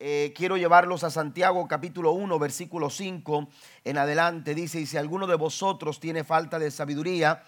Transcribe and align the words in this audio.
eh, 0.00 0.32
quiero 0.36 0.56
llevarlos 0.56 1.02
a 1.02 1.10
Santiago 1.10 1.66
capítulo 1.66 2.12
1, 2.12 2.38
versículo 2.38 2.88
5 2.88 3.48
en 3.84 3.98
adelante. 3.98 4.54
Dice, 4.54 4.80
y 4.80 4.86
si 4.86 4.96
alguno 4.96 5.26
de 5.26 5.34
vosotros 5.34 5.98
tiene 5.98 6.22
falta 6.22 6.60
de 6.60 6.70
sabiduría, 6.70 7.42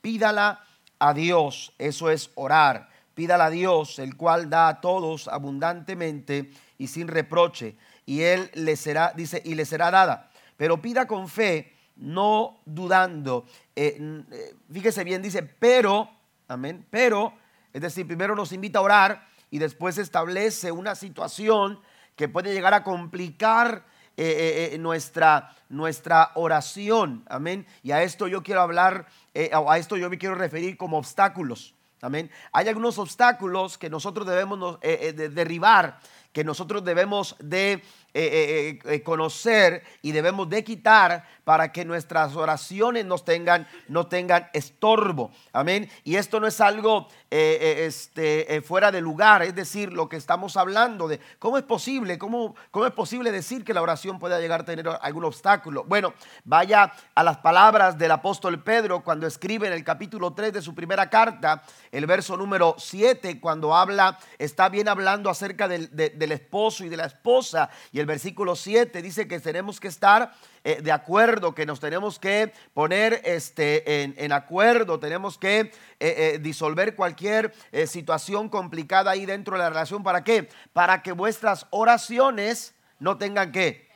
pídala 0.00 0.64
a 0.98 1.14
Dios. 1.14 1.72
Eso 1.78 2.10
es 2.10 2.30
orar. 2.34 2.88
Pídala 3.14 3.46
a 3.46 3.50
Dios, 3.50 4.00
el 4.00 4.16
cual 4.16 4.50
da 4.50 4.66
a 4.68 4.80
todos 4.80 5.28
abundantemente 5.28 6.50
y 6.76 6.88
sin 6.88 7.06
reproche. 7.06 7.76
Y 8.04 8.22
él 8.22 8.50
le 8.54 8.74
será, 8.74 9.12
dice, 9.14 9.40
y 9.44 9.54
le 9.54 9.64
será 9.64 9.92
dada. 9.92 10.28
Pero 10.56 10.82
pida 10.82 11.06
con 11.06 11.28
fe, 11.28 11.72
no 11.94 12.58
dudando. 12.64 13.46
Eh, 13.76 14.24
eh, 14.32 14.54
fíjese 14.72 15.04
bien, 15.04 15.22
dice, 15.22 15.42
pero, 15.44 16.10
amén, 16.48 16.84
pero, 16.90 17.34
es 17.72 17.80
decir, 17.80 18.08
primero 18.08 18.34
nos 18.34 18.50
invita 18.52 18.80
a 18.80 18.82
orar 18.82 19.28
y 19.50 19.58
después 19.58 19.98
establece 19.98 20.72
una 20.72 20.96
situación 20.96 21.78
que 22.16 22.28
puede 22.28 22.52
llegar 22.52 22.74
a 22.74 22.84
complicar 22.84 23.84
eh, 24.16 24.24
eh, 24.24 24.74
eh, 24.74 24.78
nuestra, 24.78 25.56
nuestra 25.70 26.32
oración. 26.34 27.24
Amén. 27.28 27.66
Y 27.82 27.92
a 27.92 28.02
esto 28.02 28.28
yo 28.28 28.42
quiero 28.42 28.60
hablar, 28.60 29.06
a 29.34 29.78
esto 29.78 29.96
yo 29.96 30.10
me 30.10 30.18
quiero 30.18 30.34
referir 30.34 30.76
como 30.76 30.98
obstáculos. 30.98 31.74
Amén. 32.02 32.30
Hay 32.52 32.68
algunos 32.68 32.98
obstáculos 32.98 33.78
que 33.78 33.88
nosotros 33.88 34.26
debemos 34.26 34.78
derribar, 34.80 35.98
que 36.32 36.44
nosotros 36.44 36.84
debemos 36.84 37.36
de 37.38 37.82
eh, 38.14 38.78
eh, 38.84 38.92
eh, 38.92 39.02
conocer 39.02 39.82
y 40.02 40.12
debemos 40.12 40.46
de 40.50 40.62
quitar 40.62 41.26
para 41.44 41.72
que 41.72 41.86
nuestras 41.86 42.36
oraciones 42.36 43.06
no 43.06 43.16
tengan, 43.16 43.66
no 43.88 44.06
tengan 44.06 44.50
estorbo. 44.52 45.30
Amén. 45.54 45.88
Y 46.04 46.16
esto 46.16 46.38
no 46.38 46.46
es 46.46 46.60
algo 46.60 47.08
este, 47.30 48.60
fuera 48.60 48.92
de 48.92 49.00
lugar, 49.00 49.42
es 49.42 49.54
decir, 49.54 49.94
lo 49.94 50.10
que 50.10 50.18
estamos 50.18 50.58
hablando 50.58 51.08
de 51.08 51.18
cómo 51.38 51.56
es 51.56 51.64
posible, 51.64 52.18
cómo, 52.18 52.54
cómo 52.70 52.84
es 52.84 52.92
posible 52.92 53.32
decir 53.32 53.64
que 53.64 53.72
la 53.72 53.80
oración 53.80 54.18
pueda 54.18 54.38
llegar 54.38 54.60
a 54.60 54.64
tener 54.66 54.86
algún 55.00 55.24
obstáculo. 55.24 55.84
Bueno, 55.84 56.12
vaya 56.44 56.92
a 57.14 57.22
las 57.24 57.38
palabras 57.38 57.96
del 57.96 58.10
apóstol 58.10 58.62
Pedro 58.62 59.02
cuando 59.02 59.26
escribe 59.26 59.66
en 59.66 59.72
el 59.72 59.84
capítulo 59.84 60.34
3 60.34 60.52
de 60.52 60.60
su 60.62 60.74
primera 60.74 61.08
carta, 61.08 61.62
el 61.90 62.04
verso 62.04 62.36
número 62.36 62.74
7, 62.76 63.40
cuando 63.40 63.74
habla, 63.74 64.18
está 64.38 64.68
bien 64.68 64.88
hablando 64.88 65.30
acerca 65.30 65.66
del, 65.66 65.88
del 65.96 66.32
esposo 66.32 66.84
y 66.84 66.90
de 66.90 66.98
la 66.98 67.06
esposa. 67.06 67.70
Y 67.90 68.01
el 68.02 68.06
versículo 68.06 68.56
7 68.56 69.00
dice 69.00 69.28
que 69.28 69.38
tenemos 69.38 69.78
que 69.78 69.86
estar 69.86 70.34
eh, 70.64 70.82
de 70.82 70.90
acuerdo, 70.90 71.54
que 71.54 71.64
nos 71.64 71.78
tenemos 71.78 72.18
que 72.18 72.52
poner 72.74 73.22
este, 73.24 74.02
en, 74.02 74.32
acuerdo, 74.32 74.98
tenemos 74.98 75.38
que 75.38 75.60
eh, 75.60 75.70
eh, 76.00 76.38
disolver 76.40 76.96
cualquier 76.96 77.54
situación 77.86 78.48
complicada 78.48 79.12
ahí 79.12 79.24
dentro 79.24 79.56
de 79.56 79.62
la 79.62 79.70
relación. 79.70 80.02
¿Para 80.02 80.24
qué? 80.24 80.48
Para 80.72 81.00
que 81.02 81.12
vuestras 81.12 81.66
oraciones 81.70 82.74
no 82.98 83.18
tengan 83.18 83.52
que 83.52 83.88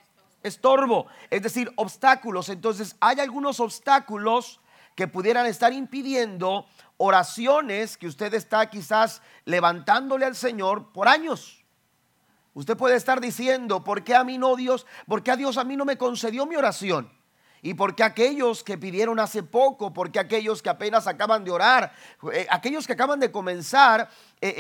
estorbo, 0.44 1.08
es 1.28 1.42
decir, 1.42 1.72
obstáculos. 1.74 2.48
Entonces, 2.48 2.94
hay 3.00 3.18
algunos 3.18 3.58
obstáculos 3.58 4.60
que 4.94 5.08
pudieran 5.08 5.46
estar 5.46 5.72
impidiendo 5.72 6.66
oraciones 6.96 7.96
que 7.96 8.06
usted 8.06 8.32
está 8.34 8.70
quizás 8.70 9.20
levantándole 9.44 10.24
al 10.24 10.36
Señor 10.36 10.92
por 10.92 11.08
años. 11.08 11.65
Usted 12.56 12.74
puede 12.74 12.96
estar 12.96 13.20
diciendo, 13.20 13.84
¿por 13.84 14.02
qué 14.02 14.14
a 14.14 14.24
mí 14.24 14.38
no 14.38 14.56
Dios? 14.56 14.86
¿Por 15.06 15.22
qué 15.22 15.30
a 15.30 15.36
Dios 15.36 15.58
a 15.58 15.64
mí 15.64 15.76
no 15.76 15.84
me 15.84 15.98
concedió 15.98 16.46
mi 16.46 16.56
oración? 16.56 17.12
Y 17.66 17.74
por 17.74 17.96
qué 17.96 18.04
aquellos 18.04 18.62
que 18.62 18.78
pidieron 18.78 19.18
hace 19.18 19.42
poco, 19.42 19.92
por 19.92 20.12
qué 20.12 20.20
aquellos 20.20 20.62
que 20.62 20.68
apenas 20.68 21.08
acaban 21.08 21.42
de 21.42 21.50
orar, 21.50 21.92
eh, 22.32 22.46
aquellos 22.48 22.86
que 22.86 22.92
acaban 22.92 23.18
de 23.18 23.32
comenzar, 23.32 24.08
eh, 24.40 24.54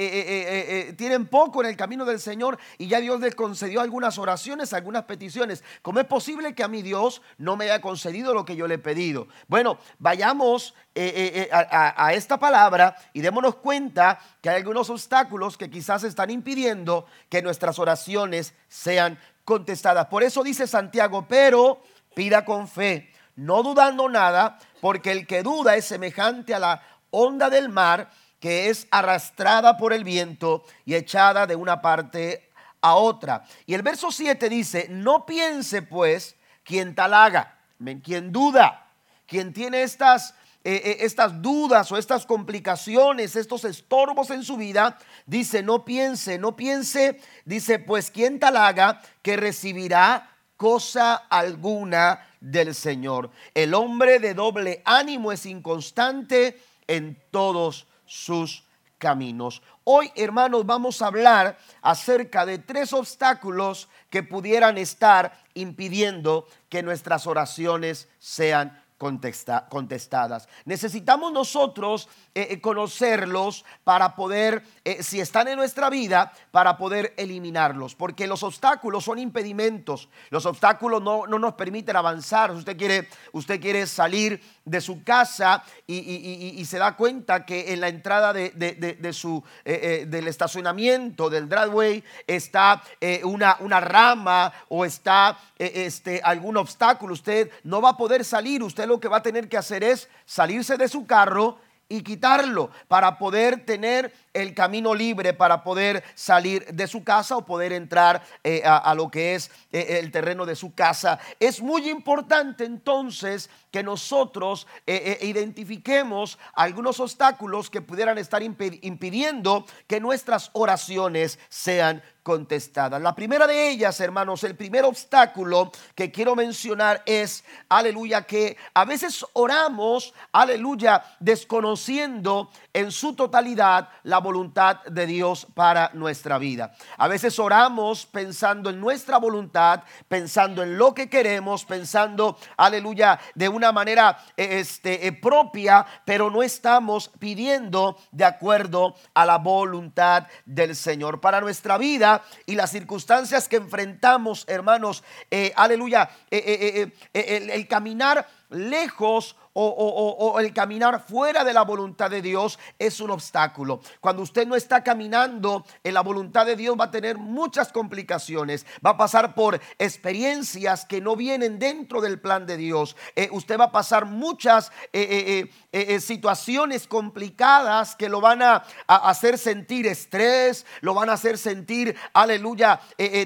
eh, 0.88 0.92
tienen 0.94 1.28
poco 1.28 1.62
en 1.62 1.68
el 1.68 1.76
camino 1.76 2.04
del 2.04 2.18
Señor 2.18 2.58
y 2.78 2.88
ya 2.88 2.98
Dios 2.98 3.20
les 3.20 3.36
concedió 3.36 3.80
algunas 3.80 4.18
oraciones, 4.18 4.72
algunas 4.72 5.04
peticiones. 5.04 5.62
¿Cómo 5.82 6.00
es 6.00 6.06
posible 6.06 6.56
que 6.56 6.64
a 6.64 6.68
mi 6.68 6.82
Dios 6.82 7.22
no 7.38 7.56
me 7.56 7.66
haya 7.66 7.80
concedido 7.80 8.34
lo 8.34 8.44
que 8.44 8.56
yo 8.56 8.66
le 8.66 8.74
he 8.74 8.78
pedido? 8.78 9.28
Bueno, 9.46 9.78
vayamos 10.00 10.74
a 10.96 12.12
esta 12.12 12.40
palabra 12.40 12.96
y 13.12 13.20
démonos 13.20 13.54
cuenta 13.54 14.18
que 14.40 14.50
hay 14.50 14.56
algunos 14.56 14.90
obstáculos 14.90 15.56
que 15.56 15.70
quizás 15.70 16.02
están 16.02 16.30
impidiendo 16.30 17.06
que 17.28 17.40
nuestras 17.40 17.78
oraciones 17.78 18.52
sean 18.66 19.16
contestadas. 19.44 20.06
Por 20.06 20.24
eso 20.24 20.42
dice 20.42 20.66
Santiago, 20.66 21.24
pero 21.28 21.80
pida 22.16 22.46
con 22.46 22.66
fe, 22.66 23.12
no 23.34 23.62
dudando 23.62 24.08
nada, 24.08 24.58
porque 24.80 25.12
el 25.12 25.26
que 25.26 25.42
duda 25.42 25.76
es 25.76 25.84
semejante 25.84 26.54
a 26.54 26.58
la 26.58 26.82
onda 27.10 27.50
del 27.50 27.68
mar 27.68 28.10
que 28.40 28.70
es 28.70 28.88
arrastrada 28.90 29.76
por 29.76 29.92
el 29.92 30.02
viento 30.02 30.64
y 30.86 30.94
echada 30.94 31.46
de 31.46 31.56
una 31.56 31.82
parte 31.82 32.50
a 32.80 32.94
otra. 32.94 33.44
Y 33.66 33.74
el 33.74 33.82
verso 33.82 34.10
7 34.10 34.48
dice, 34.48 34.86
no 34.88 35.26
piense 35.26 35.82
pues 35.82 36.36
quien 36.64 36.94
tal 36.94 37.12
haga, 37.12 37.58
quien 38.02 38.32
duda, 38.32 38.86
quien 39.26 39.52
tiene 39.52 39.82
estas, 39.82 40.30
eh, 40.64 40.80
eh, 40.84 40.96
estas 41.00 41.42
dudas 41.42 41.92
o 41.92 41.98
estas 41.98 42.24
complicaciones, 42.24 43.36
estos 43.36 43.66
estorbos 43.66 44.30
en 44.30 44.42
su 44.42 44.56
vida, 44.56 44.96
dice, 45.26 45.62
no 45.62 45.84
piense, 45.84 46.38
no 46.38 46.56
piense, 46.56 47.20
dice, 47.44 47.78
pues 47.78 48.10
quien 48.10 48.38
tal 48.38 48.56
haga 48.56 49.02
que 49.20 49.36
recibirá 49.36 50.30
cosa 50.56 51.14
alguna 51.14 52.26
del 52.40 52.74
Señor. 52.74 53.30
El 53.54 53.74
hombre 53.74 54.18
de 54.18 54.34
doble 54.34 54.82
ánimo 54.84 55.32
es 55.32 55.46
inconstante 55.46 56.60
en 56.86 57.22
todos 57.30 57.86
sus 58.06 58.64
caminos. 58.98 59.62
Hoy, 59.84 60.10
hermanos, 60.16 60.64
vamos 60.66 61.02
a 61.02 61.06
hablar 61.06 61.58
acerca 61.82 62.46
de 62.46 62.58
tres 62.58 62.92
obstáculos 62.92 63.88
que 64.10 64.22
pudieran 64.22 64.78
estar 64.78 65.38
impidiendo 65.54 66.46
que 66.68 66.82
nuestras 66.82 67.26
oraciones 67.26 68.08
sean 68.18 68.82
contestadas. 68.98 70.48
Necesitamos 70.64 71.32
nosotros 71.32 72.08
eh, 72.34 72.48
eh, 72.50 72.60
conocerlos 72.60 73.64
para 73.84 74.14
poder, 74.14 74.64
eh, 74.84 75.02
si 75.02 75.20
están 75.20 75.48
en 75.48 75.56
nuestra 75.56 75.90
vida, 75.90 76.32
para 76.50 76.78
poder 76.78 77.12
eliminarlos. 77.16 77.94
Porque 77.94 78.26
los 78.26 78.42
obstáculos 78.42 79.04
son 79.04 79.18
impedimentos. 79.18 80.08
Los 80.30 80.46
obstáculos 80.46 81.02
no, 81.02 81.26
nos 81.26 81.54
permiten 81.54 81.96
avanzar. 81.96 82.50
Usted 82.52 82.76
quiere, 82.76 83.08
usted 83.32 83.60
quiere 83.60 83.86
salir 83.86 84.40
de 84.64 84.80
su 84.80 85.04
casa 85.04 85.62
y, 85.86 86.64
se 86.66 86.78
da 86.78 86.96
cuenta 86.96 87.46
que 87.46 87.72
en 87.72 87.80
la 87.80 87.88
entrada 87.88 88.32
de, 88.32 89.12
su, 89.12 89.44
del 89.64 90.26
estacionamiento, 90.26 91.30
del 91.30 91.48
driveway, 91.48 92.02
está 92.26 92.82
una, 93.22 93.56
una 93.60 93.78
rama 93.78 94.52
o 94.68 94.84
está 94.84 95.38
este, 95.56 96.20
algún 96.24 96.56
obstáculo. 96.56 97.12
Usted 97.14 97.50
no 97.62 97.80
va 97.80 97.90
a 97.90 97.96
poder 97.96 98.24
salir. 98.24 98.64
Usted 98.64 98.85
lo 98.86 99.00
que 99.00 99.08
va 99.08 99.18
a 99.18 99.22
tener 99.22 99.48
que 99.48 99.56
hacer 99.56 99.84
es 99.84 100.08
salirse 100.24 100.76
de 100.76 100.88
su 100.88 101.06
carro 101.06 101.58
y 101.88 102.02
quitarlo 102.02 102.70
para 102.88 103.18
poder 103.18 103.64
tener 103.64 104.12
el 104.36 104.54
camino 104.54 104.94
libre, 104.94 105.32
para 105.32 105.62
poder 105.62 106.04
salir 106.14 106.66
de 106.66 106.86
su 106.86 107.02
casa 107.02 107.36
o 107.36 107.44
poder 107.44 107.72
entrar 107.72 108.22
eh, 108.44 108.62
a, 108.64 108.94
lo 108.94 109.10
que 109.10 109.34
es 109.34 109.50
eh, 109.72 109.98
el 110.00 110.10
terreno 110.10 110.46
de 110.46 110.56
su 110.56 110.74
casa. 110.74 111.18
Es 111.40 111.60
muy 111.60 111.88
importante 111.88 112.64
entonces 112.64 113.50
que 113.70 113.82
nosotros 113.82 114.66
eh, 114.86 115.18
identifiquemos 115.22 116.38
algunos 116.54 117.00
obstáculos 117.00 117.70
que 117.70 117.82
pudieran 117.82 118.18
estar 118.18 118.42
impidiendo 118.42 119.66
que 119.86 120.00
nuestras 120.00 120.50
oraciones 120.52 121.38
sean 121.48 122.02
contestadas. 122.26 123.00
La 123.00 123.14
primera 123.14 123.46
de 123.46 123.70
ellas, 123.70 124.00
hermanos, 124.00 124.42
el 124.42 124.56
primer 124.56 124.84
obstáculo 124.84 125.70
que 125.94 126.10
quiero 126.10 126.34
mencionar 126.34 127.00
es, 127.06 127.44
aleluya, 127.68 128.22
que 128.22 128.56
a 128.74 128.84
veces 128.84 129.24
oramos, 129.32 130.12
aleluya, 130.32 131.04
desconociendo 131.20 132.50
en 132.72 132.90
su 132.90 133.14
totalidad 133.14 133.90
la 134.02 134.18
voluntad 134.26 134.82
de 134.86 135.06
Dios 135.06 135.46
para 135.54 135.90
nuestra 135.94 136.36
vida. 136.38 136.74
A 136.98 137.06
veces 137.06 137.38
oramos 137.38 138.06
pensando 138.06 138.70
en 138.70 138.80
nuestra 138.80 139.18
voluntad, 139.18 139.84
pensando 140.08 140.64
en 140.64 140.76
lo 140.76 140.94
que 140.94 141.08
queremos, 141.08 141.64
pensando, 141.64 142.36
aleluya, 142.56 143.20
de 143.36 143.48
una 143.48 143.70
manera 143.70 144.18
eh, 144.36 144.58
este, 144.58 145.06
eh, 145.06 145.12
propia, 145.12 145.86
pero 146.04 146.28
no 146.28 146.42
estamos 146.42 147.12
pidiendo 147.20 147.96
de 148.10 148.24
acuerdo 148.24 148.96
a 149.14 149.24
la 149.24 149.38
voluntad 149.38 150.26
del 150.44 150.74
Señor 150.74 151.20
para 151.20 151.40
nuestra 151.40 151.78
vida 151.78 152.24
y 152.46 152.56
las 152.56 152.70
circunstancias 152.72 153.48
que 153.48 153.56
enfrentamos, 153.56 154.44
hermanos, 154.48 155.04
eh, 155.30 155.52
aleluya, 155.54 156.10
eh, 156.30 156.92
eh, 157.12 157.50
el, 157.52 157.68
caminar 157.68 158.28
lejos 158.50 159.36
o, 159.58 160.38
el 160.38 160.52
caminar 160.52 161.02
fuera 161.06 161.42
de 161.42 161.54
la 161.54 161.62
voluntad 161.62 162.10
de 162.10 162.20
Dios 162.20 162.58
es 162.78 163.00
un 163.00 163.10
obstáculo. 163.10 163.80
Cuando 164.00 164.22
usted 164.22 164.46
no 164.46 164.54
está 164.54 164.84
caminando 164.84 165.64
en 165.82 165.94
la 165.94 166.02
voluntad 166.02 166.44
de 166.44 166.56
Dios 166.56 166.76
va 166.78 166.84
a 166.84 166.90
tener 166.90 167.16
muchas 167.16 167.72
complicaciones, 167.72 168.66
va 168.84 168.90
a 168.90 168.96
pasar 168.96 169.34
por 169.34 169.58
experiencias 169.78 170.84
que 170.84 171.00
no 171.00 171.16
vienen 171.16 171.58
dentro 171.58 172.02
del 172.02 172.20
plan 172.20 172.46
de 172.46 172.58
Dios. 172.58 172.96
Eh, 173.14 173.28
usted 173.32 173.58
va 173.58 173.64
a 173.64 173.72
pasar 173.72 174.04
muchas 174.04 174.70
eh, 174.92 175.50
eh, 175.72 176.00
situaciones 176.00 176.86
complicadas 176.86 177.96
que 177.96 178.10
lo 178.10 178.20
van 178.20 178.42
a, 178.42 178.62
hacer 178.86 179.38
sentir 179.38 179.86
estrés, 179.86 180.66
lo 180.80 180.92
van 180.92 181.08
a 181.08 181.14
hacer 181.14 181.38
sentir, 181.38 181.96
aleluya, 182.12 182.80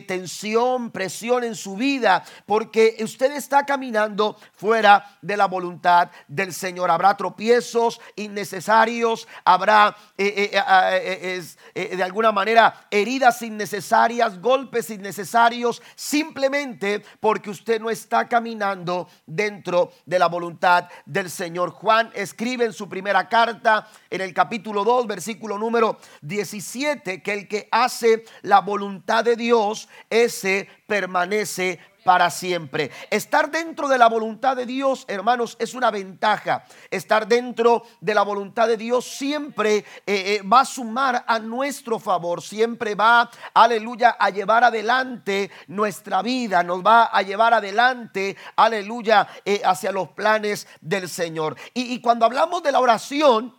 tensión, 0.06 0.90
presión 0.90 1.44
en 1.44 1.54
su 1.54 1.76
vida, 1.76 2.24
porque 2.46 2.96
usted 3.02 3.32
está 3.32 3.66
caminando 3.66 4.36
fuera 4.54 5.18
de 5.22 5.36
la 5.36 5.46
voluntad 5.46 6.10
del 6.28 6.52
Señor. 6.52 6.90
Habrá 6.90 7.17
tropiezos 7.17 8.00
innecesarios, 8.17 9.26
habrá 9.44 9.96
eh, 10.17 10.50
eh, 10.52 11.43
eh, 11.75 11.96
de 11.96 12.02
alguna 12.02 12.32
manera 12.32 12.87
heridas 12.90 13.43
innecesarias, 13.43 14.40
golpes 14.40 14.90
innecesarios, 14.90 15.82
simplemente 15.94 17.02
porque 17.20 17.50
usted 17.50 17.81
no 17.81 17.90
está 17.90 18.28
caminando 18.28 19.08
dentro 19.26 19.93
de 20.06 20.19
la 20.19 20.26
voluntad 20.28 20.88
del 21.06 21.31
Señor. 21.31 21.70
Juan 21.70 22.11
escribe 22.14 22.64
en 22.64 22.73
su 22.73 22.88
primera 22.88 23.28
carta, 23.28 23.88
en 24.08 24.20
el 24.20 24.34
capítulo 24.34 24.84
2, 24.84 25.06
versículo 25.06 25.58
número 25.58 25.99
17, 26.23 27.23
que 27.23 27.32
el 27.32 27.49
que 27.49 27.69
hace 27.70 28.25
la 28.43 28.61
voluntad 28.61 29.25
de 29.25 29.37
Dios, 29.37 29.88
ese 30.08 30.69
permanece 30.87 31.78
para 32.05 32.31
siempre. 32.31 32.91
Estar 33.11 33.50
dentro 33.50 33.88
de 33.88 33.99
la 33.99 34.08
voluntad 34.08 34.56
de 34.56 34.67
Dios, 34.67 35.05
hermanos, 35.08 35.56
es 35.58 35.75
una 35.75 35.91
ventaja. 35.91 36.64
Estar 36.91 37.26
dentro 37.26 37.82
de 38.00 38.14
la 38.14 38.23
voluntad 38.23 38.69
de 38.69 38.76
Dios 38.76 39.05
siempre 39.05 39.76
eh, 39.76 39.85
eh, 40.06 40.43
va 40.43 40.61
a 40.61 40.64
sumar 40.64 41.25
a 41.26 41.38
nuestro 41.38 41.99
favor, 41.99 42.43
siempre 42.43 42.94
va, 42.94 43.31
aleluya, 43.55 44.17
a 44.19 44.31
llevar 44.31 44.64
adelante 44.64 45.50
nuestra 45.69 46.23
vida, 46.23 46.62
nos 46.62 46.85
va 46.85 47.05
a 47.05 47.23
llevar 47.23 47.55
adelante, 47.55 48.37
aleluya, 48.56 49.29
eh, 49.44 49.62
hacia 49.64 49.93
los 49.93 50.08
planes 50.11 50.67
del 50.81 51.08
Señor. 51.08 51.56
Y, 51.75 51.93
y 51.93 52.00
cuando 52.00 52.26
hablamos 52.26 52.62
de 52.62 52.73
la 52.73 52.81
oración, 52.81 53.55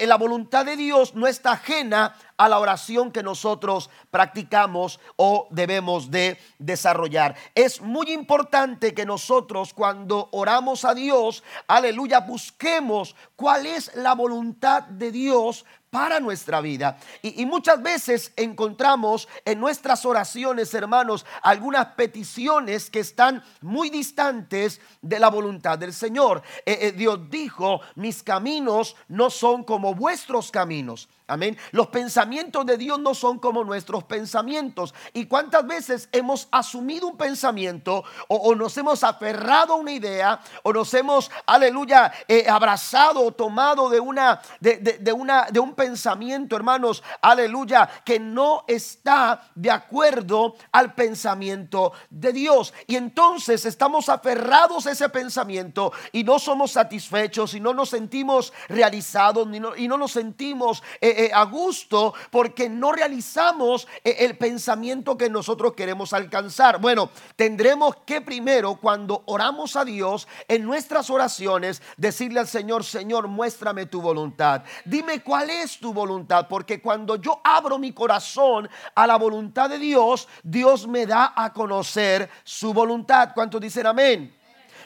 la 0.00 0.16
voluntad 0.16 0.66
de 0.66 0.74
Dios 0.74 1.14
no 1.14 1.28
está 1.28 1.52
ajena 1.52 2.16
a 2.40 2.48
la 2.48 2.58
oración 2.58 3.12
que 3.12 3.22
nosotros 3.22 3.90
practicamos 4.10 4.98
o 5.16 5.46
debemos 5.50 6.10
de 6.10 6.38
desarrollar. 6.58 7.36
Es 7.54 7.82
muy 7.82 8.10
importante 8.10 8.94
que 8.94 9.04
nosotros 9.04 9.74
cuando 9.74 10.30
oramos 10.32 10.86
a 10.86 10.94
Dios, 10.94 11.44
aleluya, 11.68 12.20
busquemos 12.20 13.14
cuál 13.36 13.66
es 13.66 13.94
la 13.94 14.14
voluntad 14.14 14.84
de 14.84 15.12
Dios 15.12 15.66
para 15.90 16.18
nuestra 16.18 16.60
vida. 16.60 16.96
Y, 17.20 17.44
muchas 17.44 17.82
veces 17.82 18.32
encontramos 18.36 19.28
en 19.44 19.60
nuestras 19.60 20.06
oraciones, 20.06 20.72
hermanos, 20.72 21.26
algunas 21.42 21.88
peticiones 21.88 22.88
que 22.88 23.00
están 23.00 23.42
muy 23.60 23.90
distantes 23.90 24.80
de 25.02 25.18
la 25.18 25.28
voluntad 25.28 25.78
del 25.78 25.92
Señor. 25.92 26.42
Eh, 26.64 26.78
eh, 26.80 26.92
Dios 26.92 27.28
dijo, 27.28 27.80
mis 27.96 28.22
caminos 28.22 28.96
no 29.08 29.28
son 29.28 29.64
como 29.64 29.94
vuestros 29.94 30.50
caminos 30.50 31.08
Amén. 31.30 31.56
Los 31.70 31.86
pensamientos 31.86 32.66
de 32.66 32.76
Dios 32.76 32.98
no 32.98 33.14
son 33.14 33.38
como 33.38 33.62
nuestros 33.62 34.02
pensamientos. 34.02 34.92
¿Y 35.12 35.26
cuántas 35.26 35.64
veces 35.64 36.08
hemos 36.10 36.48
asumido 36.50 37.06
un 37.06 37.16
pensamiento 37.16 38.02
o, 38.26 38.52
nos 38.56 38.76
hemos 38.76 39.04
aferrado 39.04 39.74
a 39.74 39.76
una 39.76 39.92
idea 39.92 40.40
o 40.64 40.72
nos 40.72 40.92
hemos, 40.92 41.30
aleluya, 41.46 42.12
eh, 42.26 42.46
abrazado 42.48 43.24
o 43.24 43.30
tomado 43.30 43.88
de, 43.88 44.00
una, 44.00 44.42
de, 44.58 45.12
una, 45.12 45.46
de 45.52 45.60
un 45.60 45.74
pensamiento, 45.74 46.56
hermanos, 46.56 47.00
aleluya, 47.22 47.88
que 48.04 48.18
no 48.18 48.64
está 48.66 49.52
de 49.54 49.70
acuerdo 49.70 50.56
al 50.72 50.94
pensamiento 50.94 51.92
de 52.10 52.32
Dios? 52.32 52.74
Y 52.88 52.96
entonces 52.96 53.66
estamos 53.66 54.08
aferrados 54.08 54.88
a 54.88 54.90
ese 54.90 55.08
pensamiento 55.08 55.92
y 56.10 56.24
no 56.24 56.40
somos 56.40 56.72
satisfechos 56.72 57.54
y 57.54 57.60
no 57.60 57.72
nos 57.72 57.90
sentimos 57.90 58.52
realizados 58.68 59.46
y 59.76 59.86
no 59.86 59.96
nos 59.96 60.10
sentimos... 60.10 60.82
Eh, 61.00 61.18
eh, 61.20 61.30
a 61.34 61.44
gusto 61.44 62.14
porque 62.30 62.70
no 62.70 62.92
realizamos 62.92 63.86
eh, 64.04 64.16
el 64.20 64.38
pensamiento 64.38 65.18
que 65.18 65.28
nosotros 65.28 65.74
queremos 65.74 66.14
alcanzar. 66.14 66.80
Bueno, 66.80 67.10
tendremos 67.36 67.94
que 68.06 68.22
primero 68.22 68.76
cuando 68.76 69.22
oramos 69.26 69.76
a 69.76 69.84
Dios 69.84 70.26
en 70.48 70.64
nuestras 70.64 71.10
oraciones 71.10 71.82
decirle 71.98 72.40
al 72.40 72.48
Señor, 72.48 72.84
Señor, 72.84 73.28
muéstrame 73.28 73.84
tu 73.84 74.00
voluntad. 74.00 74.62
Dime 74.86 75.22
cuál 75.22 75.50
es 75.50 75.78
tu 75.78 75.92
voluntad, 75.92 76.48
porque 76.48 76.80
cuando 76.80 77.16
yo 77.16 77.38
abro 77.44 77.78
mi 77.78 77.92
corazón 77.92 78.66
a 78.94 79.06
la 79.06 79.16
voluntad 79.16 79.68
de 79.68 79.78
Dios, 79.78 80.26
Dios 80.42 80.86
me 80.86 81.04
da 81.04 81.34
a 81.36 81.52
conocer 81.52 82.30
su 82.44 82.72
voluntad. 82.72 83.32
¿Cuántos 83.34 83.60
dicen 83.60 83.86
amén? 83.86 84.39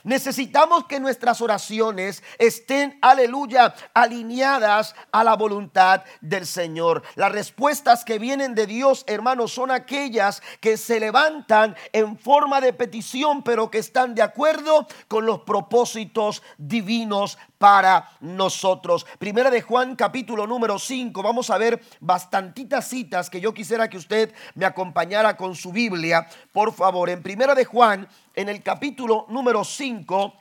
Necesitamos 0.04 0.84
que 0.84 1.00
nuestras 1.00 1.40
oraciones 1.40 2.22
estén, 2.38 2.98
aleluya, 3.00 3.74
alineadas 3.94 4.94
a 5.10 5.24
la 5.24 5.34
voluntad 5.34 6.02
del 6.20 6.46
Señor. 6.46 7.02
Las 7.14 7.32
respuestas 7.32 8.04
que 8.04 8.18
vienen 8.18 8.54
de 8.54 8.66
Dios, 8.66 9.04
hermanos, 9.06 9.52
son 9.52 9.70
aquellas 9.70 10.42
que 10.60 10.76
se 10.76 11.00
levantan 11.00 11.74
en 11.92 12.18
forma 12.18 12.60
de 12.60 12.74
petición, 12.74 13.42
pero 13.42 13.70
que 13.70 13.78
están 13.78 14.14
de 14.14 14.20
acuerdo 14.20 14.86
con 15.08 15.24
los 15.24 15.40
propósitos 15.40 16.42
divinos 16.58 17.38
para 17.64 18.10
nosotros. 18.20 19.06
Primera 19.18 19.50
de 19.50 19.62
Juan 19.62 19.96
capítulo 19.96 20.46
número 20.46 20.78
5. 20.78 21.22
Vamos 21.22 21.48
a 21.48 21.56
ver 21.56 21.80
bastantitas 21.98 22.86
citas 22.86 23.30
que 23.30 23.40
yo 23.40 23.54
quisiera 23.54 23.88
que 23.88 23.96
usted 23.96 24.34
me 24.54 24.66
acompañara 24.66 25.34
con 25.38 25.54
su 25.56 25.72
Biblia, 25.72 26.28
por 26.52 26.74
favor. 26.74 27.08
En 27.08 27.22
Primera 27.22 27.54
de 27.54 27.64
Juan, 27.64 28.06
en 28.34 28.50
el 28.50 28.62
capítulo 28.62 29.24
número 29.30 29.64
5, 29.64 30.34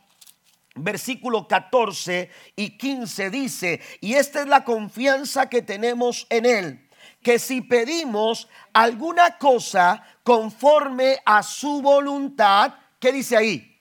versículo 0.76 1.48
14 1.48 2.30
y 2.58 2.78
15 2.78 3.30
dice, 3.30 3.80
y 4.02 4.16
esta 4.16 4.42
es 4.42 4.48
la 4.48 4.66
confianza 4.66 5.48
que 5.48 5.62
tenemos 5.62 6.28
en 6.30 6.46
Él, 6.46 6.90
que 7.22 7.40
si 7.40 7.62
pedimos 7.62 8.50
alguna 8.74 9.38
cosa 9.38 10.04
conforme 10.24 11.20
a 11.24 11.42
su 11.42 11.82
voluntad, 11.82 12.74
¿qué 13.00 13.14
dice 13.14 13.38
ahí? 13.38 13.80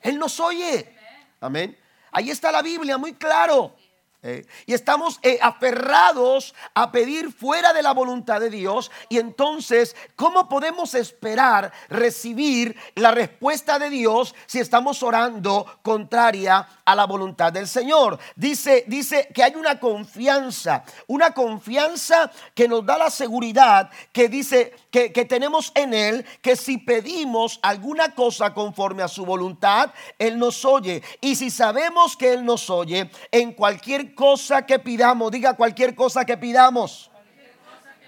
Él 0.00 0.18
nos 0.18 0.40
oye. 0.40 0.96
Amén. 1.38 1.81
Ahí 2.12 2.30
está 2.30 2.52
la 2.52 2.60
Biblia, 2.62 2.98
muy 2.98 3.14
claro. 3.14 3.74
Eh, 4.24 4.46
y 4.66 4.74
estamos 4.74 5.18
eh, 5.24 5.40
aferrados 5.42 6.54
a 6.74 6.92
pedir 6.92 7.32
fuera 7.32 7.72
de 7.72 7.82
la 7.82 7.92
voluntad 7.92 8.38
de 8.38 8.50
Dios. 8.50 8.88
Y 9.08 9.18
entonces, 9.18 9.96
¿cómo 10.14 10.48
podemos 10.48 10.94
esperar 10.94 11.72
recibir 11.88 12.76
la 12.94 13.10
respuesta 13.10 13.80
de 13.80 13.90
Dios 13.90 14.32
si 14.46 14.60
estamos 14.60 15.02
orando 15.02 15.66
contraria 15.82 16.68
a 16.84 16.94
la 16.94 17.06
voluntad 17.06 17.52
del 17.52 17.66
Señor? 17.66 18.16
Dice, 18.36 18.84
dice 18.86 19.28
que 19.34 19.42
hay 19.42 19.56
una 19.56 19.80
confianza, 19.80 20.84
una 21.08 21.34
confianza 21.34 22.30
que 22.54 22.68
nos 22.68 22.86
da 22.86 22.98
la 22.98 23.10
seguridad 23.10 23.90
que 24.12 24.28
dice 24.28 24.72
que, 24.92 25.12
que 25.12 25.24
tenemos 25.24 25.72
en 25.74 25.94
Él, 25.94 26.24
que 26.42 26.54
si 26.54 26.78
pedimos 26.78 27.58
alguna 27.60 28.14
cosa 28.14 28.54
conforme 28.54 29.02
a 29.02 29.08
su 29.08 29.26
voluntad, 29.26 29.90
Él 30.16 30.38
nos 30.38 30.64
oye. 30.64 31.02
Y 31.20 31.34
si 31.34 31.50
sabemos 31.50 32.16
que 32.16 32.34
Él 32.34 32.44
nos 32.44 32.70
oye, 32.70 33.10
en 33.32 33.52
cualquier 33.52 34.11
cosa 34.14 34.62
que 34.62 34.78
pidamos, 34.78 35.30
diga 35.30 35.54
cualquier 35.54 35.94
cosa 35.94 36.24
que 36.24 36.36
pidamos. 36.36 37.10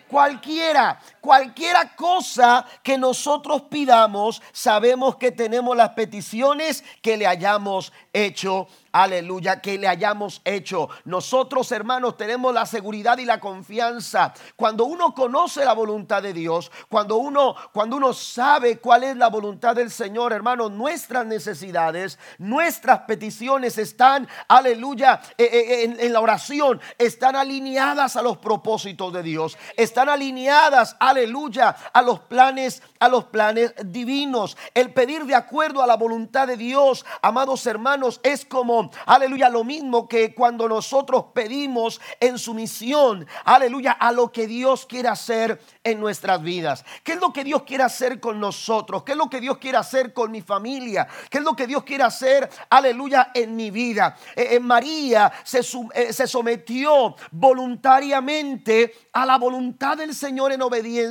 Cualquiera, 0.09 1.01
cualquiera 1.25 1.97
cosa 1.97 2.67
que 2.83 2.99
nosotros 2.99 3.63
pidamos, 3.63 4.43
sabemos 4.53 5.17
que 5.17 5.33
tenemos 5.33 5.75
las 5.75 5.89
peticiones 5.95 6.85
que 7.01 7.17
le 7.17 7.27
hayamos 7.27 7.95
hecho 8.13 8.69
aleluya, 8.95 9.61
que 9.61 9.77
le 9.77 9.89
hayamos 9.89 10.41
hecho. 10.45 10.89
Nosotros, 11.05 11.73
hermanos, 11.73 12.17
tenemos 12.17 12.55
la 12.55 12.65
seguridad 12.65 13.19
y 13.19 13.25
la 13.25 13.41
confianza. 13.41 14.33
Cuando 14.55 14.85
uno 14.85 15.13
conoce 15.13 15.65
la 15.65 15.73
voluntad 15.73 16.23
de 16.23 16.33
Dios, 16.33 16.71
cuando 16.89 17.17
uno, 17.17 17.57
cuando 17.73 17.97
uno 17.97 18.13
sabe 18.13 18.79
cuál 18.79 19.03
es 19.03 19.17
la 19.17 19.27
voluntad 19.27 19.75
del 19.75 19.91
Señor, 19.91 20.33
hermanos, 20.33 20.71
nuestras 20.71 21.27
necesidades, 21.27 22.21
nuestras 22.39 23.01
peticiones 23.01 23.79
están, 23.79 24.29
aleluya, 24.47 25.21
eh, 25.39 25.49
eh, 25.53 25.83
en, 25.83 25.99
en 25.99 26.13
la 26.13 26.21
oración, 26.21 26.81
están 26.97 27.35
alineadas 27.35 28.15
a 28.15 28.23
los 28.23 28.39
propósitos 28.39 29.13
de 29.13 29.25
Dios, 29.25 29.59
están 29.77 30.09
alineadas, 30.09 30.95
aleluya 31.01 31.14
aleluya, 31.15 31.77
a 31.93 32.03
los 32.03 32.21
planes, 32.21 32.83
a 32.99 33.09
los 33.09 33.25
planes 33.25 33.73
divinos. 33.85 34.57
El 34.75 34.93
pedir 34.93 35.25
de 35.25 35.35
acuerdo 35.35 35.83
a 35.83 35.87
la 35.87 35.97
voluntad 35.97 36.49
de 36.49 36.57
Dios, 36.57 37.07
amados 37.23 37.67
hermanos, 37.67 38.21
es 38.23 38.45
como, 38.45 38.91
aleluya, 39.07 39.49
lo 39.49 39.65
mismo 39.65 40.09
que 40.09 40.35
cuando 40.35 40.69
nosotros 40.69 41.27
pedimos 41.33 42.01
en 42.21 42.39
sumisión, 42.39 43.27
aleluya, 43.45 43.93
a 43.93 44.13
lo 44.13 44.33
que 44.33 44.47
Dios 44.47 44.87
quiere 44.87 45.09
hacer 45.09 45.61
en 45.85 46.01
nuestras 46.01 46.43
vidas. 46.43 46.85
¿Qué 47.03 47.13
es 47.13 47.21
lo 47.21 47.33
que 47.33 47.45
Dios 47.45 47.63
quiere 47.63 47.85
hacer 47.85 48.19
con 48.21 48.41
nosotros? 48.41 49.05
¿Qué 49.05 49.13
es 49.13 49.19
lo 49.19 49.31
que 49.31 49.41
Dios 49.41 49.59
quiere 49.59 49.79
hacer 49.79 50.13
con 50.13 50.31
mi 50.31 50.43
familia? 50.43 51.07
¿Qué 51.31 51.39
es 51.39 51.45
lo 51.45 51.55
que 51.55 51.67
Dios 51.67 51.85
quiere 51.85 52.05
hacer, 52.05 52.51
aleluya, 52.71 53.31
en 53.35 53.55
mi 53.55 53.71
vida? 53.71 54.17
Eh, 54.35 54.49
eh, 54.53 54.61
María 54.61 55.33
se, 55.45 55.61
eh, 55.95 56.13
se 56.13 56.27
sometió 56.27 57.15
voluntariamente 57.31 58.95
a 59.13 59.25
la 59.25 59.39
voluntad 59.39 59.97
del 59.97 60.15
Señor 60.15 60.53
en 60.53 60.63
obediencia. 60.63 61.04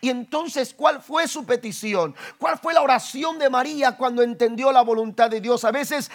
Y 0.00 0.10
entonces, 0.10 0.74
¿cuál 0.74 1.00
fue 1.02 1.28
su 1.28 1.44
petición? 1.44 2.14
¿Cuál 2.38 2.58
fue 2.58 2.74
la 2.74 2.82
oración 2.82 3.38
de 3.38 3.50
María 3.50 3.96
cuando 3.96 4.22
entendió 4.22 4.72
la 4.72 4.82
voluntad 4.82 5.30
de 5.30 5.40
Dios? 5.40 5.64
A 5.64 5.70
veces 5.70 6.10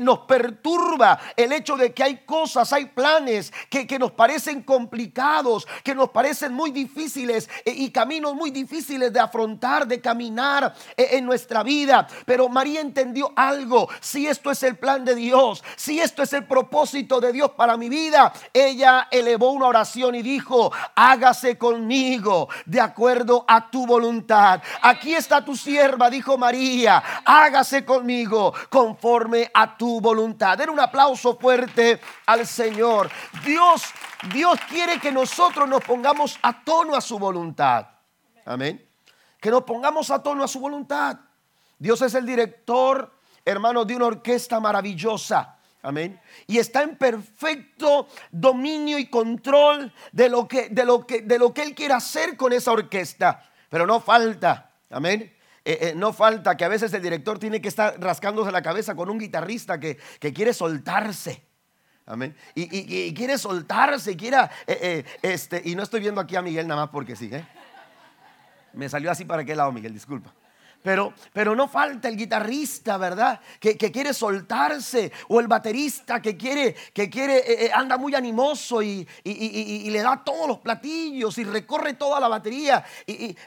nos 0.00 0.20
perturba 0.20 1.18
el 1.36 1.52
hecho 1.52 1.76
de 1.76 1.92
que 1.92 2.02
hay 2.02 2.18
cosas, 2.24 2.72
hay 2.72 2.86
planes 2.86 3.52
que, 3.70 3.86
que 3.86 3.98
nos 3.98 4.12
parecen 4.12 4.62
complicados, 4.62 5.66
que 5.84 5.94
nos 5.94 6.10
parecen 6.10 6.52
muy 6.52 6.70
difíciles 6.70 7.48
y 7.64 7.90
caminos 7.90 8.34
muy 8.34 8.50
difíciles 8.50 9.12
de 9.12 9.20
afrontar, 9.20 9.86
de 9.86 10.00
caminar 10.00 10.74
en 10.96 11.24
nuestra 11.24 11.62
vida. 11.62 12.06
Pero 12.24 12.48
María 12.48 12.80
entendió 12.80 13.32
algo. 13.36 13.88
Si 14.00 14.26
esto 14.26 14.50
es 14.50 14.62
el 14.62 14.76
plan 14.76 15.04
de 15.04 15.14
Dios, 15.14 15.62
si 15.76 16.00
esto 16.00 16.22
es 16.22 16.32
el 16.32 16.44
propósito 16.44 17.20
de 17.20 17.32
Dios 17.32 17.50
para 17.52 17.76
mi 17.76 17.88
vida, 17.88 18.32
ella 18.52 19.08
elevó 19.10 19.50
una 19.50 19.66
oración 19.66 20.14
y 20.14 20.22
dijo, 20.22 20.72
hágase 20.94 21.58
conmigo 21.58 22.25
de 22.64 22.80
acuerdo 22.80 23.44
a 23.46 23.70
tu 23.70 23.86
voluntad. 23.86 24.62
Aquí 24.82 25.14
está 25.14 25.44
tu 25.44 25.56
sierva, 25.56 26.10
dijo 26.10 26.36
María, 26.36 27.02
hágase 27.24 27.84
conmigo 27.84 28.52
conforme 28.68 29.50
a 29.52 29.76
tu 29.76 30.00
voluntad. 30.00 30.58
Den 30.58 30.70
un 30.70 30.80
aplauso 30.80 31.36
fuerte 31.36 32.00
al 32.26 32.46
Señor. 32.46 33.10
Dios, 33.44 33.82
Dios 34.32 34.58
quiere 34.68 34.98
que 34.98 35.12
nosotros 35.12 35.68
nos 35.68 35.82
pongamos 35.84 36.38
a 36.42 36.64
tono 36.64 36.94
a 36.94 37.00
su 37.00 37.18
voluntad. 37.18 37.86
Amén. 38.44 38.84
Que 39.40 39.50
nos 39.50 39.62
pongamos 39.62 40.10
a 40.10 40.22
tono 40.22 40.42
a 40.42 40.48
su 40.48 40.60
voluntad. 40.60 41.18
Dios 41.78 42.00
es 42.02 42.14
el 42.14 42.24
director, 42.24 43.12
hermano, 43.44 43.84
de 43.84 43.96
una 43.96 44.06
orquesta 44.06 44.60
maravillosa. 44.60 45.55
Amén. 45.86 46.20
Y 46.48 46.58
está 46.58 46.82
en 46.82 46.96
perfecto 46.96 48.08
dominio 48.32 48.98
y 48.98 49.06
control 49.06 49.92
de 50.10 50.28
lo 50.28 50.48
que, 50.48 50.68
de 50.68 50.84
lo 50.84 51.06
que, 51.06 51.22
de 51.22 51.38
lo 51.38 51.54
que 51.54 51.62
Él 51.62 51.76
quiere 51.76 51.94
hacer 51.94 52.36
con 52.36 52.52
esa 52.52 52.72
orquesta. 52.72 53.48
Pero 53.68 53.86
no 53.86 54.00
falta, 54.00 54.72
amén. 54.90 55.32
Eh, 55.64 55.78
eh, 55.80 55.92
no 55.94 56.12
falta 56.12 56.56
que 56.56 56.64
a 56.64 56.68
veces 56.68 56.92
el 56.92 57.02
director 57.02 57.38
tiene 57.38 57.60
que 57.60 57.68
estar 57.68 58.00
rascándose 58.00 58.50
la 58.50 58.62
cabeza 58.62 58.96
con 58.96 59.08
un 59.10 59.18
guitarrista 59.18 59.78
que, 59.78 59.96
quiere 60.34 60.52
soltarse. 60.52 61.46
Amén. 62.04 62.34
Y, 62.56 63.14
quiere 63.14 63.38
soltarse, 63.38 64.16
quiera, 64.16 64.50
eh, 64.66 65.04
este, 65.22 65.62
y 65.64 65.76
no 65.76 65.84
estoy 65.84 66.00
viendo 66.00 66.20
aquí 66.20 66.34
a 66.34 66.42
Miguel 66.42 66.66
nada 66.66 66.82
más 66.82 66.90
porque 66.90 67.14
sí, 67.14 67.30
Me 68.72 68.88
salió 68.88 69.08
así 69.08 69.24
para 69.24 69.44
qué 69.44 69.54
lado, 69.54 69.70
Miguel, 69.70 69.92
disculpa. 69.92 70.34
Pero, 70.86 71.12
pero 71.32 71.56
no 71.56 71.66
falta 71.66 72.06
el 72.06 72.16
guitarrista, 72.16 72.96
¿verdad? 72.96 73.40
Que, 73.58 73.76
quiere 73.76 74.14
soltarse. 74.14 75.10
O 75.26 75.40
el 75.40 75.48
baterista 75.48 76.22
que 76.22 76.36
quiere, 76.36 76.76
que 76.92 77.10
quiere, 77.10 77.38
eh, 77.38 77.64
eh, 77.64 77.70
anda 77.74 77.98
muy 77.98 78.14
animoso 78.14 78.80
y, 78.80 79.04
le 79.24 80.00
da 80.00 80.22
todos 80.22 80.46
los 80.46 80.58
platillos 80.58 81.38
y 81.38 81.44
recorre 81.44 81.94
toda 81.94 82.20
la 82.20 82.28
batería. 82.28 82.84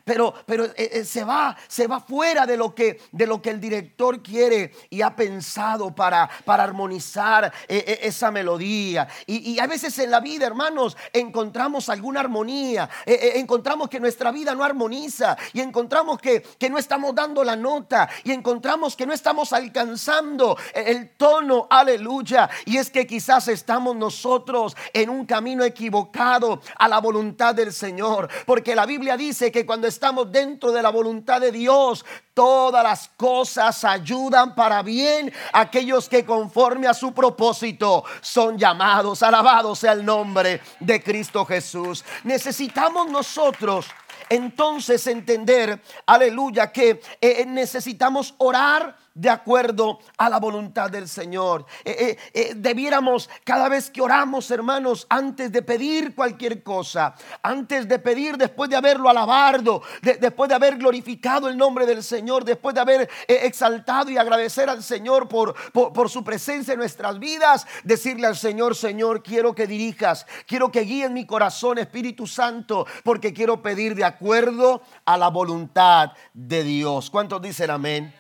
pero 0.03 0.33
pero 0.45 0.65
eh, 0.75 1.05
se 1.05 1.23
va, 1.23 1.55
se 1.69 1.87
va 1.87 2.01
fuera 2.01 2.45
de 2.45 2.57
lo, 2.57 2.75
que, 2.75 2.99
de 3.13 3.25
lo 3.25 3.41
que 3.41 3.51
el 3.51 3.61
director 3.61 4.21
quiere 4.21 4.73
y 4.89 5.01
ha 5.01 5.15
pensado 5.15 5.95
para, 5.95 6.29
para 6.43 6.65
armonizar 6.65 7.53
esa 7.69 8.31
melodía. 8.31 9.07
Y, 9.27 9.57
a 9.59 9.67
veces 9.67 9.97
en 9.99 10.11
la 10.11 10.19
vida, 10.19 10.45
hermanos, 10.45 10.97
encontramos 11.13 11.87
alguna 11.87 12.19
armonía. 12.19 12.89
encontramos 13.05 13.87
que 13.87 14.01
nuestra 14.01 14.29
vida 14.29 14.53
no 14.55 14.65
armoniza. 14.65 15.37
Y 15.53 15.61
encontramos 15.61 16.19
que, 16.19 16.41
que 16.41 16.69
no 16.69 16.77
estamos 16.77 17.15
dando 17.15 17.28
la 17.43 17.55
nota 17.55 18.09
y 18.23 18.31
encontramos 18.31 18.95
que 18.95 19.05
no 19.05 19.13
estamos 19.13 19.53
alcanzando 19.53 20.57
el 20.73 21.15
tono, 21.15 21.67
aleluya. 21.69 22.49
Y 22.65 22.77
es 22.77 22.89
que 22.89 23.05
quizás 23.05 23.47
estamos 23.47 23.95
nosotros 23.95 24.75
en 24.93 25.09
un 25.09 25.25
camino 25.25 25.63
equivocado 25.63 26.61
a 26.77 26.87
la 26.87 26.99
voluntad 26.99 27.55
del 27.55 27.71
Señor. 27.71 28.29
Porque 28.45 28.75
la 28.75 28.85
Biblia 28.85 29.15
dice 29.15 29.51
que 29.51 29.65
cuando 29.65 29.87
estamos 29.87 30.31
dentro 30.31 30.71
de 30.71 30.81
la 30.81 30.89
voluntad 30.89 31.39
de 31.39 31.51
Dios, 31.51 32.05
todas 32.33 32.83
las 32.83 33.09
cosas 33.17 33.83
ayudan 33.83 34.55
para 34.55 34.81
bien 34.81 35.31
aquellos 35.53 36.09
que 36.09 36.25
conforme 36.25 36.87
a 36.87 36.93
su 36.93 37.13
propósito 37.13 38.03
son 38.21 38.57
llamados. 38.57 39.23
Alabado 39.23 39.75
sea 39.75 39.93
el 39.93 40.05
nombre 40.05 40.61
de 40.79 41.03
Cristo 41.03 41.45
Jesús. 41.45 42.03
Necesitamos 42.23 43.09
nosotros 43.09 43.87
entonces 44.29 45.05
entender, 45.07 45.81
aleluya, 46.05 46.71
que 46.71 47.01
eh, 47.19 47.45
necesitamos 47.45 48.35
orar 48.37 48.95
de 49.19 49.29
acuerdo 49.29 49.99
a 50.17 50.29
la 50.29 50.39
voluntad 50.39 50.89
del 50.89 51.09
Señor. 51.09 51.65
Eh, 51.83 51.95
eh, 51.99 52.17
eh, 52.33 52.53
debiéramos 52.55 53.29
cada 53.43 53.67
vez 53.67 53.89
que 53.89 54.01
oramos, 54.01 54.49
hermanos, 54.49 55.05
antes 55.09 55.51
de 55.51 55.61
pedir 55.61 56.15
cualquier 56.15 56.63
cosa, 56.63 57.15
antes 57.43 57.87
de 57.87 57.99
pedir, 57.99 58.37
después 58.37 58.69
de 58.69 58.77
haberlo 58.77 59.09
alabado, 59.09 59.81
después 60.01 60.47
de 60.47 60.55
haber 60.55 60.77
glorificado 60.77 61.49
el 61.49 61.57
nombre 61.57 61.85
del 61.85 62.01
Señor, 62.01 62.45
después 62.45 62.73
de 62.73 62.81
haber 62.81 63.09
exaltado 63.27 64.09
y 64.09 64.17
agradecer 64.17 64.69
al 64.69 64.81
Señor 64.83 65.27
por, 65.27 65.53
por, 65.73 66.09
su 66.09 66.23
presencia 66.23 66.73
en 66.73 66.79
nuestras 66.79 67.19
vidas, 67.19 67.67
decirle 67.83 68.25
al 68.25 68.37
Señor, 68.37 68.75
Señor, 68.75 69.21
quiero 69.21 69.53
que 69.53 69.67
dirijas, 69.67 70.25
quiero 70.47 70.71
que 70.71 70.81
guíen 70.81 71.13
mi 71.13 71.25
corazón, 71.25 71.77
Espíritu 71.77 72.25
Santo, 72.25 72.87
porque 73.03 73.33
quiero 73.33 73.61
pedir 73.61 73.95
de 73.95 74.05
acuerdo 74.05 74.81
a 75.03 75.17
la 75.17 75.27
voluntad 75.27 76.13
de 76.33 76.63
Dios. 76.63 77.09
¿Cuántos 77.09 77.41
dicen 77.41 77.69
amén? 77.69 78.13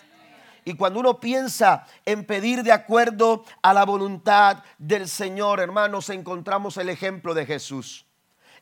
Y 0.65 0.75
cuando 0.75 0.99
uno 0.99 1.19
piensa 1.19 1.85
en 2.05 2.25
pedir 2.25 2.63
de 2.63 2.71
acuerdo 2.71 3.43
a 3.61 3.73
la 3.73 3.85
voluntad 3.85 4.63
del 4.77 5.07
Señor, 5.07 5.59
hermanos, 5.59 6.09
encontramos 6.09 6.77
el 6.77 6.89
ejemplo 6.89 7.33
de 7.33 7.45
Jesús. 7.45 8.05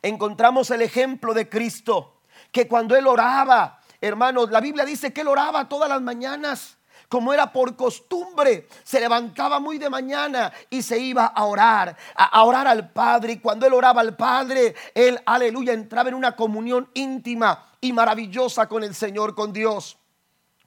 Encontramos 0.02 0.70
el 0.70 0.82
ejemplo 0.82 1.34
de 1.34 1.48
Cristo, 1.48 2.20
que 2.52 2.68
cuando 2.68 2.96
Él 2.96 3.06
oraba, 3.06 3.80
hermanos, 4.00 4.50
la 4.50 4.60
Biblia 4.60 4.84
dice 4.84 5.12
que 5.12 5.22
Él 5.22 5.28
oraba 5.28 5.68
todas 5.68 5.88
las 5.88 6.00
mañanas 6.00 6.78
como 7.08 7.32
era 7.32 7.50
por 7.52 7.74
costumbre, 7.74 8.68
se 8.84 9.00
levantaba 9.00 9.60
muy 9.60 9.78
de 9.78 9.88
mañana 9.88 10.52
y 10.68 10.82
se 10.82 10.98
iba 10.98 11.26
a 11.26 11.44
orar, 11.44 11.96
a, 12.14 12.44
orar 12.44 12.66
al 12.66 12.90
Padre. 12.90 13.34
Y 13.34 13.38
cuando 13.38 13.66
él 13.66 13.72
oraba 13.72 14.02
al 14.02 14.14
Padre, 14.14 14.74
él, 14.94 15.18
aleluya, 15.24 15.72
entraba 15.72 16.10
en 16.10 16.14
una 16.14 16.36
comunión 16.36 16.90
íntima 16.94 17.66
y 17.80 17.92
maravillosa 17.92 18.68
con 18.68 18.84
el 18.84 18.94
Señor, 18.94 19.34
con 19.34 19.52
Dios 19.52 19.97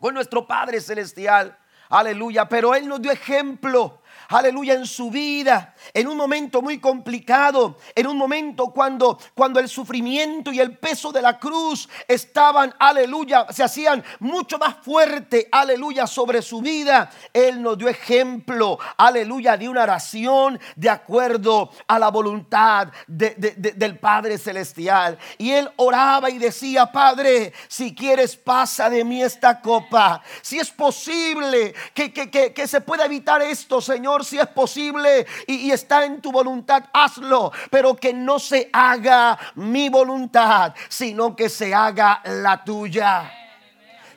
con 0.01 0.13
nuestro 0.15 0.45
Padre 0.45 0.81
Celestial. 0.81 1.57
Aleluya. 1.87 2.49
Pero 2.49 2.75
Él 2.75 2.87
nos 2.87 3.01
dio 3.01 3.11
ejemplo 3.11 4.01
aleluya, 4.37 4.73
en 4.73 4.85
su 4.85 5.11
vida, 5.11 5.70
en 5.93 6.07
un 6.07 6.17
momento 6.17 6.61
muy 6.61 6.79
complicado, 6.79 7.77
en 7.95 8.07
un 8.07 8.17
momento 8.17 8.67
cuando, 8.67 9.17
cuando 9.33 9.59
el 9.59 9.69
sufrimiento 9.69 10.51
y 10.51 10.59
el 10.59 10.77
peso 10.77 11.11
de 11.11 11.21
la 11.21 11.39
cruz 11.39 11.89
estaban, 12.07 12.73
aleluya, 12.79 13.47
se 13.51 13.63
hacían 13.63 14.03
mucho 14.19 14.57
más 14.57 14.75
fuerte, 14.83 15.47
aleluya, 15.51 16.07
sobre 16.07 16.41
su 16.41 16.61
vida. 16.61 17.09
Él 17.33 17.61
nos 17.61 17.77
dio 17.77 17.87
ejemplo, 17.87 18.79
aleluya, 18.97 19.57
de 19.57 19.69
una 19.69 19.83
oración 19.83 20.59
de 20.75 20.89
acuerdo 20.89 21.71
a 21.87 21.99
la 21.99 22.09
voluntad 22.09 22.89
del 23.07 23.99
Padre 23.99 24.37
Celestial. 24.37 25.17
Y 25.37 25.51
él 25.51 25.69
oraba 25.77 26.29
y 26.29 26.37
decía, 26.37 26.91
Padre, 26.91 27.53
si 27.67 27.93
quieres 27.95 28.35
pasa 28.35 28.89
de 28.89 29.03
mí 29.03 29.21
esta 29.21 29.61
copa. 29.61 30.21
Si 30.41 30.59
es 30.59 30.69
posible 30.69 31.73
que, 31.93 32.13
que, 32.13 32.29
que, 32.29 32.53
que 32.53 32.67
se 32.67 32.81
pueda 32.81 33.05
evitar 33.05 33.41
esto, 33.41 33.81
Señor 33.81 34.11
si 34.23 34.37
es 34.37 34.47
posible 34.47 35.25
y, 35.47 35.70
está 35.71 36.05
en 36.05 36.21
tu 36.21 36.31
voluntad, 36.31 36.85
hazlo. 36.93 37.51
Pero 37.69 37.95
que 37.95 38.13
no 38.13 38.39
se 38.39 38.69
haga 38.71 39.37
mi 39.55 39.89
voluntad, 39.89 40.73
sino 40.89 41.35
que 41.35 41.49
se 41.49 41.73
haga 41.73 42.21
la 42.25 42.63
tuya. 42.63 43.31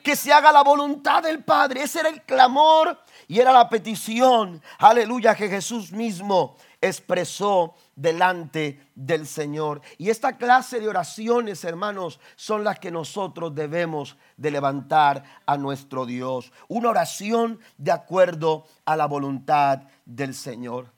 Que 0.02 0.16
se 0.16 0.32
haga 0.32 0.52
la 0.52 0.62
voluntad 0.62 1.22
del 1.22 1.42
Padre. 1.42 1.82
Ese 1.82 2.00
era 2.00 2.10
el 2.10 2.22
clamor 2.22 2.98
y 3.26 3.40
era 3.40 3.52
la 3.52 3.68
petición, 3.68 4.62
aleluya, 4.78 5.34
que 5.34 5.48
Jesús 5.48 5.92
mismo 5.92 6.56
expresó 6.80 7.74
delante 7.96 8.90
del 8.94 9.26
Señor. 9.26 9.80
Y 9.96 10.10
esta 10.10 10.36
clase 10.36 10.80
de 10.80 10.88
oraciones, 10.88 11.64
hermanos, 11.64 12.20
son 12.36 12.64
las 12.64 12.78
que 12.78 12.90
nosotros 12.90 13.54
debemos 13.54 14.16
de 14.36 14.50
levantar 14.50 15.22
a 15.46 15.56
nuestro 15.56 16.04
Dios. 16.04 16.52
Una 16.68 16.90
oración 16.90 17.58
de 17.78 17.92
acuerdo 17.92 18.66
a 18.84 18.96
la 18.96 19.06
voluntad 19.06 19.84
del 20.04 20.34
Señor. 20.34 20.93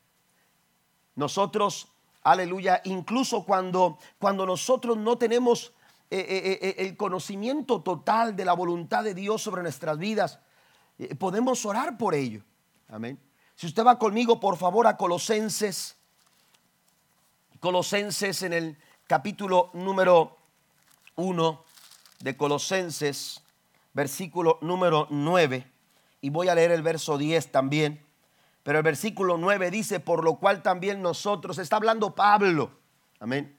Nosotros, 1.17 1.89
aleluya, 2.23 2.81
incluso 2.85 3.45
cuando, 3.45 3.99
cuando 4.19 4.47
nosotros 4.47 4.97
no 4.97 5.19
tenemos 5.19 5.73
el 6.09 6.97
conocimiento 6.97 7.83
total 7.83 8.37
de 8.37 8.45
la 8.45 8.53
voluntad 8.53 9.03
de 9.03 9.15
Dios 9.15 9.43
sobre 9.43 9.63
nuestras 9.63 9.99
vidas, 9.99 10.39
podemos 11.19 11.67
orar 11.67 11.99
por 11.99 12.15
ello. 12.15 12.45
Amén. 12.89 13.19
Si 13.57 13.67
usted 13.67 13.85
va 13.85 13.99
conmigo, 13.99 14.39
por 14.39 14.57
favor, 14.57 14.87
a 14.87 14.97
Colosenses, 14.97 15.97
Colosenses 17.59 18.43
en 18.43 18.53
el 18.53 18.79
capítulo 19.09 19.71
número 19.73 20.37
1 21.17 21.65
de 22.21 22.37
Colosenses, 22.37 23.43
versículo 23.95 24.59
número 24.61 25.09
9, 25.11 25.67
y 26.21 26.31
voy 26.31 26.49
a 26.49 26.55
leer 26.55 26.71
el 26.71 26.83
verso 26.83 27.19
10 27.19 27.51
también. 27.51 28.06
Pero 28.67 28.79
el 28.79 28.83
versículo 28.83 29.39
9 29.39 29.71
dice, 29.71 30.01
por 30.01 30.25
lo 30.25 30.41
cual 30.41 30.61
también 30.61 31.01
nosotros, 31.01 31.57
está 31.59 31.77
hablando 31.77 32.17
Pablo, 32.17 32.73
amén. 33.21 33.57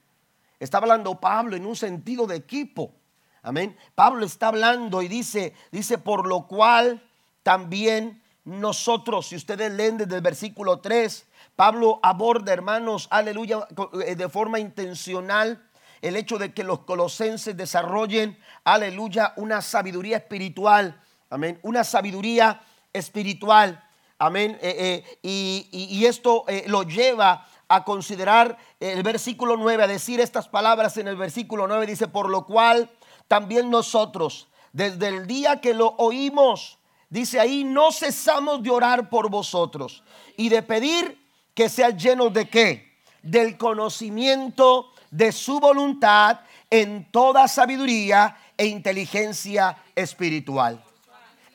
Está 0.60 0.76
hablando 0.76 1.18
Pablo 1.18 1.56
en 1.56 1.64
un 1.64 1.76
sentido 1.76 2.26
de 2.26 2.36
equipo, 2.36 2.92
amén. 3.40 3.74
Pablo 3.94 4.26
está 4.26 4.48
hablando 4.48 5.00
y 5.00 5.08
dice, 5.08 5.54
dice, 5.72 5.96
por 5.96 6.26
lo 6.26 6.46
cual 6.46 7.02
también 7.42 8.22
nosotros, 8.44 9.28
si 9.28 9.36
ustedes 9.36 9.72
leen 9.72 9.96
desde 9.96 10.16
el 10.16 10.20
versículo 10.20 10.80
3, 10.80 11.26
Pablo 11.56 12.00
aborda, 12.02 12.52
hermanos, 12.52 13.08
aleluya, 13.10 13.66
eh, 14.04 14.14
de 14.14 14.28
forma 14.28 14.58
intencional 14.58 15.66
el 16.02 16.16
hecho 16.16 16.36
de 16.36 16.52
que 16.52 16.64
los 16.64 16.80
colosenses 16.80 17.56
desarrollen, 17.56 18.38
aleluya, 18.62 19.32
una 19.36 19.62
sabiduría 19.62 20.18
espiritual, 20.18 21.00
amén, 21.30 21.58
una 21.62 21.82
sabiduría 21.82 22.60
espiritual, 22.92 23.87
amén, 24.18 24.58
eh, 24.60 25.04
eh, 25.22 25.68
y, 25.70 26.04
esto 26.06 26.44
lo 26.66 26.82
lleva 26.82 27.46
a 27.68 27.84
considerar 27.84 28.56
el 28.80 29.02
versículo 29.02 29.56
9, 29.56 29.84
a 29.84 29.86
decir 29.86 30.20
estas 30.20 30.48
palabras 30.48 30.96
en 30.96 31.08
el 31.08 31.16
versículo 31.16 31.66
9, 31.66 31.86
dice, 31.86 32.08
por 32.08 32.28
lo 32.30 32.46
cual 32.46 32.90
también 33.26 33.70
nosotros, 33.70 34.48
desde 34.72 35.08
el 35.08 35.26
día 35.26 35.60
que 35.60 35.74
lo 35.74 35.94
oímos, 35.98 36.78
Dice 37.10 37.40
ahí, 37.40 37.64
no 37.64 37.90
cesamos 37.90 38.62
de 38.62 38.70
orar 38.70 39.08
por 39.08 39.30
vosotros 39.30 40.02
y 40.36 40.50
de 40.50 40.62
pedir 40.62 41.18
que 41.54 41.68
sean 41.68 41.98
llenos 41.98 42.32
de 42.34 42.48
qué? 42.48 42.98
Del 43.22 43.56
conocimiento 43.56 44.92
de 45.10 45.32
su 45.32 45.58
voluntad 45.58 46.40
en 46.70 47.10
toda 47.10 47.48
sabiduría 47.48 48.36
e 48.58 48.66
inteligencia 48.66 49.78
espiritual. 49.94 50.84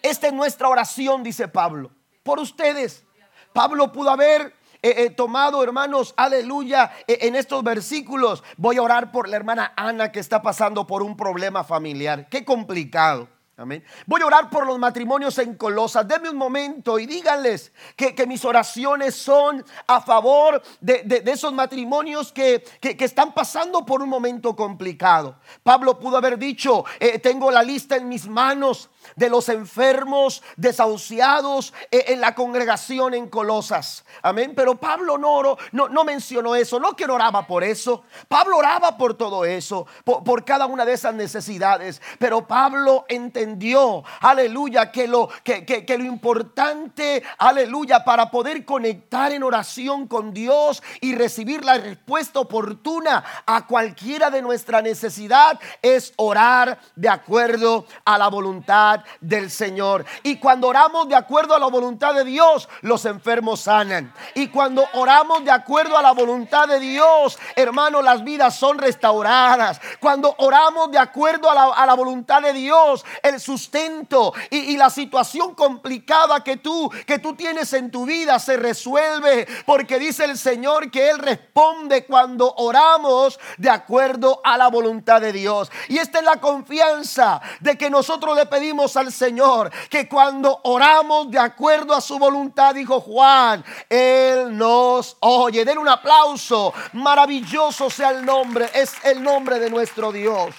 Esta 0.01 0.27
es 0.27 0.33
nuestra 0.33 0.67
oración, 0.69 1.21
dice 1.21 1.47
Pablo, 1.47 1.91
por 2.23 2.39
ustedes. 2.39 3.05
Pablo 3.53 3.91
pudo 3.91 4.09
haber 4.09 4.55
eh, 4.81 5.05
eh, 5.05 5.09
tomado, 5.11 5.63
hermanos, 5.63 6.13
aleluya, 6.17 6.91
eh, 7.07 7.19
en 7.21 7.35
estos 7.35 7.63
versículos. 7.63 8.43
Voy 8.57 8.77
a 8.77 8.81
orar 8.81 9.13
por 9.13 9.29
la 9.29 9.37
hermana 9.37 9.73
Ana 9.77 10.11
que 10.11 10.19
está 10.19 10.41
pasando 10.41 10.85
por 10.85 11.03
un 11.03 11.15
problema 11.15 11.63
familiar. 11.63 12.27
Qué 12.29 12.43
complicado. 12.43 13.29
Amén. 13.55 13.81
Voy 14.07 14.21
a 14.21 14.25
orar 14.25 14.49
por 14.49 14.65
los 14.65 14.79
matrimonios 14.79 15.37
en 15.37 15.55
Colosas. 15.55 16.05
Denme 16.05 16.31
un 16.31 16.35
momento 16.35 16.97
y 16.97 17.05
díganles 17.05 17.71
que, 17.95 18.25
mis 18.27 18.43
oraciones 18.43 19.15
son 19.15 19.63
a 19.87 20.01
favor 20.01 20.61
de, 20.81 21.23
esos 21.27 21.53
matrimonios 21.53 22.33
que, 22.33 22.63
están 22.81 23.31
pasando 23.33 23.85
por 23.85 24.01
un 24.01 24.09
momento 24.09 24.55
complicado. 24.55 25.37
Pablo 25.61 25.99
pudo 25.99 26.17
haber 26.17 26.39
dicho, 26.39 26.83
tengo 27.21 27.51
la 27.51 27.61
lista 27.61 27.95
en 27.95 28.09
mis 28.09 28.27
manos 28.27 28.89
de 29.15 29.29
los 29.29 29.49
enfermos, 29.49 30.43
desahuciados 30.57 31.73
eh, 31.91 32.05
en 32.07 32.21
la 32.21 32.35
congregación 32.35 33.13
en 33.13 33.29
Colosas. 33.29 34.03
Amén. 34.21 34.53
Pero 34.55 34.75
Pablo 34.75 35.17
no, 35.17 35.57
no, 35.71 35.89
no 35.89 36.03
mencionó 36.03 36.55
eso, 36.55 36.79
no 36.79 36.95
que 36.95 37.05
oraba 37.05 37.45
por 37.45 37.63
eso. 37.63 38.03
Pablo 38.27 38.57
oraba 38.57 38.97
por 38.97 39.15
todo 39.15 39.45
eso, 39.45 39.85
por, 40.03 40.43
cada 40.43 40.65
una 40.65 40.85
de 40.85 40.93
esas 40.93 41.13
necesidades. 41.13 42.01
Pero 42.19 42.47
Pablo 42.47 43.05
entendió, 43.07 44.03
aleluya, 44.19 44.91
que 44.91 45.07
lo, 45.07 45.29
que, 45.43 45.65
que 45.65 45.97
lo 45.97 46.05
importante, 46.05 47.23
aleluya, 47.37 48.03
para 48.03 48.29
poder 48.31 48.65
conectar 48.65 49.31
en 49.31 49.43
oración 49.43 50.07
con 50.07 50.33
Dios 50.33 50.81
y 51.01 51.15
recibir 51.15 51.63
la 51.63 51.77
respuesta 51.77 52.39
oportuna 52.39 53.23
a 53.45 53.67
cualquiera 53.67 54.29
de 54.29 54.41
nuestra 54.41 54.81
necesidad 54.81 55.59
es 55.81 56.13
orar 56.17 56.79
de 56.95 57.09
acuerdo 57.09 57.85
a 58.05 58.17
la 58.17 58.27
voluntad 58.27 58.92
del 59.21 59.49
Señor. 59.49 60.05
Y 60.23 60.37
cuando 60.37 60.67
oramos 60.67 61.07
de 61.07 61.15
acuerdo 61.15 61.55
a 61.55 61.59
la 61.59 61.67
voluntad 61.67 62.13
de 62.13 62.23
Dios, 62.25 62.67
los 62.81 63.05
enfermos 63.05 63.61
sanan. 63.61 64.13
Y 64.35 64.47
cuando 64.47 64.85
oramos 64.93 65.43
de 65.45 65.51
acuerdo 65.51 65.97
a 65.97 66.01
la 66.01 66.11
voluntad 66.11 66.67
de 66.67 66.79
Dios, 66.79 67.37
hermano, 67.55 68.01
las 68.01 68.23
vidas 68.23 68.55
son 68.55 68.77
restauradas. 68.77 69.79
Cuando 69.99 70.35
oramos 70.37 70.91
de 70.91 70.99
acuerdo 70.99 71.49
a 71.49 71.85
la, 71.85 71.93
voluntad 71.93 72.41
de 72.41 72.53
Dios, 72.53 73.05
el 73.21 73.39
sustento 73.39 74.33
y, 74.49 74.57
y, 74.57 74.77
la 74.77 74.89
situación 74.89 75.53
complicada 75.53 76.43
que 76.43 76.57
tú, 76.57 76.91
que 77.05 77.19
tú 77.19 77.35
tienes 77.35 77.71
en 77.73 77.91
tu 77.91 78.05
vida 78.05 78.39
se 78.39 78.57
resuelve. 78.57 79.47
Porque 79.65 79.99
dice 79.99 80.25
el 80.25 80.37
Señor 80.37 80.91
que 80.91 81.09
Él 81.09 81.19
responde 81.19 82.05
cuando 82.05 82.53
oramos 82.55 83.39
de 83.57 83.69
acuerdo 83.69 84.41
a 84.43 84.57
la 84.57 84.67
voluntad 84.67 85.21
de 85.21 85.31
Dios. 85.31 85.71
Y 85.87 85.97
esta 85.97 86.19
es 86.19 86.25
la 86.25 86.39
confianza 86.39 87.41
de 87.59 87.77
que 87.77 87.89
nosotros 87.89 88.35
le 88.35 88.45
pedimos 88.45 88.82
al 88.95 89.11
Señor 89.11 89.71
que 89.89 90.07
cuando 90.07 90.59
oramos 90.63 91.31
de 91.31 91.39
acuerdo 91.39 91.93
a 91.93 92.01
su 92.01 92.19
voluntad, 92.19 92.75
dijo 92.75 92.99
Juan, 93.01 93.63
Él 93.89 94.57
nos 94.57 95.17
oye. 95.21 95.63
Den 95.63 95.77
un 95.77 95.89
aplauso. 95.89 96.73
Maravilloso 96.93 97.89
sea 97.89 98.11
el 98.11 98.25
nombre. 98.25 98.69
Es 98.73 98.93
el 99.03 99.23
nombre 99.23 99.59
de 99.59 99.69
nuestro 99.69 100.11
Dios. 100.11 100.53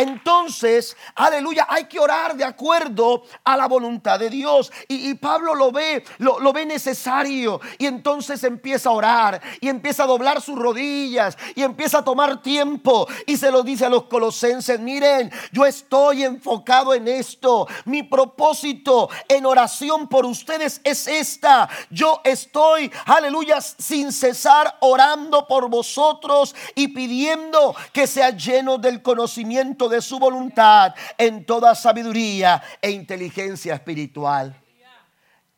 Entonces, 0.00 0.96
aleluya, 1.14 1.66
hay 1.68 1.84
que 1.84 2.00
orar 2.00 2.34
de 2.34 2.42
acuerdo 2.42 3.22
a 3.44 3.54
la 3.54 3.68
voluntad 3.68 4.18
de 4.18 4.30
Dios. 4.30 4.72
Y, 4.88 5.12
Pablo 5.14 5.54
lo 5.54 5.70
ve, 5.70 6.02
lo, 6.16 6.40
lo, 6.40 6.54
ve 6.54 6.64
necesario. 6.64 7.60
Y 7.76 7.84
entonces 7.84 8.42
empieza 8.44 8.88
a 8.88 8.92
orar 8.92 9.42
y 9.60 9.68
empieza 9.68 10.04
a 10.04 10.06
doblar 10.06 10.40
sus 10.40 10.58
rodillas 10.58 11.36
y 11.54 11.62
empieza 11.62 11.98
a 11.98 12.04
tomar 12.04 12.40
tiempo. 12.40 13.06
Y 13.26 13.36
se 13.36 13.50
lo 13.50 13.62
dice 13.62 13.84
a 13.84 13.90
los 13.90 14.04
colosenses, 14.04 14.80
miren, 14.80 15.30
yo 15.52 15.66
estoy 15.66 16.24
enfocado 16.24 16.94
en 16.94 17.06
esto. 17.06 17.68
Mi 17.84 18.02
propósito 18.02 19.10
en 19.28 19.44
oración 19.44 20.08
por 20.08 20.24
ustedes 20.24 20.80
es 20.82 21.08
esta. 21.08 21.68
Yo 21.90 22.22
estoy, 22.24 22.90
aleluya, 23.04 23.60
sin 23.60 24.12
cesar 24.12 24.78
orando 24.80 25.46
por 25.46 25.68
vosotros 25.68 26.54
y 26.74 26.88
pidiendo 26.88 27.76
que 27.92 28.06
sea 28.06 28.30
lleno 28.30 28.78
del 28.78 29.02
conocimiento 29.02 29.89
de 29.90 30.00
su 30.00 30.18
voluntad 30.18 30.94
en 31.18 31.44
toda 31.44 31.74
sabiduría 31.74 32.62
e 32.80 32.90
inteligencia 32.90 33.74
espiritual. 33.74 34.58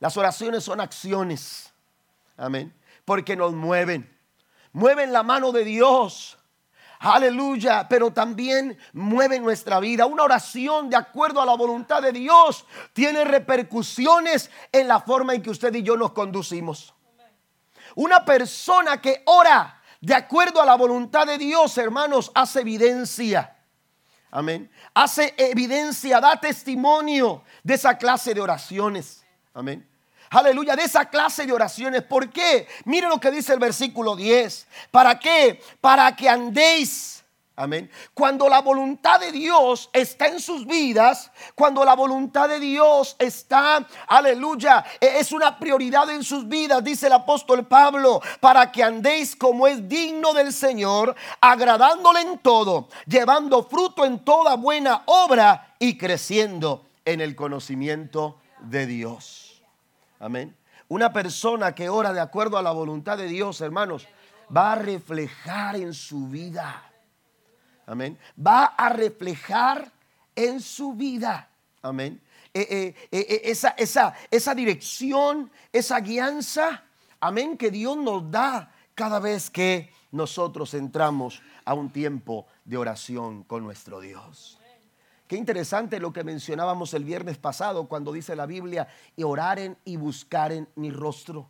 Las 0.01 0.17
oraciones 0.17 0.65
son 0.65 0.81
acciones. 0.81 1.73
Amén. 2.37 2.75
Porque 3.05 3.37
nos 3.37 3.53
mueven. 3.53 4.13
Mueven 4.73 5.13
la 5.13 5.23
mano 5.23 5.53
de 5.53 5.65
Dios. 5.65 6.37
Aleluya, 6.99 7.87
pero 7.89 8.13
también 8.13 8.79
mueven 8.93 9.43
nuestra 9.43 9.79
vida. 9.81 10.07
Una 10.07 10.25
oración 10.25 10.89
de 10.89 10.97
acuerdo 10.97 11.41
a 11.41 11.47
la 11.47 11.55
voluntad 11.55 12.03
de 12.03 12.13
Dios 12.13 12.65
tiene 12.93 13.25
repercusiones 13.25 14.51
en 14.73 14.89
la 14.89 15.01
forma 15.01 15.35
en 15.35 15.43
que 15.43 15.51
usted 15.51 15.75
y 15.75 15.83
yo 15.83 15.97
nos 15.97 16.13
conducimos. 16.13 16.95
Una 17.95 18.25
persona 18.25 19.01
que 19.01 19.23
ora 19.27 19.81
de 20.01 20.15
acuerdo 20.15 20.61
a 20.61 20.67
la 20.67 20.75
voluntad 20.75 21.27
de 21.27 21.39
Dios, 21.39 21.79
hermanos, 21.79 22.33
hace 22.35 22.61
evidencia 22.61 23.57
Amén. 24.35 24.71
Hace 24.95 25.35
evidencia, 25.37 26.19
da 26.19 26.41
testimonio 26.41 27.45
de 27.63 27.75
esa 27.75 27.99
clase 27.99 28.33
de 28.33 28.41
oraciones. 28.41 29.23
Amén. 29.53 29.87
Aleluya, 30.31 30.75
de 30.75 30.85
esa 30.85 31.05
clase 31.05 31.45
de 31.45 31.53
oraciones. 31.53 32.03
¿Por 32.03 32.31
qué? 32.31 32.67
Mire 32.87 33.09
lo 33.09 33.21
que 33.21 33.31
dice 33.31 33.53
el 33.53 33.59
versículo 33.59 34.17
10. 34.17 34.67
¿Para 34.91 35.19
qué? 35.19 35.63
Para 35.83 36.17
que 36.17 36.31
andéis 36.31 37.22
Amén. 37.55 37.91
Cuando 38.15 38.49
la 38.49 38.63
voluntad 38.63 39.21
de 39.21 39.31
Dios 39.31 39.91
está 39.93 40.27
en 40.27 40.41
sus 40.41 40.67
vidas, 40.67 41.31
cuando 41.55 41.85
la 41.85 41.95
voluntad 41.95 42.49
de 42.49 42.59
Dios 42.59 43.15
está, 43.19 43.87
aleluya, 44.09 44.83
e, 44.99 45.19
es 45.19 45.33
una 45.33 45.59
prioridad 45.59 46.09
en 46.09 46.25
sus 46.25 46.49
vidas, 46.49 46.83
dice 46.83 47.09
el 47.09 47.13
apóstol 47.13 47.67
Pablo, 47.67 48.23
para 48.41 48.73
que 48.73 48.83
andéis 48.83 49.37
como 49.37 49.67
es 49.67 49.87
digno 49.87 50.33
del 50.33 50.51
Señor, 50.51 51.15
agradándole 51.43 52.23
en 52.23 52.39
todo, 52.39 52.89
llevando 53.07 53.65
fruto 53.65 54.07
en 54.07 54.21
toda 54.21 54.57
buena 54.57 55.03
obra 55.05 55.75
y 55.79 55.99
creciendo 55.99 56.87
en 57.05 57.21
el 57.21 57.37
conocimiento 57.37 58.39
de 58.61 58.87
Dios. 58.87 59.63
Amén. 60.19 60.57
Una 60.89 61.13
persona 61.13 61.75
que 61.75 61.91
ora 61.91 62.15
de 62.15 62.21
acuerdo 62.21 62.57
a 62.57 62.63
la 62.63 62.73
voluntad 62.73 63.19
de 63.19 63.27
Dios, 63.27 63.61
hermanos, 63.61 64.09
va 64.55 64.73
a 64.73 64.77
reflejar 64.77 65.77
en 65.77 65.93
su 65.93 66.29
vida 66.29 66.92
Amén. 67.87 68.19
Va 68.39 68.65
a 68.65 68.89
reflejar 68.89 69.91
en 70.35 70.61
su 70.61 70.95
vida. 70.95 71.49
Amén. 71.83 72.21
Eh, 72.55 72.67
eh, 72.71 72.95
eh, 73.11 73.41
esa, 73.45 73.71
esa, 73.71 74.15
esa 74.31 74.55
dirección, 74.55 75.51
esa 75.73 76.01
guianza. 76.01 76.85
Amén. 77.21 77.57
Que 77.57 77.71
Dios 77.71 77.97
nos 77.97 78.31
da 78.31 78.73
cada 78.95 79.19
vez 79.19 79.51
que 79.51 79.91
nosotros 80.11 80.75
entramos 80.75 81.43
a 81.65 81.75
un 81.75 81.91
tiempo 81.91 82.47
de 82.65 82.77
oración 82.77 83.45
con 83.45 83.65
nuestro 83.65 84.01
Dios. 84.01 84.59
Qué 85.27 85.37
interesante 85.37 85.99
lo 85.99 86.13
que 86.13 86.25
mencionábamos 86.25 86.93
el 86.93 87.05
viernes 87.05 87.39
pasado 87.39 87.89
cuando 87.89 88.13
dice 88.13 88.37
la 88.37 88.45
Biblia, 88.45 88.87
y 89.17 89.23
oraren 89.23 89.79
y 89.85 89.97
buscaren 89.97 90.69
mi 90.75 90.91
rostro. 90.91 91.49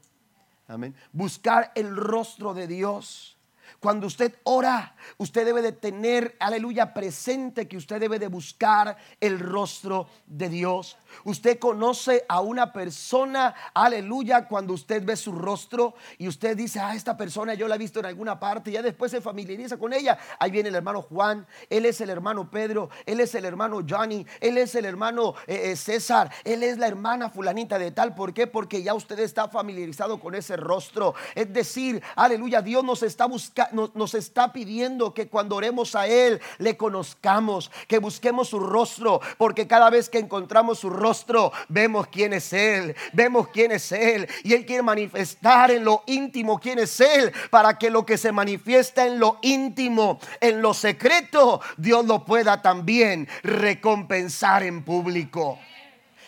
Amén. 0.69 0.95
Buscar 1.13 1.73
el 1.75 1.97
rostro 1.97 2.55
de 2.55 2.69
Dios. 2.69 3.32
Cuando 3.81 4.07
usted 4.07 4.35
ora, 4.45 4.95
usted 5.19 5.45
debe 5.45 5.63
de 5.63 5.73
tener, 5.73 6.37
aleluya, 6.39 6.95
presente 6.95 7.69
que 7.69 7.77
usted 7.77 8.01
debe 8.01 8.19
de 8.19 8.29
buscar 8.29 8.97
el 9.21 9.39
rostro 9.39 10.09
de 10.27 10.49
Dios. 10.49 10.97
Usted 11.25 11.59
conoce 11.59 12.25
a 12.29 12.41
una 12.41 12.73
persona, 12.73 13.55
aleluya, 13.75 14.49
cuando 14.49 14.75
usted 14.75 15.05
ve 15.05 15.17
su 15.17 15.33
rostro 15.33 15.95
y 16.19 16.29
usted 16.29 16.57
dice, 16.57 16.81
ah, 16.81 16.95
esta 16.95 17.17
persona 17.17 17.55
yo 17.55 17.69
la 17.69 17.75
he 17.75 17.79
visto 17.79 18.01
en 18.01 18.07
alguna 18.07 18.39
parte, 18.41 18.71
ya 18.73 18.83
después 18.83 19.11
se 19.11 19.21
familiariza 19.21 19.77
con 19.77 19.93
ella. 19.93 20.19
Ahí 20.39 20.51
viene 20.51 20.69
el 20.69 20.75
hermano 20.75 21.03
Juan, 21.03 21.47
él 21.69 21.87
es 21.87 22.01
el 22.01 22.11
hermano 22.11 22.51
Pedro, 22.51 22.91
él 23.07 23.21
es 23.21 23.35
el 23.35 23.45
hermano 23.45 23.83
Johnny, 23.89 24.27
él 24.41 24.59
es 24.59 24.75
el 24.75 24.85
hermano 24.85 25.35
eh, 25.47 25.73
eh, 25.73 25.77
César, 25.77 26.31
él 26.45 26.63
es 26.63 26.79
la 26.79 26.87
hermana 26.87 27.31
fulanita 27.31 27.79
de 27.79 27.91
tal. 27.91 28.15
¿Por 28.15 28.33
qué? 28.33 28.47
Porque 28.47 28.83
ya 28.83 28.95
usted 28.95 29.19
está 29.19 29.49
familiarizado 29.49 30.21
con 30.21 30.35
ese 30.35 30.57
rostro. 30.57 31.15
Es 31.35 31.53
decir, 31.53 32.03
aleluya, 32.17 32.63
Dios 32.63 32.85
nos 32.85 33.03
está 33.03 33.27
buscando, 33.27 33.62
nos 33.73 34.15
está 34.15 34.53
pidiendo 34.53 35.15
que 35.15 35.29
cuando 35.29 35.57
oremos 35.57 35.95
a 35.95 36.07
Él 36.07 36.41
le 36.59 36.77
conozcamos, 36.77 37.71
que 37.87 37.99
busquemos 37.99 38.49
su 38.49 38.59
rostro, 38.59 39.21
porque 39.39 39.67
cada 39.67 39.91
vez 39.91 40.09
que 40.09 40.19
encontramos 40.19 40.79
su 40.79 40.89
rostro, 40.89 41.03
rostro, 41.03 41.53
vemos 41.69 42.07
quién 42.07 42.33
es 42.33 42.53
Él, 42.53 42.95
vemos 43.13 43.49
quién 43.49 43.73
es 43.73 43.93
Él. 43.93 44.29
Y 44.45 44.55
Él 44.55 44.65
quiere 44.65 44.83
manifestar 44.83 45.71
en 45.71 45.85
lo 45.85 46.05
íntimo 46.07 46.59
quién 46.59 46.79
es 46.79 47.01
Él, 47.01 47.33
para 47.51 47.77
que 47.77 47.91
lo 47.91 48.07
que 48.07 48.17
se 48.17 48.33
manifiesta 48.33 49.07
en 49.07 49.19
lo 49.19 49.39
íntimo, 49.43 50.19
en 50.41 50.63
lo 50.63 50.73
secreto, 50.73 51.61
Dios 51.77 52.07
lo 52.07 52.25
pueda 52.25 52.63
también 52.63 53.29
recompensar 53.43 54.63
en 54.63 54.85
público. 54.85 55.59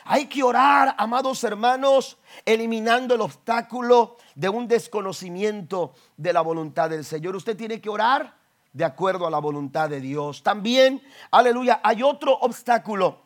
Hay 0.06 0.26
que 0.26 0.42
orar, 0.42 0.94
amados 0.98 1.42
hermanos, 1.44 2.18
eliminando 2.44 3.14
el 3.14 3.22
obstáculo 3.22 4.18
de 4.34 4.50
un 4.50 4.68
desconocimiento 4.68 5.94
de 6.18 6.32
la 6.32 6.42
voluntad 6.42 6.90
del 6.90 7.06
Señor. 7.06 7.34
Usted 7.36 7.56
tiene 7.56 7.80
que 7.80 7.88
orar 7.88 8.34
de 8.74 8.84
acuerdo 8.84 9.26
a 9.26 9.30
la 9.30 9.38
voluntad 9.38 9.88
de 9.88 10.00
Dios. 10.00 10.42
También, 10.42 11.02
aleluya, 11.30 11.80
hay 11.82 12.02
otro 12.02 12.34
obstáculo. 12.34 13.22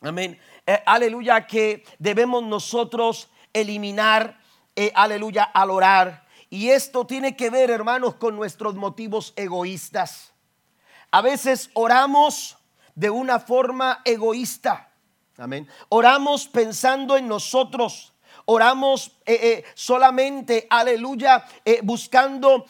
Amén. 0.00 0.40
Eh, 0.66 0.82
aleluya, 0.86 1.46
que 1.46 1.84
debemos 2.00 2.42
nosotros 2.42 3.30
eliminar, 3.52 4.40
eh, 4.74 4.90
aleluya, 4.96 5.44
al 5.44 5.70
orar. 5.70 6.26
Y 6.50 6.70
esto 6.70 7.06
tiene 7.06 7.36
que 7.36 7.48
ver, 7.48 7.70
hermanos, 7.70 8.16
con 8.16 8.34
nuestros 8.34 8.74
motivos 8.74 9.32
egoístas. 9.36 10.32
A 11.12 11.22
veces 11.22 11.70
oramos 11.74 12.58
de 12.96 13.10
una 13.10 13.38
forma 13.38 14.00
egoísta. 14.04 14.91
Oramos 15.88 16.48
pensando 16.48 17.16
en 17.16 17.28
nosotros. 17.28 18.12
Oramos 18.44 19.12
eh, 19.24 19.64
solamente, 19.74 20.66
aleluya, 20.68 21.44
buscando 21.82 22.66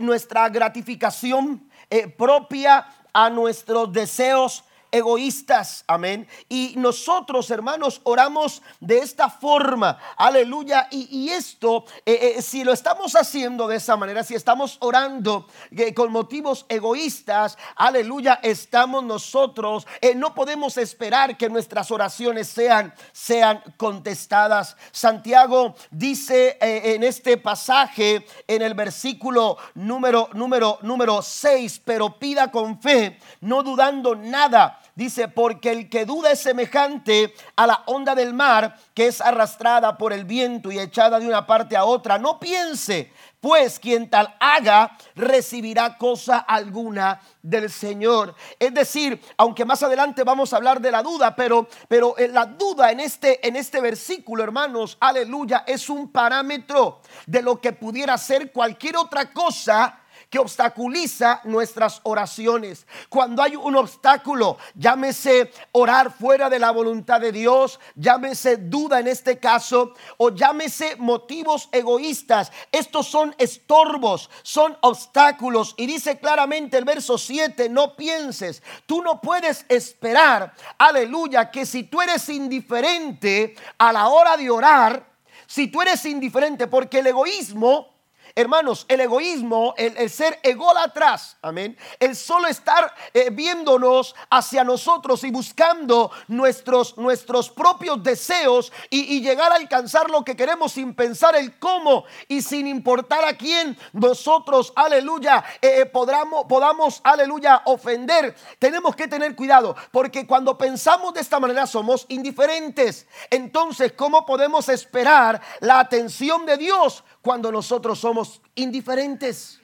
nuestra 0.00 0.48
gratificación 0.48 1.68
propia 2.16 2.86
a 3.12 3.28
nuestros 3.28 3.92
deseos 3.92 4.64
egoístas, 4.92 5.84
amén. 5.86 6.28
Y 6.50 6.74
nosotros, 6.76 7.50
hermanos, 7.50 8.02
oramos 8.04 8.62
de 8.78 8.98
esta 8.98 9.30
forma, 9.30 9.98
aleluya. 10.16 10.86
Y, 10.90 11.30
esto, 11.30 11.86
eh, 12.04 12.34
eh, 12.36 12.42
si 12.42 12.62
lo 12.62 12.72
estamos 12.74 13.16
haciendo 13.16 13.66
de 13.66 13.76
esa 13.76 13.96
manera, 13.96 14.22
si 14.22 14.34
estamos 14.34 14.76
orando 14.80 15.48
eh, 15.70 15.94
con 15.94 16.12
motivos 16.12 16.66
egoístas, 16.68 17.56
aleluya, 17.74 18.38
estamos 18.42 19.02
nosotros, 19.02 19.86
no 20.16 20.34
podemos 20.34 20.76
esperar 20.76 21.38
que 21.38 21.48
nuestras 21.48 21.90
oraciones 21.90 22.48
sean, 22.48 22.92
sean 23.12 23.62
contestadas. 23.78 24.76
Santiago 24.90 25.74
dice 25.90 26.58
en 26.60 27.02
este 27.02 27.38
pasaje, 27.38 28.26
en 28.46 28.60
el 28.60 28.74
versículo 28.74 29.56
número, 29.74 30.28
número, 30.34 30.78
número 30.82 31.22
6, 31.22 31.80
pero 31.82 32.18
pida 32.18 32.50
con 32.50 32.78
fe, 32.78 33.18
no 33.40 33.62
dudando 33.62 34.14
nada 34.14 34.81
Dice, 34.94 35.26
porque 35.28 35.70
el 35.70 35.88
que 35.88 36.04
duda 36.04 36.32
es 36.32 36.40
semejante 36.40 37.34
a 37.56 37.66
la 37.66 37.82
onda 37.86 38.14
del 38.14 38.34
mar 38.34 38.76
que 38.92 39.06
es 39.06 39.22
arrastrada 39.22 39.96
por 39.96 40.12
el 40.12 40.26
viento 40.26 40.70
y 40.70 40.78
echada 40.78 41.18
de 41.18 41.26
una 41.26 41.46
parte 41.46 41.78
a 41.78 41.84
otra. 41.86 42.18
No 42.18 42.38
piense, 42.38 43.10
pues 43.40 43.78
quien 43.78 44.10
tal 44.10 44.36
haga 44.38 44.98
recibirá 45.14 45.96
cosa 45.96 46.38
alguna 46.38 47.22
del 47.40 47.70
Señor. 47.70 48.34
Es 48.58 48.74
decir, 48.74 49.18
aunque 49.38 49.64
más 49.64 49.82
adelante 49.82 50.24
vamos 50.24 50.52
a 50.52 50.56
hablar 50.58 50.78
de 50.82 50.90
la 50.90 51.02
duda, 51.02 51.34
pero, 51.34 51.68
pero 51.88 52.16
eh, 52.18 52.28
la 52.28 52.44
duda 52.44 52.92
en 52.92 53.00
este, 53.00 53.46
en 53.46 53.56
este 53.56 53.80
versículo, 53.80 54.44
hermanos, 54.44 54.98
aleluya, 55.00 55.64
es 55.66 55.88
un 55.88 56.12
parámetro 56.12 57.00
de 57.26 57.40
lo 57.40 57.62
que 57.62 57.72
pudiera 57.72 58.18
ser 58.18 58.52
cualquier 58.52 58.98
otra 58.98 59.32
cosa 59.32 60.01
que 60.32 60.38
obstaculiza 60.38 61.42
nuestras 61.44 62.00
oraciones. 62.04 62.86
Cuando 63.10 63.42
hay 63.42 63.54
un 63.54 63.76
obstáculo, 63.76 64.56
llámese 64.74 65.52
orar 65.72 66.10
fuera 66.10 66.48
de 66.48 66.58
la 66.58 66.70
voluntad 66.70 67.20
de 67.20 67.32
Dios, 67.32 67.78
llámese 67.96 68.56
duda 68.56 68.98
en 68.98 69.08
este 69.08 69.38
caso, 69.38 69.92
o 70.16 70.30
llámese 70.30 70.96
motivos 70.96 71.68
egoístas. 71.70 72.50
Estos 72.72 73.08
son 73.08 73.34
estorbos, 73.36 74.30
son 74.42 74.74
obstáculos. 74.80 75.74
Y 75.76 75.84
dice 75.84 76.18
claramente 76.18 76.78
el 76.78 76.86
verso 76.86 77.18
7, 77.18 77.68
no 77.68 77.94
pienses, 77.94 78.62
tú 78.86 79.02
no 79.02 79.20
puedes 79.20 79.66
esperar, 79.68 80.54
aleluya, 80.78 81.50
que 81.50 81.66
si 81.66 81.82
tú 81.82 82.00
eres 82.00 82.26
indiferente 82.30 83.54
a 83.76 83.92
la 83.92 84.08
hora 84.08 84.38
de 84.38 84.48
orar, 84.48 85.12
si 85.46 85.66
tú 85.66 85.82
eres 85.82 86.02
indiferente, 86.06 86.68
porque 86.68 87.00
el 87.00 87.08
egoísmo 87.08 87.91
Hermanos, 88.34 88.86
el 88.88 89.00
egoísmo, 89.00 89.74
el, 89.76 90.08
ser 90.08 90.40
ególatras, 90.42 91.36
amén, 91.42 91.76
el 92.00 92.16
solo 92.16 92.48
estar 92.48 92.94
eh, 93.12 93.28
viéndonos 93.30 94.14
hacia 94.30 94.64
nosotros 94.64 95.22
y 95.24 95.30
buscando 95.30 96.10
nuestros, 96.28 96.96
nuestros 96.96 97.50
propios 97.50 98.02
deseos 98.02 98.72
y, 98.88 99.20
llegar 99.22 99.52
a 99.52 99.56
alcanzar 99.56 100.10
lo 100.10 100.24
que 100.24 100.34
queremos 100.34 100.72
sin 100.72 100.94
pensar 100.94 101.36
el 101.36 101.58
cómo 101.58 102.04
y 102.26 102.42
sin 102.42 102.66
importar 102.66 103.24
a 103.24 103.36
quién 103.36 103.78
nosotros, 103.92 104.72
aleluya, 104.74 105.44
eh, 105.60 105.80
eh, 105.82 105.86
podamos, 105.86 106.46
podamos, 106.46 107.00
aleluya, 107.04 107.62
ofender. 107.66 108.34
Tenemos 108.58 108.96
que 108.96 109.08
tener 109.08 109.36
cuidado 109.36 109.76
porque 109.90 110.26
cuando 110.26 110.56
pensamos 110.56 111.14
de 111.14 111.20
esta 111.20 111.38
manera 111.38 111.66
somos 111.66 112.06
indiferentes. 112.08 113.06
Entonces, 113.30 113.92
¿cómo 113.92 114.24
podemos 114.24 114.68
esperar 114.68 115.40
la 115.60 115.80
atención 115.80 116.46
de 116.46 116.56
Dios 116.56 117.04
cuando 117.22 117.50
nosotros 117.52 117.98
somos 117.98 118.42
indiferentes. 118.56 119.60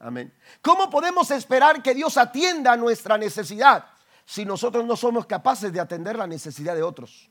Amén. 0.00 0.32
¿Cómo 0.62 0.88
podemos 0.88 1.30
esperar 1.30 1.82
que 1.82 1.94
Dios 1.94 2.16
atienda 2.16 2.74
nuestra 2.76 3.18
necesidad 3.18 3.84
si 4.24 4.46
nosotros 4.46 4.84
no 4.86 4.96
somos 4.96 5.26
capaces 5.26 5.72
de 5.72 5.78
atender 5.78 6.16
la 6.16 6.26
necesidad 6.26 6.74
de 6.74 6.82
otros? 6.82 7.28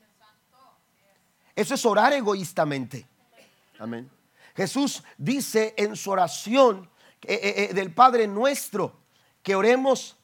Eso 1.56 1.74
es 1.74 1.84
orar 1.84 2.12
egoístamente. 2.12 3.06
Amén. 3.80 4.08
Jesús 4.54 5.02
dice 5.18 5.74
en 5.76 5.96
su 5.96 6.10
oración 6.10 6.88
eh, 7.22 7.34
eh, 7.34 7.68
eh, 7.70 7.74
del 7.74 7.92
Padre 7.92 8.26
nuestro 8.28 9.00
que 9.42 9.54
oremos 9.54 10.16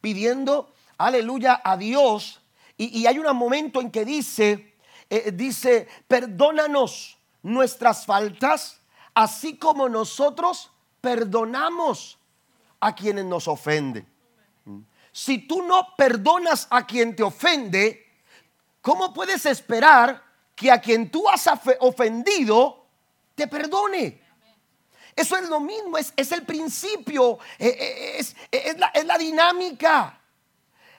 pidiendo, 0.00 0.72
aleluya, 0.96 1.60
a 1.62 1.76
Dios. 1.76 2.40
Y, 2.76 3.06
hay 3.06 3.18
un 3.18 3.36
momento 3.36 3.80
en 3.82 3.90
que 3.90 4.06
dice, 4.06 4.74
dice, 5.34 5.86
perdónanos 6.08 7.19
nuestras 7.42 8.06
faltas, 8.06 8.80
así 9.14 9.56
como 9.56 9.88
nosotros 9.88 10.70
perdonamos 11.00 12.18
a 12.78 12.94
quienes 12.94 13.24
nos 13.24 13.48
ofenden. 13.48 14.06
Si 15.12 15.38
tú 15.38 15.62
no 15.62 15.94
perdonas 15.96 16.66
a 16.70 16.86
quien 16.86 17.16
te 17.16 17.22
ofende, 17.22 18.06
¿cómo 18.80 19.12
puedes 19.12 19.44
esperar 19.46 20.22
que 20.54 20.70
a 20.70 20.80
quien 20.80 21.10
tú 21.10 21.28
has 21.28 21.48
ofendido 21.80 22.86
te 23.34 23.48
perdone? 23.48 24.20
Eso 25.16 25.36
es 25.36 25.48
lo 25.48 25.60
mismo, 25.60 25.98
es, 25.98 26.32
el 26.32 26.44
principio, 26.44 27.38
eh, 27.58 27.68
eh, 27.68 28.14
es, 28.18 28.36
es 28.50 29.04
la 29.04 29.18
dinámica. 29.18 30.19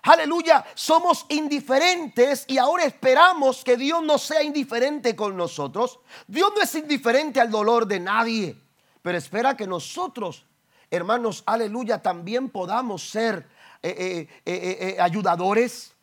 Aleluya, 0.04 0.66
somos 0.74 1.28
indiferentes 1.30 2.46
y 2.48 2.58
ahora 2.58 2.86
esperamos 2.86 3.64
que 3.64 3.78
Dios 3.78 4.02
no 4.04 4.18
sea 4.18 4.42
indiferente 4.42 5.16
con 5.16 5.38
nosotros. 5.38 6.00
Dios 6.28 6.52
no 6.56 6.62
es 6.62 6.74
indiferente 6.74 7.40
al 7.40 7.52
dolor 7.52 7.86
de 7.86 8.00
nadie, 8.00 8.60
pero 9.04 9.18
espera 9.18 9.56
que 9.56 9.68
nosotros, 9.68 10.46
hermanos, 10.90 11.44
aleluya, 11.46 12.02
también 12.02 12.50
podamos 12.50 13.10
ser 13.10 13.48
eh, 13.84 14.28
eh, 14.46 14.96
eh, 14.96 14.98
ayudadores, 15.00 15.94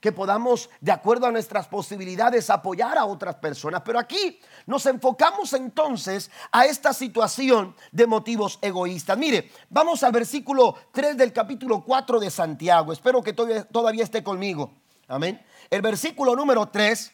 que 0.00 0.12
podamos, 0.12 0.70
de 0.80 0.92
acuerdo 0.92 1.26
a 1.26 1.30
nuestras 1.30 1.68
posibilidades, 1.68 2.48
apoyar 2.48 2.96
a 2.96 3.04
otras 3.04 3.36
personas. 3.36 3.82
Pero 3.84 3.98
aquí 3.98 4.40
nos 4.66 4.86
enfocamos 4.86 5.52
entonces 5.52 6.30
a 6.50 6.64
esta 6.64 6.94
situación 6.94 7.76
de 7.92 8.06
motivos 8.06 8.58
egoístas. 8.62 9.18
Mire, 9.18 9.50
vamos 9.68 10.02
al 10.02 10.12
versículo 10.12 10.74
3 10.92 11.18
del 11.18 11.32
capítulo 11.34 11.84
4 11.84 12.18
de 12.18 12.30
Santiago. 12.30 12.92
Espero 12.92 13.22
que 13.22 13.34
todavía, 13.34 14.02
esté 14.02 14.24
conmigo. 14.24 14.72
Amén. 15.06 15.44
El 15.68 15.82
versículo 15.82 16.34
número 16.34 16.66
3 16.66 17.12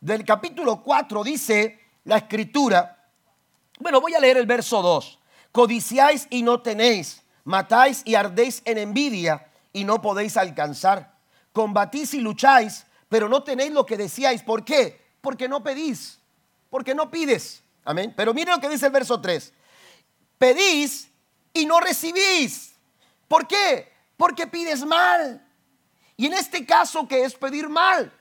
del 0.00 0.24
capítulo 0.24 0.82
4 0.82 1.22
dice 1.22 1.80
la 2.04 2.16
escritura. 2.16 3.10
Bueno, 3.78 4.00
voy 4.00 4.14
a 4.14 4.20
leer 4.20 4.38
el 4.38 4.46
verso 4.46 4.80
2. 4.80 5.18
Codiciáis 5.52 6.28
y 6.30 6.42
no 6.42 6.62
tenéis, 6.62 7.22
matáis 7.44 8.00
y 8.06 8.14
ardéis 8.14 8.62
en 8.64 8.78
envidia 8.78 9.48
y 9.74 9.84
no 9.84 10.00
podéis 10.00 10.38
alcanzar 10.38 11.11
combatís 11.52 12.14
y 12.14 12.20
lucháis, 12.20 12.84
pero 13.08 13.28
no 13.28 13.42
tenéis 13.42 13.72
lo 13.72 13.86
que 13.86 13.96
decíais. 13.96 14.42
¿Por 14.42 14.64
qué? 14.64 15.00
Porque 15.20 15.48
no 15.48 15.62
pedís, 15.62 16.18
porque 16.70 16.94
no 16.94 17.10
pides. 17.10 17.62
Amén. 17.84 18.12
Pero 18.16 18.32
mire 18.32 18.50
lo 18.50 18.60
que 18.60 18.68
dice 18.68 18.86
el 18.86 18.92
verso 18.92 19.20
3. 19.20 19.52
Pedís 20.38 21.08
y 21.52 21.66
no 21.66 21.80
recibís. 21.80 22.74
¿Por 23.28 23.46
qué? 23.46 23.92
Porque 24.16 24.46
pides 24.46 24.84
mal. 24.84 25.46
Y 26.16 26.26
en 26.26 26.34
este 26.34 26.64
caso, 26.64 27.06
¿qué 27.08 27.24
es 27.24 27.34
pedir 27.34 27.68
mal? 27.68 28.12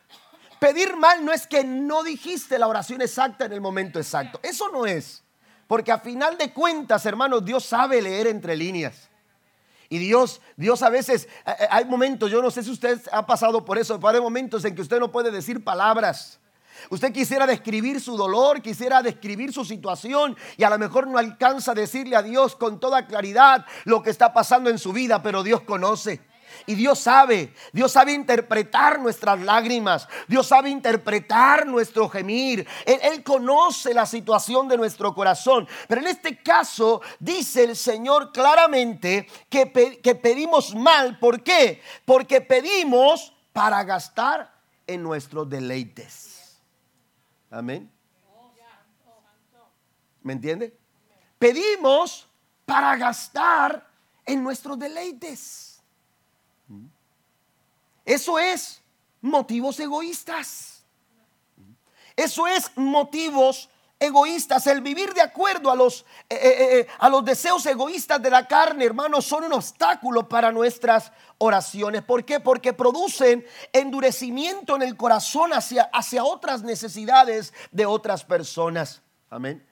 Pedir 0.59 0.95
mal 0.95 1.23
no 1.25 1.31
es 1.31 1.47
que 1.47 1.63
no 1.63 2.03
dijiste 2.03 2.57
la 2.59 2.67
oración 2.67 3.01
exacta 3.01 3.45
en 3.45 3.53
el 3.53 3.61
momento 3.61 3.99
exacto. 3.99 4.39
Eso 4.43 4.69
no 4.69 4.85
es. 4.85 5.23
Porque 5.67 5.91
a 5.91 5.99
final 5.99 6.37
de 6.37 6.51
cuentas, 6.51 7.05
hermanos, 7.05 7.45
Dios 7.45 7.65
sabe 7.65 8.01
leer 8.01 8.27
entre 8.27 8.55
líneas. 8.55 9.10
Y 9.91 9.97
Dios, 9.97 10.39
Dios 10.55 10.81
a 10.83 10.89
veces, 10.89 11.27
eh, 11.45 11.51
eh, 11.59 11.67
hay 11.69 11.83
momentos, 11.83 12.31
yo 12.31 12.41
no 12.41 12.49
sé 12.49 12.63
si 12.63 12.71
usted 12.71 13.01
ha 13.11 13.25
pasado 13.25 13.65
por 13.65 13.77
eso, 13.77 13.99
pero 13.99 14.15
hay 14.15 14.21
momentos 14.21 14.63
en 14.63 14.73
que 14.73 14.81
usted 14.81 15.01
no 15.01 15.11
puede 15.11 15.31
decir 15.31 15.61
palabras. 15.65 16.39
Usted 16.89 17.11
quisiera 17.11 17.45
describir 17.45 17.99
su 17.99 18.15
dolor, 18.15 18.61
quisiera 18.61 19.01
describir 19.01 19.51
su 19.51 19.65
situación 19.65 20.37
y 20.55 20.63
a 20.63 20.69
lo 20.69 20.79
mejor 20.79 21.07
no 21.07 21.17
alcanza 21.17 21.73
a 21.73 21.75
decirle 21.75 22.15
a 22.15 22.23
Dios 22.23 22.55
con 22.55 22.79
toda 22.79 23.05
claridad 23.05 23.65
lo 23.83 24.01
que 24.01 24.11
está 24.11 24.31
pasando 24.31 24.69
en 24.69 24.79
su 24.79 24.93
vida, 24.93 25.21
pero 25.21 25.43
Dios 25.43 25.59
conoce. 25.63 26.21
Y 26.65 26.75
Dios 26.75 26.99
sabe, 26.99 27.53
Dios 27.71 27.91
sabe 27.91 28.13
interpretar 28.13 28.99
nuestras 28.99 29.39
lágrimas, 29.39 30.07
Dios 30.27 30.47
sabe 30.47 30.69
interpretar 30.69 31.65
nuestro 31.65 32.09
gemir. 32.09 32.67
Él, 32.85 33.23
conoce 33.23 33.93
la 33.93 34.05
situación 34.05 34.67
de 34.67 34.77
nuestro 34.77 35.13
corazón. 35.13 35.67
Pero 35.87 36.01
en 36.01 36.07
este 36.07 36.41
caso 36.41 37.01
dice 37.19 37.63
el 37.63 37.75
Señor 37.75 38.31
claramente 38.31 39.27
que, 39.49 39.99
que 40.01 40.15
pedimos 40.15 40.75
mal. 40.75 41.19
¿Por 41.19 41.43
qué? 41.43 41.81
Porque 42.05 42.41
pedimos 42.41 43.33
para 43.53 43.83
gastar 43.83 44.53
en 44.87 45.03
nuestros 45.03 45.49
deleites. 45.49 46.59
Amén. 47.49 47.91
¿Me 50.23 50.33
entiende? 50.33 50.77
Pedimos 51.39 52.27
para 52.65 52.95
gastar 52.95 53.87
en 54.25 54.43
nuestros 54.43 54.77
deleites. 54.77 55.70
Eso 58.11 58.37
es 58.37 58.81
motivos 59.21 59.79
egoístas. 59.79 60.83
Eso 62.13 62.45
es 62.45 62.69
motivos 62.75 63.69
egoístas. 63.97 64.67
El 64.67 64.81
vivir 64.81 65.13
de 65.13 65.21
acuerdo 65.21 65.71
a 65.71 65.77
los, 65.77 66.01
eh, 66.29 66.35
eh, 66.35 66.79
eh, 66.79 66.87
a 66.99 67.07
los 67.07 67.23
deseos 67.23 67.65
egoístas 67.65 68.21
de 68.21 68.29
la 68.29 68.49
carne, 68.49 68.83
hermanos, 68.83 69.23
son 69.23 69.45
un 69.45 69.53
obstáculo 69.53 70.27
para 70.27 70.51
nuestras 70.51 71.13
oraciones. 71.37 72.01
¿Por 72.01 72.25
qué? 72.25 72.41
Porque 72.41 72.73
producen 72.73 73.45
endurecimiento 73.71 74.75
en 74.75 74.81
el 74.81 74.97
corazón 74.97 75.53
hacia, 75.53 75.83
hacia 75.83 76.25
otras 76.25 76.63
necesidades 76.63 77.53
de 77.71 77.85
otras 77.85 78.25
personas. 78.25 79.01
Amén. 79.29 79.65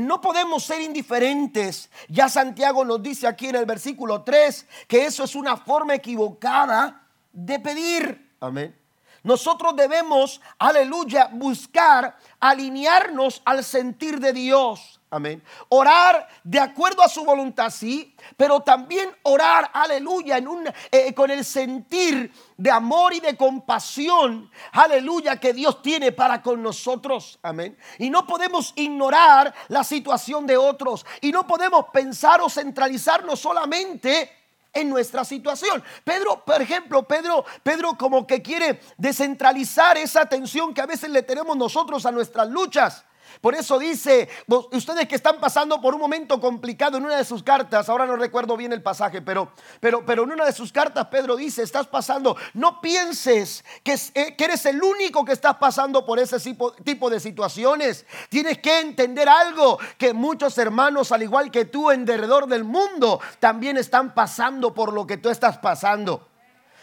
no 0.00 0.20
podemos 0.20 0.62
ser 0.62 0.82
indiferentes. 0.82 1.88
Ya 2.10 2.28
Santiago 2.28 2.84
nos 2.84 3.02
dice 3.02 3.26
aquí 3.26 3.46
en 3.46 3.56
el 3.56 3.64
versículo 3.64 4.24
3 4.24 4.66
que 4.86 5.06
eso 5.06 5.24
es 5.24 5.34
una 5.34 5.56
forma 5.56 5.94
equivocada 5.94 7.07
de 7.38 7.58
pedir. 7.60 8.36
Amén. 8.40 8.74
Nosotros 9.22 9.74
debemos, 9.76 10.40
aleluya, 10.58 11.28
buscar 11.32 12.16
alinearnos 12.40 13.42
al 13.44 13.64
sentir 13.64 14.20
de 14.20 14.32
Dios. 14.32 15.00
Amén. 15.10 15.42
Orar 15.70 16.28
de 16.44 16.60
acuerdo 16.60 17.02
a 17.02 17.08
su 17.08 17.24
voluntad, 17.24 17.70
sí, 17.70 18.14
pero 18.36 18.60
también 18.60 19.10
orar, 19.22 19.70
aleluya, 19.72 20.36
en 20.36 20.48
un, 20.48 20.68
eh, 20.90 21.14
con 21.14 21.30
el 21.30 21.44
sentir 21.44 22.30
de 22.56 22.70
amor 22.70 23.14
y 23.14 23.20
de 23.20 23.36
compasión, 23.36 24.50
aleluya, 24.72 25.40
que 25.40 25.54
Dios 25.54 25.80
tiene 25.80 26.12
para 26.12 26.42
con 26.42 26.62
nosotros. 26.62 27.38
Amén. 27.42 27.76
Y 27.98 28.10
no 28.10 28.26
podemos 28.26 28.72
ignorar 28.76 29.54
la 29.68 29.82
situación 29.82 30.46
de 30.46 30.56
otros 30.56 31.06
y 31.20 31.32
no 31.32 31.46
podemos 31.46 31.86
pensar 31.92 32.40
o 32.40 32.50
centralizarnos 32.50 33.40
solamente 33.40 34.37
en 34.72 34.88
nuestra 34.90 35.24
situación. 35.24 35.82
Pedro, 36.04 36.44
por 36.44 36.60
ejemplo, 36.60 37.02
Pedro, 37.02 37.44
Pedro 37.62 37.96
como 37.96 38.26
que 38.26 38.42
quiere 38.42 38.80
descentralizar 38.96 39.96
esa 39.96 40.22
atención 40.22 40.74
que 40.74 40.80
a 40.80 40.86
veces 40.86 41.10
le 41.10 41.22
tenemos 41.22 41.56
nosotros 41.56 42.06
a 42.06 42.12
nuestras 42.12 42.48
luchas. 42.48 43.04
Por 43.40 43.54
eso 43.54 43.78
dice, 43.78 44.28
ustedes 44.72 45.06
que 45.06 45.14
están 45.14 45.38
pasando 45.38 45.80
por 45.80 45.94
un 45.94 46.00
momento 46.00 46.40
complicado 46.40 46.98
en 46.98 47.04
una 47.04 47.16
de 47.16 47.24
sus 47.24 47.42
cartas, 47.42 47.88
ahora 47.88 48.06
no 48.06 48.16
recuerdo 48.16 48.56
bien 48.56 48.72
el 48.72 48.82
pasaje, 48.82 49.22
pero, 49.22 49.52
pero, 49.80 50.04
pero 50.04 50.24
en 50.24 50.32
una 50.32 50.44
de 50.44 50.52
sus 50.52 50.72
cartas 50.72 51.06
Pedro 51.06 51.36
dice, 51.36 51.62
estás 51.62 51.86
pasando, 51.86 52.36
no 52.54 52.80
pienses 52.80 53.64
que, 53.82 53.94
eh, 54.14 54.34
eres 54.38 54.64
el 54.66 54.82
único 54.82 55.24
que 55.24 55.32
estás 55.32 55.56
pasando 55.56 56.06
por 56.06 56.18
ese 56.18 56.40
tipo, 56.40 56.72
tipo 56.72 57.10
de 57.10 57.20
situaciones. 57.20 58.06
Tienes 58.28 58.58
que 58.58 58.80
entender 58.80 59.28
algo, 59.28 59.78
que 59.98 60.12
muchos 60.12 60.56
hermanos, 60.58 61.12
al 61.12 61.22
igual 61.22 61.50
que 61.50 61.66
tú, 61.66 61.90
en 61.90 62.04
derredor 62.04 62.46
del 62.46 62.64
mundo, 62.64 63.20
también 63.38 63.76
están 63.76 64.14
pasando 64.14 64.72
por 64.72 64.92
lo 64.92 65.06
que 65.06 65.18
tú 65.18 65.28
estás 65.28 65.58
pasando. 65.58 66.26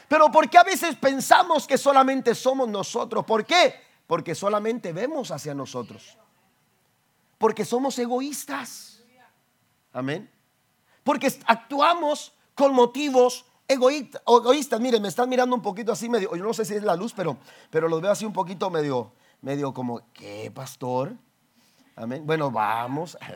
Pero 0.07 0.31
¿por 0.31 0.49
qué 0.49 0.57
a 0.57 0.63
veces 0.63 0.95
pensamos 0.95 1.65
que 1.65 1.77
solamente 1.77 2.35
somos 2.35 2.69
nosotros? 2.69 3.25
¿Por 3.25 3.45
qué? 3.45 3.73
Porque 4.05 4.35
solamente 4.35 4.93
vemos 4.93 5.31
hacia 5.31 5.55
nosotros. 5.55 6.17
Porque 7.37 7.65
somos 7.65 7.97
egoístas. 7.99 9.03
Amén. 9.91 10.29
Porque 11.03 11.31
actuamos 11.45 12.33
con 12.53 12.73
motivos 12.73 13.45
egoístas. 13.67 14.79
Miren, 14.79 15.01
me 15.01 15.07
están 15.07 15.29
mirando 15.29 15.55
un 15.55 15.61
poquito 15.61 15.91
así 15.91 16.09
medio, 16.09 16.35
yo 16.35 16.43
no 16.43 16.53
sé 16.53 16.65
si 16.65 16.75
es 16.75 16.83
la 16.83 16.95
luz, 16.95 17.13
pero, 17.13 17.37
pero 17.69 17.87
los 17.87 18.01
veo 18.01 18.11
así 18.11 18.25
un 18.25 18.33
poquito 18.33 18.69
medio, 18.69 19.13
medio 19.41 19.73
como, 19.73 20.01
¿qué, 20.13 20.51
pastor? 20.53 21.13
Amén. 21.95 22.25
Bueno, 22.25 22.51
vamos. 22.51 23.17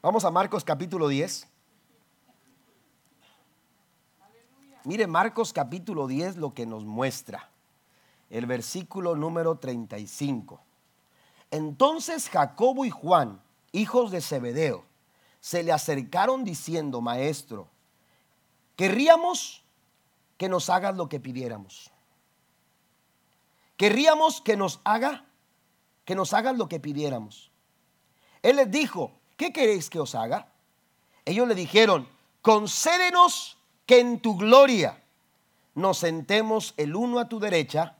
Vamos 0.00 0.24
a 0.24 0.30
Marcos 0.30 0.62
capítulo 0.62 1.08
10. 1.08 1.48
Mire 4.84 5.06
Marcos 5.08 5.52
capítulo 5.52 6.06
10 6.06 6.36
lo 6.36 6.54
que 6.54 6.66
nos 6.66 6.84
muestra. 6.84 7.50
El 8.30 8.46
versículo 8.46 9.16
número 9.16 9.58
35. 9.58 10.60
Entonces 11.50 12.28
Jacobo 12.28 12.84
y 12.84 12.90
Juan, 12.90 13.40
hijos 13.72 14.10
de 14.10 14.20
Zebedeo, 14.20 14.84
se 15.40 15.62
le 15.62 15.72
acercaron 15.72 16.44
diciendo, 16.44 17.00
maestro, 17.00 17.68
querríamos 18.76 19.62
que 20.36 20.48
nos 20.48 20.68
hagas 20.70 20.96
lo 20.96 21.08
que 21.08 21.20
pidiéramos. 21.20 21.90
Querríamos 23.76 24.40
que 24.40 24.56
nos 24.56 24.80
haga, 24.84 25.24
que 26.04 26.14
nos 26.14 26.32
hagas 26.32 26.56
lo 26.56 26.68
que 26.68 26.80
pidiéramos. 26.80 27.50
Él 28.42 28.56
les 28.56 28.70
dijo, 28.70 29.12
¿qué 29.36 29.52
queréis 29.52 29.88
que 29.88 30.00
os 30.00 30.14
haga? 30.14 30.48
Ellos 31.24 31.46
le 31.46 31.54
dijeron, 31.54 32.08
concédenos 32.42 33.58
que 33.86 34.00
en 34.00 34.20
tu 34.20 34.36
gloria 34.36 35.02
nos 35.74 35.98
sentemos 35.98 36.74
el 36.76 36.96
uno 36.96 37.20
a 37.20 37.28
tu 37.28 37.38
derecha 37.38 37.96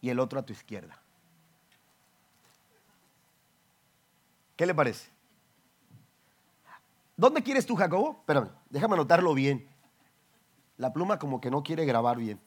y 0.00 0.10
el 0.10 0.18
otro 0.18 0.40
a 0.40 0.42
tu 0.46 0.52
izquierda. 0.52 1.03
¿Qué 4.56 4.66
le 4.66 4.74
parece? 4.74 5.10
¿Dónde 7.16 7.42
quieres 7.42 7.66
tú, 7.66 7.76
Jacobo? 7.76 8.18
Espérame, 8.20 8.50
déjame 8.70 8.94
anotarlo 8.94 9.34
bien. 9.34 9.68
La 10.76 10.92
pluma 10.92 11.18
como 11.18 11.40
que 11.40 11.50
no 11.50 11.62
quiere 11.62 11.84
grabar 11.84 12.16
bien. 12.16 12.40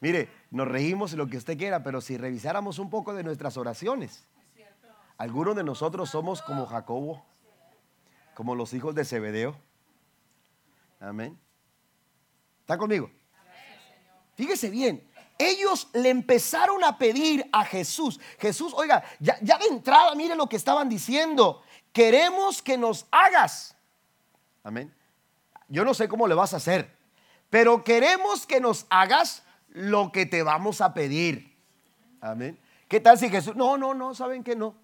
Mire, 0.00 0.28
nos 0.50 0.66
reímos 0.66 1.12
lo 1.12 1.28
que 1.28 1.36
usted 1.36 1.56
quiera, 1.56 1.84
pero 1.84 2.00
si 2.00 2.16
revisáramos 2.16 2.80
un 2.80 2.90
poco 2.90 3.14
de 3.14 3.22
nuestras 3.22 3.56
oraciones, 3.56 4.26
algunos 5.16 5.54
de 5.54 5.62
nosotros 5.62 6.10
somos 6.10 6.42
como 6.42 6.66
Jacobo, 6.66 7.24
como 8.34 8.56
los 8.56 8.74
hijos 8.74 8.96
de 8.96 9.04
Zebedeo. 9.04 9.56
Amén. 10.98 11.38
¿Está 12.62 12.76
conmigo? 12.76 13.10
Fíjese 14.34 14.70
bien, 14.70 15.08
ellos 15.50 15.88
le 15.92 16.10
empezaron 16.10 16.82
a 16.84 16.98
pedir 16.98 17.48
a 17.52 17.64
Jesús. 17.64 18.20
Jesús, 18.38 18.72
oiga, 18.74 19.02
ya, 19.20 19.38
de 19.40 19.66
entrada, 19.70 20.14
mire 20.14 20.34
lo 20.34 20.48
que 20.48 20.56
estaban 20.56 20.88
diciendo. 20.88 21.62
Queremos 21.92 22.62
que 22.62 22.78
nos 22.78 23.06
hagas. 23.10 23.76
Amén. 24.64 24.92
Yo 25.68 25.84
no 25.84 25.94
sé 25.94 26.08
cómo 26.08 26.26
le 26.26 26.34
vas 26.34 26.54
a 26.54 26.58
hacer, 26.58 26.94
pero 27.50 27.84
queremos 27.84 28.46
que 28.46 28.60
nos 28.60 28.86
hagas 28.90 29.42
lo 29.68 30.12
que 30.12 30.26
te 30.26 30.42
vamos 30.42 30.80
a 30.80 30.92
pedir. 30.94 31.56
Amén. 32.20 32.58
¿Qué 32.88 33.00
tal 33.00 33.18
si 33.18 33.30
Jesús? 33.30 33.56
No, 33.56 33.78
no, 33.78 33.94
no, 33.94 34.14
saben 34.14 34.44
que 34.44 34.54
no. 34.54 34.74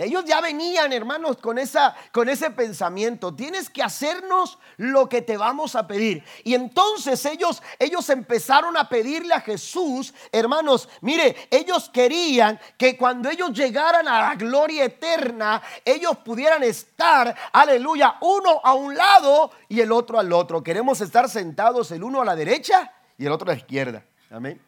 Ellos 0.00 0.24
ya 0.24 0.40
venían, 0.40 0.92
hermanos, 0.94 1.36
con, 1.36 1.58
esa, 1.58 1.94
con 2.10 2.30
ese 2.30 2.50
pensamiento. 2.50 3.34
Tienes 3.34 3.68
que 3.68 3.82
hacernos 3.82 4.58
lo 4.78 5.10
que 5.10 5.20
te 5.20 5.36
vamos 5.36 5.74
a 5.74 5.86
pedir. 5.86 6.24
Y 6.42 6.54
entonces 6.54 7.22
ellos, 7.26 7.62
ellos 7.78 8.08
empezaron 8.08 8.78
a 8.78 8.88
pedirle 8.88 9.34
a 9.34 9.42
Jesús, 9.42 10.14
hermanos, 10.32 10.88
mire, 11.02 11.36
ellos 11.50 11.90
querían 11.90 12.58
que 12.78 12.96
cuando 12.96 13.28
ellos 13.28 13.52
llegaran 13.52 14.08
a 14.08 14.22
la 14.22 14.34
gloria 14.36 14.84
eterna, 14.84 15.60
ellos 15.84 16.16
pudieran 16.24 16.62
estar, 16.62 17.36
aleluya, 17.52 18.16
uno 18.22 18.60
a 18.64 18.72
un 18.72 18.96
lado 18.96 19.50
y 19.68 19.80
el 19.80 19.92
otro 19.92 20.18
al 20.18 20.32
otro. 20.32 20.62
Queremos 20.62 21.02
estar 21.02 21.28
sentados 21.28 21.90
el 21.90 22.02
uno 22.02 22.22
a 22.22 22.24
la 22.24 22.36
derecha 22.36 22.90
y 23.18 23.26
el 23.26 23.32
otro 23.32 23.50
a 23.50 23.54
la 23.54 23.60
izquierda. 23.60 24.02
Amén. 24.30 24.58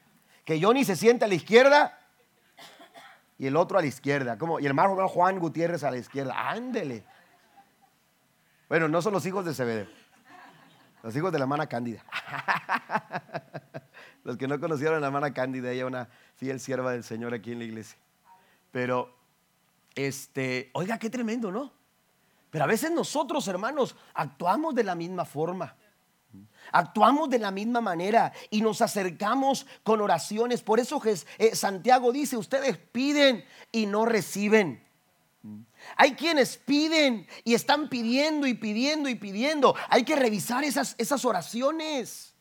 Que 0.45 0.61
Johnny 0.61 0.85
se 0.85 0.95
siente 0.95 1.25
a 1.25 1.29
la 1.29 1.35
izquierda 1.35 1.99
y 3.43 3.49
el 3.49 3.57
otro 3.57 3.77
a 3.77 3.81
la 3.81 3.89
izquierda. 3.89 4.39
Como, 4.39 4.61
y 4.61 4.63
el 4.63 4.69
hermano 4.69 5.09
Juan 5.09 5.41
Gutiérrez 5.41 5.83
a 5.83 5.91
la 5.91 5.97
izquierda. 5.97 6.49
Ándele. 6.49 7.03
Bueno, 8.69 8.87
no 8.87 9.03
son 9.03 9.13
los 9.13 9.27
hijos 9.27 9.45
de 9.45 9.53
Cebedeo. 9.53 9.89
Los 11.03 11.17
hijos 11.17 11.33
de 11.33 11.41
la 11.41 11.43
hermana 11.43 11.67
Cándida. 11.67 12.05
los 14.23 14.37
que 14.37 14.47
no 14.47 14.61
conocieron 14.61 14.99
a 14.99 15.01
la 15.01 15.09
hermana 15.09 15.35
Cándida, 15.35 15.73
ella 15.73 15.87
una 15.87 16.09
fiel 16.37 16.61
sierva 16.61 16.93
del 16.93 17.03
Señor 17.03 17.35
aquí 17.35 17.51
en 17.51 17.59
la 17.59 17.65
iglesia. 17.65 17.99
Pero, 18.71 19.13
este, 19.97 20.71
oiga, 20.75 20.97
qué 21.01 21.11
tremendo, 21.11 21.51
¿no? 21.51 21.73
Pero 22.49 22.63
a 22.63 22.69
veces 22.69 22.93
nosotros, 22.93 23.49
hermanos, 23.49 23.97
actuamos 24.15 24.73
de 24.77 24.85
la 24.85 24.95
misma 24.95 25.25
forma. 25.25 25.75
Actuamos 26.71 27.29
de 27.29 27.39
la 27.39 27.51
misma 27.51 27.81
manera 27.81 28.33
y 28.51 28.63
nos 28.63 28.81
acercamos 28.81 29.67
con 29.83 30.01
oraciones. 30.01 30.63
Por 30.63 30.81
eso 30.81 31.01
eh, 31.05 31.55
Santiago 31.55 32.13
dice, 32.13 32.37
ustedes 32.37 32.79
piden 32.79 33.45
y 33.71 33.87
no 33.87 34.05
reciben. 34.05 34.83
Hay 35.97 36.15
quienes 36.15 36.57
piden 36.57 37.27
y 37.45 37.55
están 37.55 37.89
pidiendo 37.89 38.47
y 38.47 38.55
pidiendo 38.55 39.09
y 39.09 39.17
pidiendo. 39.17 39.75
Hay 39.89 40.05
que 40.05 40.17
revisar 40.17 40.65
esas, 40.65 40.95
esas 40.99 41.25
oraciones. 41.25 42.32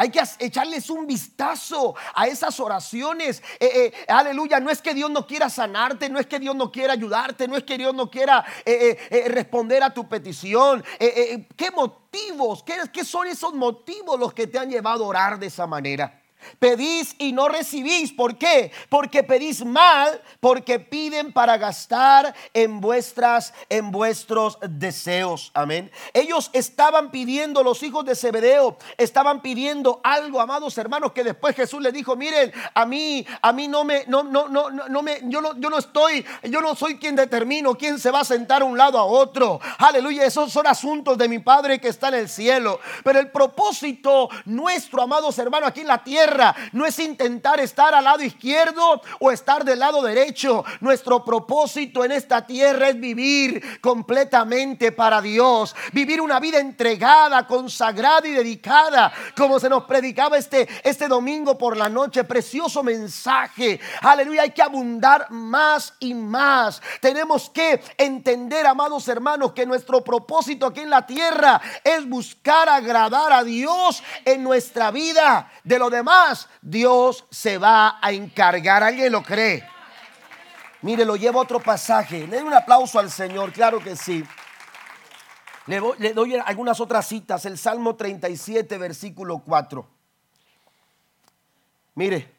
Hay 0.00 0.10
que 0.10 0.20
echarles 0.38 0.90
un 0.90 1.08
vistazo 1.08 1.96
a 2.14 2.28
esas 2.28 2.60
oraciones. 2.60 3.42
Eh, 3.58 3.92
eh, 3.98 4.04
aleluya, 4.06 4.60
no 4.60 4.70
es 4.70 4.80
que 4.80 4.94
Dios 4.94 5.10
no 5.10 5.26
quiera 5.26 5.50
sanarte, 5.50 6.08
no 6.08 6.20
es 6.20 6.26
que 6.28 6.38
Dios 6.38 6.54
no 6.54 6.70
quiera 6.70 6.92
ayudarte, 6.92 7.48
no 7.48 7.56
es 7.56 7.64
que 7.64 7.76
Dios 7.76 7.92
no 7.92 8.08
quiera 8.08 8.44
eh, 8.64 9.26
responder 9.26 9.82
a 9.82 9.92
tu 9.92 10.08
petición. 10.08 10.84
¿Qué 11.00 11.70
motivos? 11.74 12.62
¿Qué, 12.62 12.76
¿Qué 12.92 13.04
son 13.04 13.26
esos 13.26 13.52
motivos 13.54 14.20
los 14.20 14.32
que 14.32 14.46
te 14.46 14.56
han 14.56 14.70
llevado 14.70 15.04
a 15.04 15.08
orar 15.08 15.38
de 15.40 15.48
esa 15.48 15.66
manera? 15.66 16.17
Pedís 16.58 17.14
y 17.18 17.32
no 17.32 17.48
recibís. 17.48 18.12
¿Por 18.12 18.36
qué? 18.36 18.72
Porque 18.88 19.22
pedís 19.22 19.64
mal, 19.64 20.20
porque 20.40 20.80
piden 20.80 21.32
para 21.32 21.56
gastar 21.56 22.34
en 22.54 22.80
vuestras 22.80 23.52
en 23.68 23.90
vuestros 23.90 24.58
deseos. 24.62 25.50
Amén. 25.54 25.90
Ellos 26.14 26.50
estaban 26.52 27.10
pidiendo 27.10 27.62
los 27.62 27.82
hijos 27.82 28.04
de 28.04 28.14
Zebedeo, 28.14 28.76
estaban 28.96 29.42
pidiendo 29.42 30.00
algo, 30.02 30.40
amados 30.40 30.76
hermanos, 30.78 31.12
que 31.12 31.24
después 31.24 31.54
Jesús 31.54 31.80
les 31.82 31.92
dijo, 31.92 32.16
"Miren, 32.16 32.52
a 32.74 32.86
mí 32.86 33.26
a 33.42 33.52
mí 33.52 33.68
no 33.68 33.84
me 33.84 34.04
no 34.06 34.22
no 34.22 34.48
no 34.48 34.70
no 34.70 35.02
me 35.02 35.20
yo 35.24 35.40
no 35.40 35.58
yo 35.58 35.70
no 35.70 35.78
estoy, 35.78 36.24
yo 36.44 36.60
no 36.60 36.74
soy 36.74 36.98
quien 36.98 37.16
determino 37.16 37.74
quién 37.74 37.98
se 37.98 38.10
va 38.10 38.20
a 38.20 38.24
sentar 38.24 38.62
a 38.62 38.64
un 38.64 38.78
lado 38.78 38.98
a 38.98 39.04
otro. 39.04 39.60
Aleluya, 39.78 40.24
esos 40.24 40.52
son 40.52 40.66
asuntos 40.66 41.18
de 41.18 41.28
mi 41.28 41.38
Padre 41.38 41.80
que 41.80 41.88
está 41.88 42.08
en 42.08 42.14
el 42.14 42.28
cielo. 42.28 42.80
Pero 43.04 43.18
el 43.18 43.30
propósito 43.30 44.28
nuestro, 44.44 45.02
amados 45.02 45.38
hermanos, 45.38 45.68
aquí 45.70 45.80
en 45.80 45.88
la 45.88 46.02
tierra 46.02 46.27
no 46.72 46.86
es 46.86 46.98
intentar 46.98 47.60
estar 47.60 47.94
al 47.94 48.04
lado 48.04 48.22
izquierdo 48.22 49.00
o 49.20 49.30
estar 49.30 49.64
del 49.64 49.78
lado 49.78 50.02
derecho. 50.02 50.64
Nuestro 50.80 51.24
propósito 51.24 52.04
en 52.04 52.12
esta 52.12 52.46
tierra 52.46 52.88
es 52.88 53.00
vivir 53.00 53.80
completamente 53.80 54.92
para 54.92 55.20
Dios, 55.20 55.74
vivir 55.92 56.20
una 56.20 56.40
vida 56.40 56.58
entregada, 56.58 57.46
consagrada 57.46 58.26
y 58.26 58.32
dedicada, 58.32 59.12
como 59.36 59.58
se 59.58 59.68
nos 59.68 59.84
predicaba 59.84 60.36
este, 60.36 60.68
este 60.82 61.08
domingo 61.08 61.56
por 61.56 61.76
la 61.76 61.88
noche, 61.88 62.24
precioso 62.24 62.82
mensaje. 62.82 63.80
Aleluya, 64.02 64.42
hay 64.42 64.50
que 64.50 64.62
abundar 64.62 65.30
más 65.30 65.94
y 65.98 66.14
más. 66.14 66.82
Tenemos 67.00 67.50
que 67.50 67.80
entender, 67.96 68.66
amados 68.66 69.06
hermanos, 69.08 69.52
que 69.52 69.66
nuestro 69.66 70.02
propósito 70.02 70.66
aquí 70.66 70.80
en 70.80 70.90
la 70.90 71.06
tierra 71.06 71.60
es 71.84 72.08
buscar 72.08 72.68
agradar 72.68 73.32
a 73.32 73.44
Dios 73.44 74.02
en 74.24 74.42
nuestra 74.42 74.90
vida. 74.90 75.50
De 75.64 75.78
lo 75.78 75.90
demás 75.90 76.17
Dios 76.62 77.24
se 77.30 77.58
va 77.58 77.98
a 78.00 78.12
encargar. 78.12 78.82
¿Alguien 78.82 79.12
lo 79.12 79.22
cree? 79.22 79.64
Mire, 80.82 81.04
lo 81.04 81.16
llevo 81.16 81.40
a 81.40 81.42
otro 81.42 81.60
pasaje. 81.60 82.26
Le 82.26 82.38
doy 82.38 82.46
un 82.46 82.54
aplauso 82.54 82.98
al 82.98 83.10
Señor, 83.10 83.52
claro 83.52 83.80
que 83.80 83.96
sí. 83.96 84.24
Le, 85.66 86.14
doy 86.14 86.36
algunas 86.36 86.80
otras 86.80 87.06
citas. 87.06 87.44
El 87.44 87.58
Salmo 87.58 87.96
37, 87.96 88.78
versículo 88.78 89.38
4. 89.38 89.86
Mire, 91.94 92.34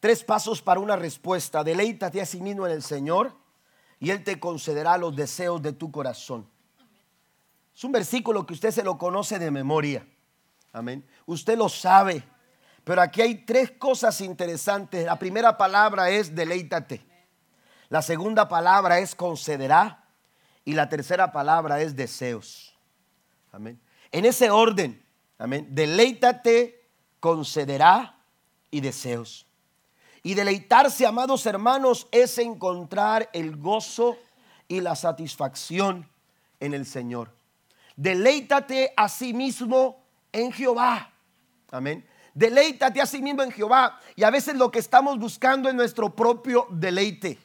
tres 0.00 0.24
pasos 0.24 0.62
para 0.62 0.80
una 0.80 0.96
respuesta. 0.96 1.62
Deleítate 1.62 2.20
a 2.20 2.26
sí 2.26 2.40
mismo 2.40 2.66
en 2.66 2.72
el 2.72 2.82
Señor 2.82 3.32
y 4.00 4.10
Él 4.10 4.24
te 4.24 4.40
concederá 4.40 4.96
los 4.98 5.14
deseos 5.14 5.62
de 5.62 5.72
tu 5.72 5.92
corazón. 5.92 6.48
Es 7.74 7.84
un 7.84 7.92
versículo 7.92 8.46
que 8.46 8.54
usted 8.54 8.70
se 8.70 8.82
lo 8.82 8.98
conoce 8.98 9.38
de 9.38 9.50
memoria. 9.50 10.06
Amén. 10.72 11.06
Usted 11.26 11.56
lo 11.56 11.68
sabe. 11.68 12.24
Pero 12.84 13.00
aquí 13.00 13.22
hay 13.22 13.34
tres 13.46 13.72
cosas 13.72 14.20
interesantes. 14.20 15.06
La 15.06 15.18
primera 15.18 15.56
palabra 15.56 16.10
es 16.10 16.34
deleítate. 16.34 17.04
La 17.88 18.02
segunda 18.02 18.48
palabra 18.48 18.98
es 18.98 19.14
concederá. 19.14 20.04
Y 20.66 20.74
la 20.74 20.88
tercera 20.88 21.32
palabra 21.32 21.80
es 21.80 21.96
deseos. 21.96 22.74
Amén. 23.52 23.80
En 24.12 24.24
ese 24.24 24.50
orden. 24.50 25.02
Amén. 25.38 25.66
Deleítate, 25.70 26.86
concederá 27.20 28.18
y 28.70 28.80
deseos. 28.80 29.46
Y 30.22 30.34
deleitarse, 30.34 31.06
amados 31.06 31.44
hermanos, 31.44 32.08
es 32.10 32.38
encontrar 32.38 33.28
el 33.32 33.56
gozo 33.56 34.16
y 34.68 34.80
la 34.80 34.96
satisfacción 34.96 36.08
en 36.60 36.72
el 36.72 36.86
Señor. 36.86 37.30
Deleítate 37.96 38.92
a 38.96 39.08
sí 39.08 39.34
mismo 39.34 40.02
en 40.32 40.50
Jehová. 40.50 41.12
Amén. 41.70 42.06
Deleítate 42.34 43.00
a 43.00 43.06
sí 43.06 43.22
mismo 43.22 43.42
en 43.42 43.52
Jehová. 43.52 44.00
Y 44.16 44.24
a 44.24 44.30
veces 44.30 44.56
lo 44.56 44.70
que 44.70 44.80
estamos 44.80 45.18
buscando 45.18 45.68
es 45.68 45.74
nuestro 45.74 46.14
propio 46.14 46.66
deleite. 46.70 47.38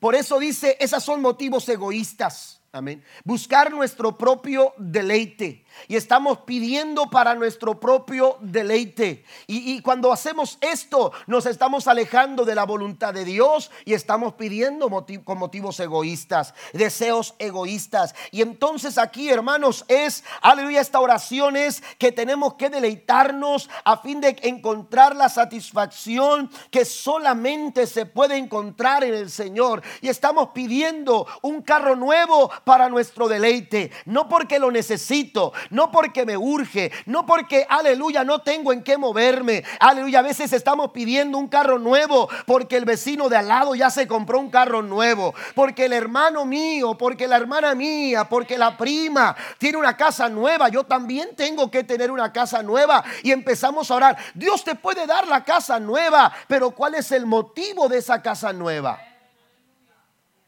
Por 0.00 0.14
eso 0.14 0.38
dice, 0.38 0.76
esas 0.80 1.02
son 1.02 1.22
motivos 1.22 1.68
egoístas. 1.68 2.60
Amén. 2.72 3.02
Buscar 3.24 3.70
nuestro 3.70 4.18
propio 4.18 4.74
deleite 4.76 5.64
y 5.88 5.96
estamos 5.96 6.38
pidiendo 6.38 7.10
para 7.10 7.34
nuestro 7.34 7.78
propio 7.80 8.36
deleite. 8.40 9.24
Y, 9.46 9.80
cuando 9.80 10.12
hacemos 10.12 10.58
esto, 10.60 11.12
nos 11.26 11.46
estamos 11.46 11.86
alejando 11.86 12.44
de 12.44 12.54
la 12.54 12.64
voluntad 12.64 13.14
de 13.14 13.24
Dios 13.24 13.70
y 13.84 13.94
estamos 13.94 14.34
pidiendo 14.34 14.88
con 15.24 15.38
motivos 15.38 15.78
egoístas, 15.80 16.54
deseos 16.72 17.34
egoístas. 17.38 18.14
Y 18.30 18.42
entonces 18.42 18.98
aquí, 18.98 19.28
hermanos, 19.28 19.84
es, 19.88 20.24
aleluya, 20.42 20.80
esta 20.80 21.00
oración 21.00 21.56
es 21.56 21.82
que 21.98 22.12
tenemos 22.12 22.54
que 22.54 22.70
deleitarnos 22.70 23.70
a 23.84 23.98
fin 23.98 24.20
de 24.20 24.36
encontrar 24.42 25.14
la 25.14 25.28
satisfacción 25.28 26.50
que 26.70 26.84
solamente 26.84 27.86
se 27.86 28.06
puede 28.06 28.36
encontrar 28.36 29.04
en 29.04 29.14
el 29.14 29.30
Señor. 29.30 29.82
Y 30.00 30.08
estamos 30.08 30.50
pidiendo 30.54 31.26
un 31.42 31.62
carro 31.62 31.96
nuevo 31.96 32.50
para 32.64 32.88
nuestro 32.88 33.28
deleite, 33.28 33.90
no 34.04 34.28
porque 34.28 34.58
lo 34.58 34.70
necesito, 34.70 35.52
no 35.70 35.90
porque 35.90 36.24
me 36.24 36.36
urge, 36.36 36.92
no 37.06 37.26
porque, 37.26 37.66
aleluya, 37.68 38.24
no 38.24 38.40
tengo 38.40 38.72
en 38.72 38.82
qué 38.82 38.96
moverme. 38.98 39.64
Aleluya, 39.80 40.20
a 40.20 40.22
veces 40.22 40.52
estamos 40.52 40.90
pidiendo 40.92 41.38
un 41.38 41.48
carro 41.48 41.78
nuevo 41.78 42.28
porque 42.46 42.76
el 42.76 42.84
vecino 42.84 43.28
de 43.28 43.36
al 43.36 43.48
lado 43.48 43.74
ya 43.74 43.90
se 43.90 44.06
compró 44.06 44.38
un 44.38 44.50
carro 44.50 44.82
nuevo, 44.82 45.34
porque 45.54 45.86
el 45.86 45.92
hermano 45.92 46.44
mío, 46.44 46.96
porque 46.98 47.26
la 47.26 47.36
hermana 47.36 47.74
mía, 47.74 48.28
porque 48.28 48.58
la 48.58 48.76
prima 48.76 49.36
tiene 49.58 49.78
una 49.78 49.96
casa 49.96 50.28
nueva. 50.28 50.68
Yo 50.68 50.84
también 50.84 51.34
tengo 51.36 51.70
que 51.70 51.84
tener 51.84 52.10
una 52.10 52.32
casa 52.32 52.62
nueva 52.62 53.04
y 53.22 53.32
empezamos 53.32 53.90
a 53.90 53.94
orar. 53.94 54.16
Dios 54.34 54.64
te 54.64 54.74
puede 54.74 55.06
dar 55.06 55.26
la 55.26 55.44
casa 55.44 55.78
nueva, 55.80 56.32
pero 56.48 56.70
¿cuál 56.70 56.94
es 56.94 57.12
el 57.12 57.26
motivo 57.26 57.88
de 57.88 57.98
esa 57.98 58.22
casa 58.22 58.52
nueva? 58.52 59.00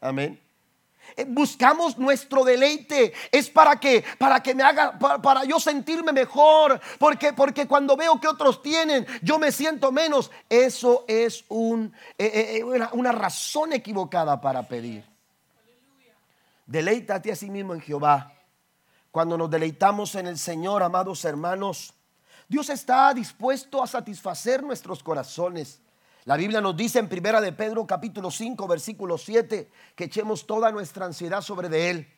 Amén. 0.01 0.48
Eh, 1.19 1.25
buscamos 1.29 1.99
nuestro 1.99 2.45
deleite. 2.45 3.13
Es 3.33 3.51
para 3.51 3.81
que, 3.81 4.05
para 4.19 4.41
que 4.41 4.55
me 4.55 4.63
haga, 4.63 4.97
para, 4.97 5.45
yo 5.45 5.59
sentirme 5.59 6.13
mejor. 6.13 6.81
Porque, 6.97 7.33
porque 7.33 7.67
cuando 7.67 7.97
veo 7.97 8.21
que 8.21 8.29
otros 8.29 8.63
tienen, 8.63 9.05
yo 9.21 9.37
me 9.37 9.51
siento 9.51 9.91
menos. 9.91 10.31
Eso 10.49 11.05
es 11.09 11.45
un, 11.49 11.93
eh, 12.17 12.59
eh, 12.59 12.65
una, 12.65 12.91
una 12.93 13.11
razón 13.11 13.73
equivocada 13.73 14.41
para 14.41 14.63
pedir. 14.63 15.05
Deleítate 16.67 17.33
a 17.33 17.37
sí 17.37 17.51
mismo 17.51 17.75
en 17.75 17.81
Jehová. 17.81 18.33
Cuando 19.11 19.37
nos 19.37 19.51
deleitamos 19.51 20.15
en 20.15 20.29
el 20.29 20.39
Señor, 20.39 20.85
amados 20.85 21.25
hermanos, 21.25 21.95
Dios 22.47 22.71
está 22.71 23.13
dispuesto 23.13 23.83
a 23.83 23.89
satisfacer 23.89 24.63
nuestros 24.63 25.03
corazones. 25.03 25.81
La 26.29 26.37
Biblia 26.37 26.61
nos 26.61 26.77
dice 26.77 26.99
en 26.99 27.09
Primera 27.09 27.41
de 27.41 27.53
Pedro 27.53 27.87
capítulo 27.87 28.31
5 28.31 28.69
versículo 28.69 29.17
7 29.17 29.71
que 29.95 30.05
echemos 30.05 30.47
toda 30.47 30.71
nuestra 30.71 31.07
ansiedad 31.07 31.41
sobre 31.41 31.71
de 31.71 31.89
él, 31.89 32.09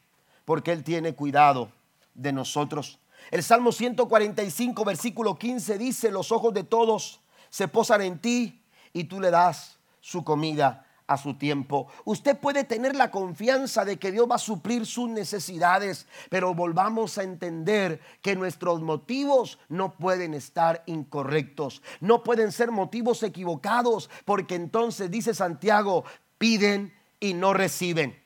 porque 0.45 0.73
él 0.73 0.83
tiene 0.83 1.15
cuidado 1.15 1.71
de 2.15 2.33
nosotros. 2.33 2.99
El 3.31 3.45
Salmo 3.45 3.71
145 3.71 4.85
versículo 4.85 5.39
15 5.39 5.79
dice, 5.79 6.11
"Los 6.11 6.33
ojos 6.33 6.53
de 6.53 6.65
todos 6.65 7.21
se 7.51 7.69
posan 7.69 8.03
en 8.03 8.19
ti 8.19 8.65
y 8.93 9.05
tú 9.05 9.21
le 9.21 9.31
das 9.31 9.79
su 10.01 10.25
comida 10.25 10.90
a 11.11 11.17
su 11.17 11.35
tiempo. 11.35 11.89
Usted 12.05 12.39
puede 12.39 12.63
tener 12.63 12.95
la 12.95 13.11
confianza 13.11 13.85
de 13.85 13.99
que 13.99 14.13
Dios 14.13 14.31
va 14.31 14.37
a 14.37 14.39
suplir 14.39 14.87
sus 14.87 15.11
necesidades, 15.11 16.07
pero 16.29 16.55
volvamos 16.55 17.19
a 17.19 17.25
entender 17.25 18.01
que 18.23 18.37
nuestros 18.37 18.81
motivos 18.81 19.59
no 19.69 19.95
pueden 19.95 20.35
estar 20.35 20.85
incorrectos, 20.87 21.83
no 21.99 22.23
pueden 22.23 22.53
ser 22.53 22.71
motivos 22.71 23.25
equivocados, 23.25 24.09
porque 24.25 24.55
entonces 24.55 25.11
dice 25.11 25.35
Santiago, 25.35 26.05
piden 26.39 26.95
y 27.19 27.35
no 27.35 27.55
reciben. 27.55 28.17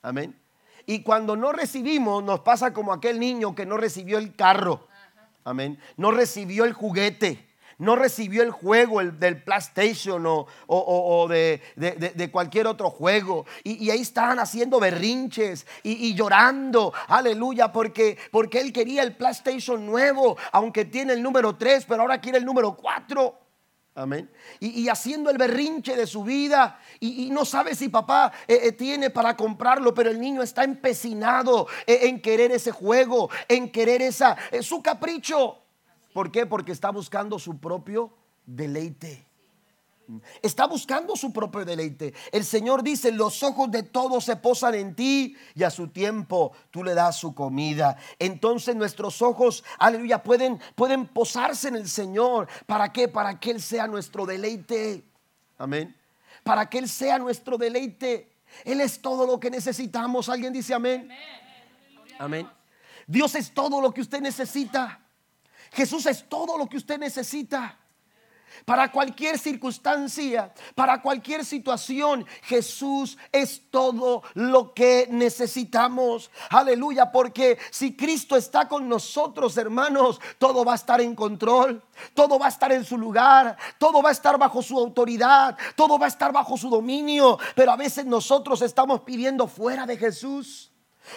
Amén. 0.00 0.34
Y 0.86 1.02
cuando 1.02 1.36
no 1.36 1.52
recibimos, 1.52 2.24
nos 2.24 2.40
pasa 2.40 2.72
como 2.72 2.94
aquel 2.94 3.20
niño 3.20 3.54
que 3.54 3.66
no 3.66 3.76
recibió 3.76 4.16
el 4.16 4.34
carro. 4.34 4.88
Amén. 5.44 5.78
No 5.98 6.12
recibió 6.12 6.64
el 6.64 6.72
juguete 6.72 7.51
no 7.82 7.96
recibió 7.96 8.42
el 8.42 8.52
juego 8.52 9.00
el, 9.00 9.18
del 9.18 9.42
PlayStation 9.42 10.24
o, 10.26 11.28
de, 11.28 12.30
cualquier 12.30 12.68
otro 12.68 12.90
juego. 12.90 13.44
Y, 13.64 13.90
ahí 13.90 14.00
estaban 14.00 14.38
haciendo 14.38 14.78
berrinches 14.78 15.66
y, 15.82 16.14
llorando, 16.14 16.94
aleluya, 17.08 17.72
porque, 17.72 18.16
porque 18.30 18.60
él 18.60 18.72
quería 18.72 19.02
el 19.02 19.16
PlayStation 19.16 19.84
nuevo, 19.84 20.36
aunque 20.52 20.84
tiene 20.84 21.12
el 21.12 21.22
número 21.22 21.56
3, 21.56 21.84
pero 21.86 22.02
ahora 22.02 22.20
quiere 22.20 22.38
el 22.38 22.44
número 22.44 22.76
4. 22.76 23.38
Amén. 23.94 24.30
Y, 24.60 24.88
haciendo 24.88 25.28
el 25.28 25.36
berrinche 25.36 25.96
de 25.96 26.06
su 26.06 26.22
vida. 26.22 26.78
Y, 27.00 27.30
no 27.30 27.44
sabe 27.44 27.74
si 27.74 27.88
papá 27.88 28.32
eh, 28.46 28.60
eh, 28.62 28.72
tiene 28.72 29.10
para 29.10 29.36
comprarlo, 29.36 29.92
pero 29.92 30.08
el 30.08 30.20
niño 30.20 30.42
está 30.42 30.64
empecinado 30.64 31.66
eh, 31.86 32.00
en 32.02 32.22
querer 32.22 32.52
ese 32.52 32.70
juego, 32.70 33.28
en 33.48 33.70
querer 33.70 34.00
esa, 34.02 34.36
su 34.62 34.82
capricho. 34.82 35.61
¿Por 36.12 36.30
qué? 36.30 36.46
Porque 36.46 36.72
está 36.72 36.90
buscando 36.90 37.38
su 37.38 37.58
propio 37.58 38.12
deleite. 38.46 39.26
Está 40.42 40.66
buscando 40.66 41.16
su 41.16 41.32
propio 41.32 41.64
deleite. 41.64 42.12
El 42.32 42.44
Señor 42.44 42.82
dice, 42.82 43.12
los 43.12 43.42
ojos 43.42 43.70
de 43.70 43.82
todos 43.82 44.24
se 44.24 44.36
posan 44.36 44.74
en 44.74 44.94
ti 44.94 45.36
y 45.54 45.62
a 45.62 45.70
su 45.70 45.88
tiempo 45.88 46.52
tú 46.70 46.84
le 46.84 46.94
das 46.94 47.16
su 47.16 47.34
comida. 47.34 47.96
Entonces 48.18 48.74
nuestros 48.76 49.22
ojos, 49.22 49.64
aleluya, 49.78 50.22
pueden, 50.22 50.60
pueden 50.74 51.06
posarse 51.06 51.68
en 51.68 51.76
el 51.76 51.88
Señor. 51.88 52.48
¿Para 52.66 52.92
qué? 52.92 53.08
Para 53.08 53.38
que 53.38 53.52
Él 53.52 53.62
sea 53.62 53.86
nuestro 53.86 54.26
deleite. 54.26 55.04
Amén. 55.56 55.96
Para 56.42 56.68
que 56.68 56.78
Él 56.78 56.88
sea 56.88 57.18
nuestro 57.18 57.56
deleite. 57.56 58.32
Él 58.64 58.80
es 58.80 59.00
todo 59.00 59.26
lo 59.26 59.40
que 59.40 59.50
necesitamos. 59.50 60.28
¿Alguien 60.28 60.52
dice 60.52 60.74
amén? 60.74 61.08
Amén. 62.18 62.48
Dios 63.06 63.34
es 63.34 63.52
todo 63.54 63.80
lo 63.80 63.92
que 63.92 64.00
usted 64.00 64.20
necesita. 64.20 65.01
Jesús 65.72 66.06
es 66.06 66.28
todo 66.28 66.58
lo 66.58 66.66
que 66.68 66.76
usted 66.76 66.98
necesita. 66.98 67.78
Para 68.64 68.92
cualquier 68.92 69.38
circunstancia, 69.38 70.52
para 70.74 71.02
cualquier 71.02 71.44
situación, 71.44 72.26
Jesús 72.42 73.18
es 73.32 73.70
todo 73.70 74.22
lo 74.34 74.72
que 74.74 75.08
necesitamos. 75.10 76.30
Aleluya, 76.50 77.10
porque 77.10 77.58
si 77.70 77.96
Cristo 77.96 78.36
está 78.36 78.68
con 78.68 78.88
nosotros, 78.88 79.56
hermanos, 79.56 80.20
todo 80.38 80.64
va 80.64 80.72
a 80.72 80.76
estar 80.76 81.00
en 81.00 81.14
control, 81.14 81.82
todo 82.14 82.38
va 82.38 82.46
a 82.46 82.50
estar 82.50 82.70
en 82.72 82.84
su 82.84 82.98
lugar, 82.98 83.56
todo 83.78 84.02
va 84.02 84.10
a 84.10 84.12
estar 84.12 84.38
bajo 84.38 84.62
su 84.62 84.78
autoridad, 84.78 85.56
todo 85.74 85.98
va 85.98 86.06
a 86.06 86.10
estar 86.10 86.32
bajo 86.32 86.56
su 86.56 86.68
dominio. 86.68 87.38
Pero 87.56 87.72
a 87.72 87.76
veces 87.76 88.06
nosotros 88.06 88.62
estamos 88.62 89.00
pidiendo 89.00 89.48
fuera 89.48 89.86
de 89.86 89.96
Jesús. 89.96 90.71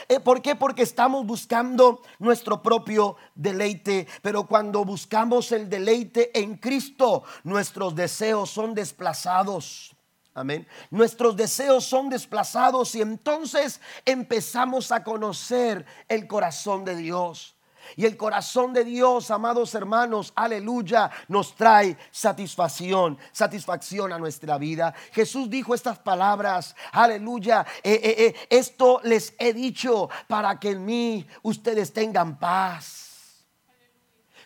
Eh, 0.07 0.19
¿Por 0.19 0.41
qué? 0.41 0.55
Porque 0.55 0.83
estamos 0.83 1.25
buscando 1.25 2.01
nuestro 2.19 2.61
propio 2.61 3.15
deleite. 3.35 4.07
Pero 4.21 4.45
cuando 4.45 4.85
buscamos 4.85 5.51
el 5.51 5.69
deleite 5.69 6.37
en 6.39 6.57
Cristo, 6.57 7.23
nuestros 7.43 7.95
deseos 7.95 8.49
son 8.49 8.73
desplazados. 8.73 9.95
Amén. 10.33 10.67
Nuestros 10.91 11.37
deseos 11.37 11.85
son 11.85 12.09
desplazados 12.09 12.93
y 12.95 13.01
entonces 13.01 13.79
empezamos 14.03 14.91
a 14.91 15.01
conocer 15.03 15.85
el 16.09 16.27
corazón 16.27 16.83
de 16.83 16.97
Dios. 16.97 17.54
Y 17.95 18.05
el 18.05 18.17
corazón 18.17 18.73
de 18.73 18.83
Dios, 18.83 19.31
amados 19.31 19.73
hermanos, 19.75 20.33
aleluya, 20.35 21.09
nos 21.27 21.55
trae 21.55 21.97
satisfacción, 22.11 23.17
satisfacción 23.31 24.13
a 24.13 24.19
nuestra 24.19 24.57
vida. 24.57 24.93
Jesús 25.11 25.49
dijo 25.49 25.73
estas 25.73 25.99
palabras, 25.99 26.75
aleluya, 26.91 27.65
eh, 27.83 27.99
eh, 28.03 28.15
eh, 28.17 28.35
esto 28.49 28.99
les 29.03 29.33
he 29.37 29.53
dicho 29.53 30.09
para 30.27 30.59
que 30.59 30.71
en 30.71 30.85
mí 30.85 31.27
ustedes 31.43 31.93
tengan 31.93 32.37
paz. 32.37 33.45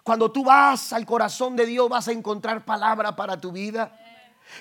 Cuando 0.03 0.31
tú 0.31 0.43
vas 0.43 0.93
al 0.93 1.05
corazón 1.05 1.55
de 1.55 1.65
Dios 1.65 1.87
vas 1.89 2.07
a 2.07 2.11
encontrar 2.11 2.65
palabra 2.65 3.15
para 3.15 3.39
tu 3.39 3.51
vida. 3.51 3.95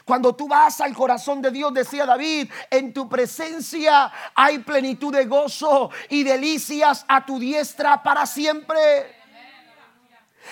Cuando 0.04 0.34
tú 0.34 0.48
vas 0.48 0.80
al 0.80 0.94
corazón 0.94 1.42
de 1.42 1.50
Dios, 1.50 1.72
decía 1.74 2.06
David, 2.06 2.50
en 2.70 2.92
tu 2.92 3.08
presencia 3.08 4.10
hay 4.34 4.60
plenitud 4.60 5.12
de 5.12 5.26
gozo 5.26 5.90
y 6.08 6.22
delicias 6.22 7.04
a 7.08 7.24
tu 7.24 7.38
diestra 7.38 8.02
para 8.02 8.26
siempre. 8.26 9.17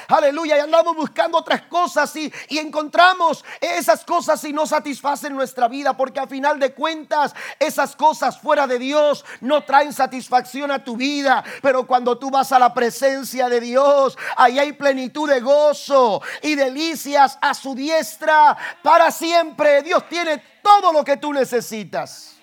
Aleluya, 0.09 0.57
y 0.57 0.61
andamos 0.61 0.97
buscando 0.97 1.39
otras 1.39 1.63
cosas 1.63 2.15
y, 2.17 2.33
encontramos 2.51 3.45
esas 3.61 4.05
cosas 4.05 4.43
y 4.45 4.53
no 4.53 4.67
satisfacen 4.67 5.35
nuestra 5.35 5.69
vida, 5.69 5.97
porque 5.97 6.21
a 6.21 6.27
final 6.27 6.59
de 6.59 6.73
cuentas 6.73 7.35
esas 7.59 7.95
cosas 7.95 8.41
fuera 8.41 8.67
de 8.67 8.79
Dios 8.79 9.25
no 9.41 9.65
traen 9.65 9.93
satisfacción 9.93 10.71
a 10.71 10.83
tu 10.83 10.97
vida. 10.97 11.45
Pero 11.63 11.87
cuando 11.87 12.19
tú 12.19 12.31
vas 12.31 12.53
a 12.53 12.59
la 12.59 12.73
presencia 12.73 13.49
de 13.49 13.61
Dios, 13.61 14.17
ahí 14.37 14.59
hay 14.59 14.73
plenitud 14.73 15.29
de 15.29 15.41
gozo 15.41 16.23
y 16.43 16.55
delicias 16.55 17.39
a 17.41 17.55
su 17.55 17.75
diestra 17.75 18.57
para 18.83 19.11
siempre. 19.11 19.83
Dios 19.83 20.09
tiene 20.09 20.43
todo 20.63 20.93
lo 20.93 21.05
que 21.05 21.17
tú 21.17 21.33
necesitas. 21.33 22.37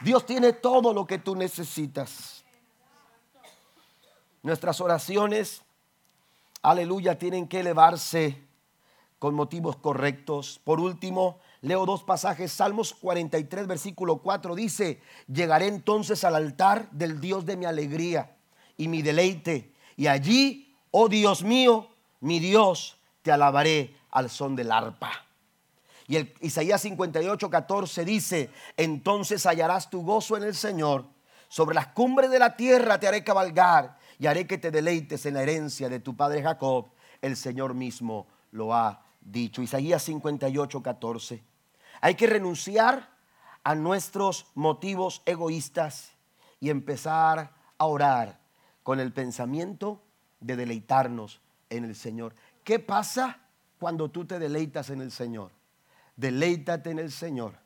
Dios 0.00 0.26
tiene 0.26 0.52
todo 0.52 0.92
lo 0.92 1.06
que 1.06 1.18
tú 1.18 1.34
necesitas. 1.34 2.44
Nuestras 4.42 4.80
oraciones 4.80 5.63
aleluya, 6.64 7.18
tienen 7.18 7.46
que 7.46 7.60
elevarse 7.60 8.42
con 9.18 9.34
motivos 9.34 9.76
correctos. 9.76 10.60
Por 10.64 10.80
último, 10.80 11.38
leo 11.60 11.84
dos 11.86 12.02
pasajes. 12.02 12.52
Salmos 12.52 12.94
43, 12.94 13.66
versículo 13.66 14.18
4 14.18 14.54
dice, 14.54 15.00
llegaré 15.32 15.68
entonces 15.68 16.24
al 16.24 16.34
altar 16.34 16.90
del 16.90 17.20
Dios 17.20 17.44
de 17.44 17.56
mi 17.56 17.66
alegría 17.66 18.34
y 18.76 18.88
mi 18.88 19.02
deleite. 19.02 19.72
Y 19.96 20.06
allí, 20.06 20.74
oh 20.90 21.08
Dios 21.08 21.42
mío, 21.42 21.90
mi 22.20 22.40
Dios, 22.40 22.96
te 23.22 23.30
alabaré 23.30 23.94
al 24.10 24.30
son 24.30 24.56
del 24.56 24.72
arpa. 24.72 25.12
Y 26.06 26.16
el 26.16 26.34
Isaías 26.40 26.80
58, 26.82 27.50
14 27.50 28.04
dice, 28.04 28.50
entonces 28.76 29.44
hallarás 29.44 29.90
tu 29.90 30.02
gozo 30.02 30.36
en 30.36 30.44
el 30.44 30.54
Señor. 30.54 31.04
Sobre 31.48 31.74
las 31.74 31.88
cumbres 31.88 32.30
de 32.30 32.38
la 32.38 32.56
tierra 32.56 32.98
te 32.98 33.06
haré 33.06 33.22
cabalgar 33.22 33.98
y 34.24 34.26
haré 34.26 34.46
que 34.46 34.56
te 34.56 34.70
deleites 34.70 35.26
en 35.26 35.34
la 35.34 35.42
herencia 35.42 35.90
de 35.90 36.00
tu 36.00 36.16
padre 36.16 36.42
Jacob. 36.42 36.88
El 37.20 37.36
Señor 37.36 37.74
mismo 37.74 38.26
lo 38.52 38.72
ha 38.72 39.04
dicho. 39.20 39.60
Isaías 39.60 40.02
58, 40.02 40.82
14. 40.82 41.44
Hay 42.00 42.14
que 42.14 42.26
renunciar 42.26 43.18
a 43.64 43.74
nuestros 43.74 44.46
motivos 44.54 45.20
egoístas 45.26 46.12
y 46.58 46.70
empezar 46.70 47.52
a 47.76 47.84
orar 47.84 48.40
con 48.82 48.98
el 48.98 49.12
pensamiento 49.12 50.02
de 50.40 50.56
deleitarnos 50.56 51.42
en 51.68 51.84
el 51.84 51.94
Señor. 51.94 52.34
¿Qué 52.64 52.78
pasa 52.78 53.40
cuando 53.78 54.10
tú 54.10 54.24
te 54.24 54.38
deleitas 54.38 54.88
en 54.88 55.02
el 55.02 55.12
Señor? 55.12 55.50
Deleítate 56.16 56.90
en 56.90 56.98
el 56.98 57.12
Señor 57.12 57.58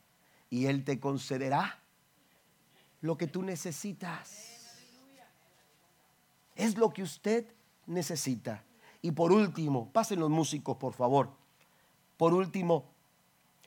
y 0.50 0.66
Él 0.66 0.82
te 0.82 0.98
concederá 0.98 1.78
lo 3.00 3.16
que 3.16 3.28
tú 3.28 3.44
necesitas. 3.44 4.57
Es 6.59 6.76
lo 6.76 6.90
que 6.90 7.02
usted 7.02 7.46
necesita. 7.86 8.64
Y 9.00 9.12
por 9.12 9.32
último, 9.32 9.88
pasen 9.92 10.20
los 10.20 10.28
músicos, 10.28 10.76
por 10.76 10.92
favor. 10.92 11.30
Por 12.16 12.34
último, 12.34 12.84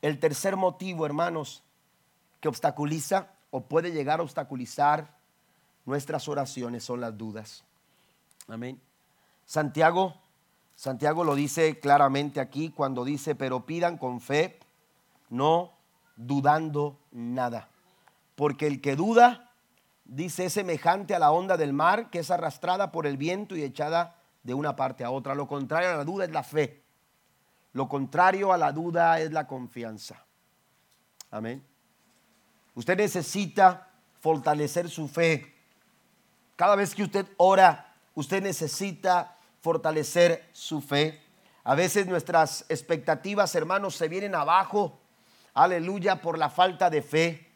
el 0.01 0.19
tercer 0.19 0.57
motivo, 0.57 1.05
hermanos, 1.05 1.63
que 2.41 2.49
obstaculiza 2.49 3.31
o 3.49 3.61
puede 3.61 3.91
llegar 3.91 4.19
a 4.19 4.23
obstaculizar 4.23 5.17
nuestras 5.85 6.27
oraciones 6.27 6.83
son 6.83 6.99
las 7.01 7.17
dudas. 7.17 7.63
Amén. 8.47 8.79
Santiago, 9.45 10.15
Santiago 10.75 11.23
lo 11.23 11.35
dice 11.35 11.79
claramente 11.79 12.41
aquí 12.41 12.71
cuando 12.71 13.05
dice, 13.05 13.35
pero 13.35 13.65
pidan 13.65 13.97
con 13.97 14.19
fe, 14.19 14.59
no 15.29 15.71
dudando 16.17 16.99
nada. 17.11 17.69
Porque 18.35 18.67
el 18.67 18.81
que 18.81 18.95
duda 18.95 19.50
dice, 20.11 20.45
es 20.45 20.53
semejante 20.53 21.15
a 21.15 21.19
la 21.19 21.31
onda 21.31 21.57
del 21.57 21.73
mar 21.73 22.09
que 22.09 22.19
es 22.19 22.31
arrastrada 22.31 22.91
por 22.91 23.07
el 23.07 23.17
viento 23.17 23.55
y 23.55 23.63
echada 23.63 24.15
de 24.43 24.53
una 24.53 24.75
parte 24.75 25.03
a 25.03 25.09
otra. 25.09 25.35
Lo 25.35 25.47
contrario 25.47 25.89
a 25.89 25.95
la 25.95 26.03
duda 26.03 26.25
es 26.25 26.31
la 26.31 26.43
fe. 26.43 26.81
Lo 27.73 27.87
contrario 27.87 28.51
a 28.51 28.57
la 28.57 28.73
duda 28.73 29.19
es 29.19 29.31
la 29.31 29.47
confianza. 29.47 30.25
Amén. 31.31 31.65
Usted 32.75 32.97
necesita 32.97 33.87
fortalecer 34.19 34.89
su 34.89 35.07
fe. 35.07 35.53
Cada 36.57 36.75
vez 36.75 36.93
que 36.93 37.03
usted 37.03 37.25
ora, 37.37 37.93
usted 38.13 38.43
necesita 38.43 39.37
fortalecer 39.61 40.49
su 40.51 40.81
fe. 40.81 41.21
A 41.63 41.75
veces 41.75 42.07
nuestras 42.07 42.65
expectativas, 42.67 43.55
hermanos, 43.55 43.95
se 43.95 44.09
vienen 44.09 44.35
abajo. 44.35 44.99
Aleluya 45.53 46.21
por 46.21 46.37
la 46.37 46.49
falta 46.49 46.89
de 46.89 47.01
fe. 47.01 47.47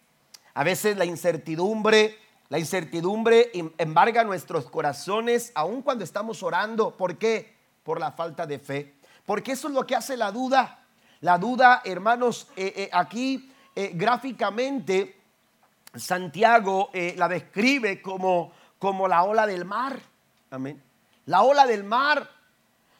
A 0.53 0.63
veces 0.63 0.95
la 0.95 1.03
incertidumbre, 1.03 2.17
la 2.49 2.59
incertidumbre 2.59 3.49
em, 3.53 3.71
embarga 3.77 4.23
nuestros 4.23 4.69
corazones 4.69 5.51
aun 5.55 5.81
cuando 5.81 6.03
estamos 6.03 6.43
orando. 6.43 6.95
¿Por 6.95 7.17
qué? 7.17 7.55
Por 7.83 7.99
la 7.99 8.11
falta 8.11 8.45
de 8.45 8.59
fe. 8.59 8.95
Porque 9.25 9.53
eso 9.53 9.67
es 9.67 9.73
lo 9.73 9.85
que 9.85 9.95
hace 9.95 10.15
la 10.15 10.31
duda. 10.31 10.83
La 11.21 11.37
duda, 11.37 11.81
hermanos, 11.85 12.47
eh, 12.55 12.73
eh, 12.75 12.89
aquí 12.93 13.51
eh, 13.75 13.91
gráficamente 13.95 15.19
Santiago 15.95 16.89
la 16.93 17.27
describe 17.29 18.01
como, 18.01 18.51
como 18.77 19.07
la 19.07 19.23
ola 19.23 19.47
del 19.47 19.63
mar. 19.63 19.97
Amén. 20.51 20.83
La 21.25 21.41
ola 21.41 21.65
del 21.65 21.85
mar. 21.85 22.29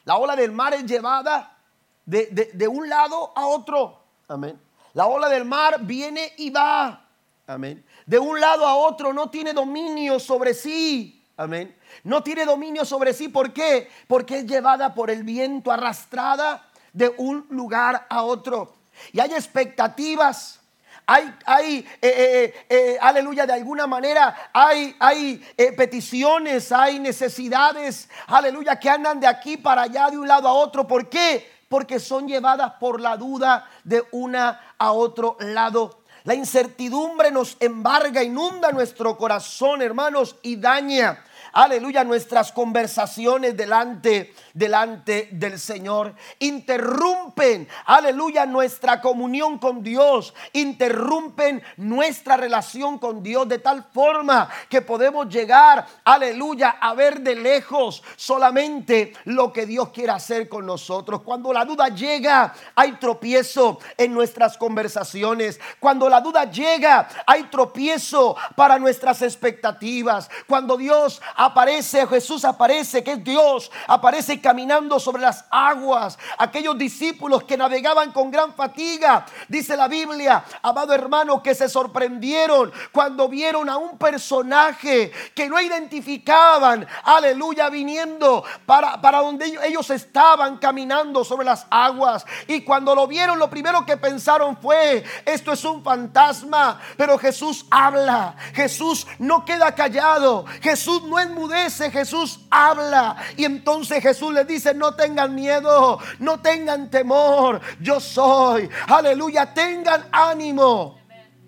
La 0.06 0.16
ola 0.16 0.36
del 0.36 0.54
mar 0.54 0.74
es 0.74 0.86
llevada 0.86 1.58
de, 2.06 2.52
de 2.54 2.68
un 2.68 2.88
lado 2.88 3.34
a 3.36 3.48
otro. 3.48 4.02
Amén. 4.30 4.60
La 4.94 5.08
ola 5.08 5.28
del 5.28 5.44
mar 5.44 5.82
viene 5.82 6.34
y 6.38 6.50
va. 6.52 7.05
Amén. 7.48 7.86
De 8.06 8.18
un 8.18 8.40
lado 8.40 8.66
a 8.66 8.76
otro 8.76 9.14
no 9.14 9.30
tiene 9.30 9.54
dominio 9.54 10.20
sobre 10.20 10.54
sí. 10.54 11.24
Amén. 11.38 11.76
No 12.04 12.24
tiene 12.24 12.46
dominio 12.46 12.86
sobre 12.86 13.14
sí. 13.14 13.28
¿Por 13.28 13.54
qué? 13.54 13.90
Porque 14.08 14.40
es 14.40 14.46
llevada 14.46 14.94
por 14.94 15.12
el 15.12 15.24
viento, 15.24 15.72
arrastrada 15.72 16.70
de 16.94 17.14
un 17.18 17.46
lugar 17.50 18.08
a 18.10 18.24
otro. 18.24 18.74
Y 19.12 19.20
hay 19.20 19.32
expectativas. 19.34 20.60
Hay, 21.08 21.36
hay 21.46 21.88
eh, 22.02 22.02
eh, 22.02 22.66
eh, 22.68 22.98
aleluya, 23.00 23.46
de 23.46 23.54
alguna 23.54 23.86
manera 23.86 24.50
hay, 24.52 24.96
hay 25.00 25.38
peticiones, 25.78 26.72
hay 26.72 26.98
necesidades, 26.98 28.10
aleluya, 28.26 28.80
que 28.80 28.90
andan 28.90 29.20
de 29.20 29.28
aquí 29.28 29.56
para 29.56 29.84
allá, 29.84 30.10
de 30.10 30.18
un 30.18 30.28
lado 30.28 30.48
a 30.48 30.54
otro. 30.54 30.88
¿Por 30.88 31.08
qué? 31.08 31.48
Porque 31.70 32.00
son 32.00 32.28
llevadas 32.28 32.74
por 32.80 33.00
la 33.00 33.18
duda 33.18 33.70
de 33.84 34.04
una 34.12 34.74
a 34.80 34.94
otro 34.94 35.38
lado. 35.40 36.05
La 36.26 36.34
incertidumbre 36.34 37.32
nos 37.32 37.56
embarga, 37.60 38.24
inunda 38.24 38.72
nuestro 38.72 39.16
corazón, 39.16 39.84
hermanos, 39.84 40.36
y 40.42 40.56
daña 40.56 41.24
aleluya, 41.56 42.04
nuestras 42.04 42.52
conversaciones 42.52 43.56
delante, 43.56 44.34
delante 44.54 45.30
del 45.32 45.58
Señor. 45.58 46.14
Interrumpen, 46.40 47.68
aleluya, 47.86 48.46
nuestra 48.46 49.00
comunión 49.00 49.58
con 49.58 49.82
Dios. 49.82 50.34
Interrumpen 50.52 51.64
nuestra 51.78 52.36
relación 52.36 53.00
con 53.00 53.24
Dios 53.24 53.48
de 53.48 53.60
tal 53.60 53.86
forma 53.86 54.50
que 54.70 54.82
podemos 54.82 55.30
llegar, 55.30 55.86
aleluya, 56.04 56.78
a 56.82 56.94
ver 56.94 57.22
de 57.22 57.36
lejos 57.36 58.04
solamente 58.18 59.14
lo 59.24 59.54
que 59.54 59.66
Dios 59.66 59.90
quiere 59.90 60.12
hacer 60.12 60.50
con 60.50 60.66
nosotros. 60.66 61.22
Cuando 61.22 61.54
la 61.54 61.64
duda 61.64 61.88
llega, 61.88 62.54
hay 62.76 62.94
tropiezo 62.94 63.80
en 63.98 64.14
nuestras 64.14 64.58
conversaciones. 64.58 65.60
Cuando 65.80 66.10
la 66.10 66.20
duda 66.20 66.52
llega, 66.52 67.08
hay 67.26 67.44
tropiezo 67.44 68.36
para 68.58 68.78
nuestras 68.78 69.22
expectativas. 69.22 70.30
Cuando 70.48 70.76
Dios 70.76 71.22
aparece, 71.46 72.06
Jesús 72.08 72.46
aparece, 72.46 73.04
que 73.04 73.14
es 73.14 73.24
Dios, 73.24 73.72
aparece 73.88 74.42
caminando 74.42 75.00
sobre 75.00 75.22
las 75.22 75.46
aguas. 75.50 76.18
Aquellos 76.38 76.78
discípulos 76.78 77.44
que 77.44 77.58
navegaban 77.58 78.12
con 78.12 78.32
gran 78.32 78.54
fatiga, 78.54 79.26
dice 79.48 79.78
la 79.78 79.88
Biblia, 79.88 80.44
amado 80.62 80.94
hermano, 80.94 81.42
que 81.42 81.56
se 81.56 81.70
sorprendieron 81.70 82.72
cuando 82.92 83.28
vieron 83.30 83.70
a 83.70 83.78
un 83.78 83.98
personaje 83.98 85.12
que 85.34 85.48
no 85.48 85.60
identificaban, 85.60 86.88
aleluya, 87.04 87.70
viniendo 87.70 88.44
para, 88.66 89.02
para 89.02 89.20
donde 89.20 89.58
ellos 89.64 89.90
estaban 89.90 90.58
caminando 90.58 91.24
sobre 91.24 91.46
las 91.46 91.66
aguas. 91.70 92.26
Y 92.48 92.62
cuando 92.62 92.96
lo 92.96 93.08
vieron, 93.08 93.40
lo 93.40 93.50
primero 93.50 93.86
que 93.86 93.98
pensaron 93.98 94.58
fue, 94.58 95.04
esto 95.26 95.52
es 95.52 95.64
un 95.64 95.84
fantasma, 95.84 96.80
pero 96.98 97.18
Jesús 97.18 97.66
habla, 97.70 98.36
Jesús 98.54 99.08
no 99.20 99.46
queda 99.46 99.74
callado, 99.76 100.46
Jesús 100.62 101.04
no 101.04 101.20
es 101.20 101.30
enmudece, 101.36 101.92
Jesús 101.92 102.40
habla. 102.50 103.18
Y 103.36 103.44
entonces 103.44 104.02
Jesús 104.02 104.34
le 104.34 104.46
dice, 104.46 104.74
no 104.74 104.96
tengan 104.96 105.36
miedo, 105.36 106.00
no 106.20 106.42
tengan 106.42 106.90
temor, 106.90 107.62
yo 107.80 108.00
soy. 108.00 108.70
Aleluya, 108.88 109.54
tengan 109.54 110.06
ánimo. 110.12 110.98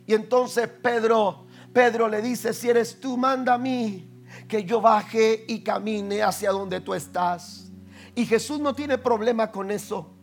Y 0.05 0.13
entonces 0.13 0.67
Pedro, 0.67 1.47
Pedro 1.73 2.07
le 2.07 2.21
dice, 2.21 2.53
si 2.53 2.69
eres 2.69 2.99
tú, 2.99 3.17
manda 3.17 3.53
a 3.53 3.57
mí 3.57 4.09
que 4.47 4.63
yo 4.63 4.81
baje 4.81 5.45
y 5.47 5.61
camine 5.61 6.21
hacia 6.21 6.51
donde 6.51 6.81
tú 6.81 6.93
estás. 6.93 7.69
Y 8.15 8.25
Jesús 8.25 8.59
no 8.59 8.73
tiene 8.73 8.97
problema 8.97 9.51
con 9.51 9.71
eso. 9.71 10.13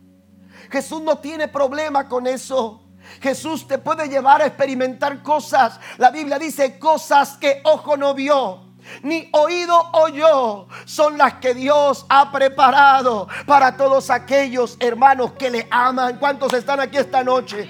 Jesús 0.69 1.01
no 1.01 1.19
tiene 1.19 1.47
problema 1.47 2.07
con 2.07 2.27
eso. 2.27 2.81
Jesús 3.21 3.67
te 3.67 3.77
puede 3.77 4.07
llevar 4.07 4.41
a 4.41 4.47
experimentar 4.47 5.21
cosas. 5.21 5.79
La 5.97 6.09
Biblia 6.09 6.39
dice 6.39 6.79
cosas 6.79 7.37
que 7.37 7.61
ojo 7.63 7.95
no 7.97 8.13
vio 8.15 8.64
ni 9.01 9.29
oído 9.33 9.89
oyó, 9.93 10.67
son 10.85 11.17
las 11.17 11.35
que 11.35 11.53
Dios 11.53 12.05
ha 12.09 12.31
preparado 12.31 13.27
para 13.45 13.75
todos 13.77 14.09
aquellos 14.09 14.77
hermanos 14.79 15.33
que 15.33 15.49
le 15.49 15.67
aman. 15.69 16.17
¿Cuántos 16.17 16.53
están 16.53 16.79
aquí 16.79 16.97
esta 16.97 17.23
noche? 17.23 17.69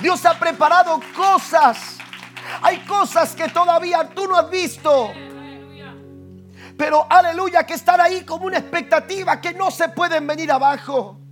Dios 0.00 0.24
ha 0.26 0.38
preparado 0.38 1.00
cosas. 1.16 1.98
Hay 2.62 2.78
cosas 2.80 3.34
que 3.34 3.48
todavía 3.48 4.08
tú 4.14 4.26
no 4.26 4.36
has 4.36 4.50
visto. 4.50 5.12
Pero 6.76 7.06
aleluya, 7.08 7.64
que 7.64 7.74
están 7.74 8.00
ahí 8.00 8.24
como 8.24 8.46
una 8.46 8.58
expectativa 8.58 9.40
que 9.40 9.54
no 9.54 9.70
se 9.70 9.88
pueden 9.88 10.26
venir 10.26 10.50
abajo. 10.50 11.23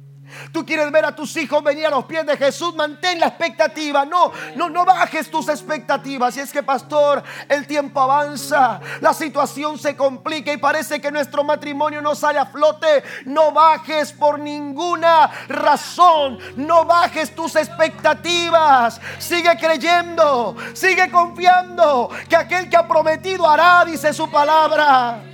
Tú 0.52 0.64
quieres 0.64 0.90
ver 0.90 1.04
a 1.04 1.14
tus 1.14 1.36
hijos 1.36 1.62
venir 1.62 1.86
a 1.86 1.90
los 1.90 2.04
pies 2.04 2.26
de 2.26 2.36
Jesús, 2.36 2.74
mantén 2.74 3.20
la 3.20 3.26
expectativa. 3.26 4.04
No, 4.04 4.32
no, 4.56 4.68
no 4.68 4.84
bajes 4.84 5.30
tus 5.30 5.48
expectativas. 5.48 6.36
Y 6.36 6.40
es 6.40 6.52
que, 6.52 6.62
pastor, 6.62 7.22
el 7.48 7.66
tiempo 7.66 8.00
avanza, 8.00 8.80
la 9.00 9.12
situación 9.14 9.78
se 9.78 9.96
complica 9.96 10.52
y 10.52 10.56
parece 10.56 11.00
que 11.00 11.10
nuestro 11.10 11.44
matrimonio 11.44 12.02
no 12.02 12.14
sale 12.14 12.38
a 12.38 12.46
flote. 12.46 13.02
No 13.26 13.52
bajes 13.52 14.12
por 14.12 14.38
ninguna 14.38 15.30
razón. 15.48 16.38
No 16.56 16.84
bajes 16.84 17.34
tus 17.34 17.56
expectativas. 17.56 19.00
Sigue 19.18 19.56
creyendo, 19.58 20.56
sigue 20.74 21.10
confiando 21.10 22.10
que 22.28 22.36
aquel 22.36 22.68
que 22.68 22.76
ha 22.76 22.86
prometido 22.86 23.48
hará, 23.48 23.84
dice 23.84 24.12
su 24.12 24.30
palabra. 24.30 25.31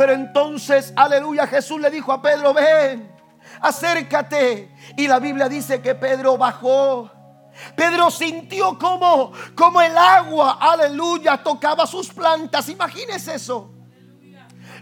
Pero 0.00 0.14
entonces, 0.14 0.94
aleluya, 0.96 1.46
Jesús 1.46 1.78
le 1.78 1.90
dijo 1.90 2.10
a 2.10 2.22
Pedro, 2.22 2.54
ven, 2.54 3.14
acércate. 3.60 4.74
Y 4.96 5.06
la 5.06 5.18
Biblia 5.18 5.46
dice 5.46 5.82
que 5.82 5.94
Pedro 5.94 6.38
bajó. 6.38 7.10
Pedro 7.76 8.10
sintió 8.10 8.78
como, 8.78 9.30
como 9.54 9.82
el 9.82 9.94
agua, 9.98 10.56
aleluya, 10.58 11.42
tocaba 11.42 11.86
sus 11.86 12.08
plantas. 12.08 12.70
Imagínese 12.70 13.34
eso. 13.34 13.74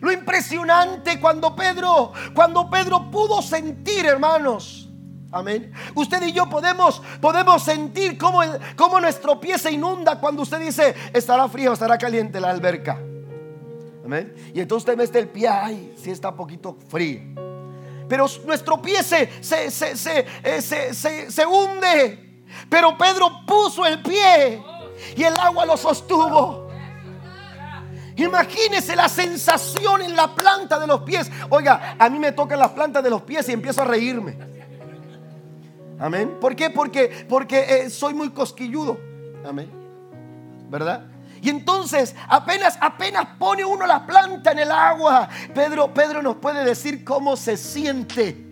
Lo 0.01 0.13
impresionante 0.13 1.19
cuando 1.19 1.57
Pedro, 1.57 2.13
cuando 2.33 2.71
Pedro 2.71 3.11
pudo 3.11 3.43
sentir, 3.43 4.07
hermanos. 4.07 4.89
Amén. 5.33 5.73
Usted 5.97 6.23
y 6.23 6.33
yo 6.33 6.49
podemos, 6.49 7.03
podemos 7.21 7.65
sentir 7.65 8.17
cómo, 8.17 8.43
cómo 8.77 9.01
nuestro 9.01 9.41
pie 9.41 9.59
se 9.59 9.73
inunda 9.73 10.21
cuando 10.21 10.43
usted 10.43 10.61
dice, 10.61 10.95
estará 11.13 11.49
frío, 11.49 11.73
estará 11.73 11.99
caliente 11.99 12.41
la 12.41 12.51
alberca. 12.51 13.01
Y 14.55 14.61
entonces 14.61 14.89
usted 14.89 14.97
mete 14.97 15.19
el 15.19 15.29
pie, 15.29 15.49
ay, 15.49 15.95
si 15.97 16.11
está 16.11 16.31
un 16.31 16.37
poquito 16.37 16.77
frío. 16.89 17.21
Pero 18.09 18.27
nuestro 18.47 18.81
pie 18.81 19.03
se, 19.03 19.43
se, 19.43 19.71
se, 19.71 20.27
eh, 20.43 20.63
se, 20.63 21.31
se 21.31 21.47
hunde. 21.47 22.43
Pero 22.71 22.97
Pedro 22.97 23.45
puso 23.47 23.85
el 23.85 24.01
pie 24.03 24.63
y 25.15 25.23
el 25.23 25.35
agua 25.39 25.67
lo 25.67 25.77
sostuvo. 25.77 26.69
Imagínese 28.17 28.97
la 28.97 29.09
sensación 29.09 30.03
en 30.03 30.17
la 30.17 30.35
planta 30.35 30.79
de 30.79 30.87
los 30.87 31.03
pies. 31.03 31.31
Oiga, 31.51 31.97
a 31.99 32.09
mí 32.09 32.19
me 32.19 32.33
tocan 32.33 32.59
las 32.59 32.71
plantas 32.71 33.05
de 33.05 33.11
los 33.11 33.23
pies 33.23 33.49
y 33.49 33.53
empiezo 33.53 33.83
a 33.83 33.85
reírme. 33.85 34.37
Amén. 36.01 36.39
¿Por 36.41 36.57
qué? 36.57 36.71
Porque, 36.71 37.27
porque 37.29 37.61
eh, 37.69 37.91
soy 37.91 38.15
muy 38.15 38.31
cosquilludo. 38.31 38.99
Amén. 39.45 39.71
¿Verdad? 40.69 41.07
Y 41.43 41.51
entonces 41.51 42.15
apenas, 42.29 42.79
apenas 42.81 43.27
pone 43.39 43.65
uno 43.65 43.87
la 43.87 44.07
planta 44.07 44.53
en 44.53 44.61
el 44.61 44.71
agua. 44.71 45.29
Pedro, 45.55 45.93
Pedro 45.93 46.23
nos 46.23 46.37
puede 46.37 46.65
decir 46.65 47.05
cómo 47.05 47.37
se 47.37 47.57
siente. 47.57 48.45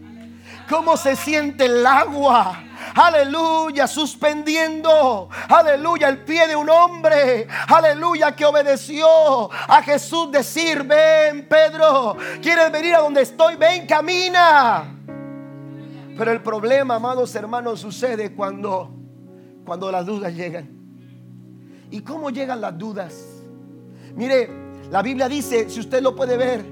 cómo 0.68 0.96
se 0.96 1.14
siente 1.14 1.66
el 1.66 1.86
agua. 1.86 2.62
Aleluya, 2.94 3.86
suspendiendo. 3.86 5.28
Aleluya, 5.48 6.08
el 6.08 6.24
pie 6.24 6.46
de 6.46 6.56
un 6.56 6.68
hombre. 6.68 7.46
Aleluya, 7.68 8.34
que 8.34 8.44
obedeció 8.44 9.50
a 9.50 9.82
Jesús 9.82 10.30
decir, 10.30 10.82
ven 10.82 11.46
Pedro, 11.48 12.16
¿quieres 12.42 12.70
venir 12.72 12.94
a 12.94 13.00
donde 13.00 13.22
estoy? 13.22 13.56
Ven, 13.56 13.86
camina. 13.86 14.92
Pero 16.16 16.32
el 16.32 16.42
problema, 16.42 16.96
amados 16.96 17.34
hermanos, 17.34 17.80
sucede 17.80 18.34
cuando, 18.34 18.90
cuando 19.64 19.92
las 19.92 20.06
dudas 20.06 20.32
llegan. 20.32 20.75
¿Y 21.90 22.00
cómo 22.00 22.30
llegan 22.30 22.60
las 22.60 22.76
dudas? 22.76 23.14
Mire, 24.14 24.48
la 24.90 25.02
Biblia 25.02 25.28
dice, 25.28 25.68
si 25.70 25.80
usted 25.80 26.02
lo 26.02 26.14
puede 26.14 26.36
ver 26.36 26.64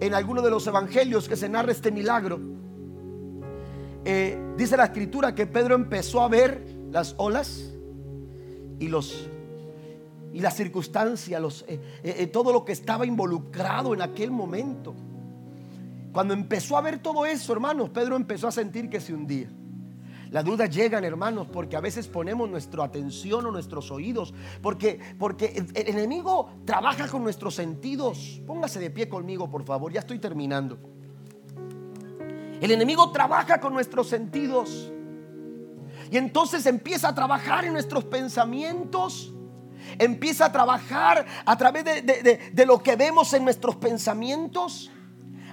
en 0.00 0.14
alguno 0.14 0.42
de 0.42 0.50
los 0.50 0.66
evangelios 0.66 1.28
que 1.28 1.36
se 1.36 1.48
narra 1.48 1.72
este 1.72 1.90
milagro, 1.90 2.40
eh, 4.04 4.38
dice 4.56 4.76
la 4.76 4.84
escritura 4.84 5.34
que 5.34 5.46
Pedro 5.46 5.74
empezó 5.74 6.22
a 6.22 6.28
ver 6.28 6.64
las 6.90 7.14
olas 7.18 7.72
y 8.78 8.88
los 8.88 9.28
y 10.32 10.40
las 10.40 10.54
circunstancias, 10.54 11.40
los, 11.40 11.64
eh, 11.66 11.80
eh, 12.04 12.26
todo 12.28 12.52
lo 12.52 12.64
que 12.64 12.72
estaba 12.72 13.04
involucrado 13.04 13.94
en 13.94 14.02
aquel 14.02 14.30
momento. 14.30 14.94
Cuando 16.12 16.34
empezó 16.34 16.76
a 16.76 16.80
ver 16.80 17.00
todo 17.00 17.26
eso, 17.26 17.52
hermanos, 17.52 17.90
Pedro 17.90 18.16
empezó 18.16 18.48
a 18.48 18.52
sentir 18.52 18.88
que 18.88 19.00
se 19.00 19.12
hundía. 19.12 19.48
Las 20.30 20.44
dudas 20.44 20.70
llegan, 20.70 21.04
hermanos, 21.04 21.48
porque 21.52 21.76
a 21.76 21.80
veces 21.80 22.06
ponemos 22.06 22.48
nuestra 22.48 22.84
atención 22.84 23.46
o 23.46 23.50
nuestros 23.50 23.90
oídos, 23.90 24.32
porque, 24.62 25.00
porque 25.18 25.64
el 25.74 25.88
enemigo 25.88 26.50
trabaja 26.64 27.08
con 27.08 27.24
nuestros 27.24 27.56
sentidos. 27.56 28.40
Póngase 28.46 28.78
de 28.78 28.90
pie 28.90 29.08
conmigo, 29.08 29.50
por 29.50 29.64
favor, 29.64 29.92
ya 29.92 30.00
estoy 30.00 30.20
terminando. 30.20 30.78
El 32.60 32.70
enemigo 32.70 33.10
trabaja 33.10 33.60
con 33.60 33.72
nuestros 33.72 34.08
sentidos. 34.08 34.92
Y 36.10 36.16
entonces 36.16 36.66
empieza 36.66 37.08
a 37.08 37.14
trabajar 37.14 37.64
en 37.64 37.72
nuestros 37.72 38.04
pensamientos. 38.04 39.32
Empieza 39.98 40.46
a 40.46 40.52
trabajar 40.52 41.26
a 41.44 41.56
través 41.56 41.84
de, 41.84 42.66
lo 42.66 42.82
que 42.82 42.96
vemos 42.96 43.32
en 43.32 43.44
nuestros 43.44 43.76
pensamientos. 43.76 44.90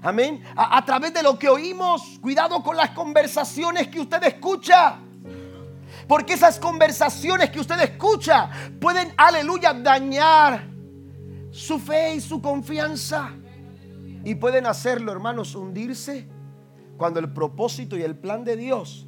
Amén. 0.01 0.43
A, 0.55 0.83
través 0.85 1.13
de 1.13 1.23
lo 1.23 1.37
que 1.37 1.49
oímos. 1.49 2.19
Cuidado 2.21 2.61
con 2.63 2.77
las 2.77 2.91
conversaciones 2.91 3.87
que 3.87 3.99
usted 3.99 4.23
escucha. 4.23 4.99
Porque 6.07 6.33
esas 6.33 6.59
conversaciones 6.59 7.49
que 7.49 7.59
usted 7.59 7.79
escucha 7.81 8.49
pueden, 8.79 9.13
aleluya, 9.17 9.73
dañar 9.73 10.67
su 11.51 11.79
fe 11.79 12.15
y 12.15 12.21
su 12.21 12.41
confianza. 12.41 13.31
Y 14.23 14.35
pueden 14.35 14.65
hacerlo, 14.65 15.11
hermanos, 15.11 15.55
hundirse. 15.55 16.27
Cuando 16.97 17.19
el 17.19 17.31
propósito 17.31 17.95
y 17.97 18.01
el 18.01 18.15
plan 18.15 18.43
de 18.43 18.55
Dios 18.55 19.07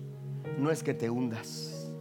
no 0.58 0.72
es 0.72 0.84
que 0.84 0.94
te 0.94 1.10
hundas. 1.10 1.92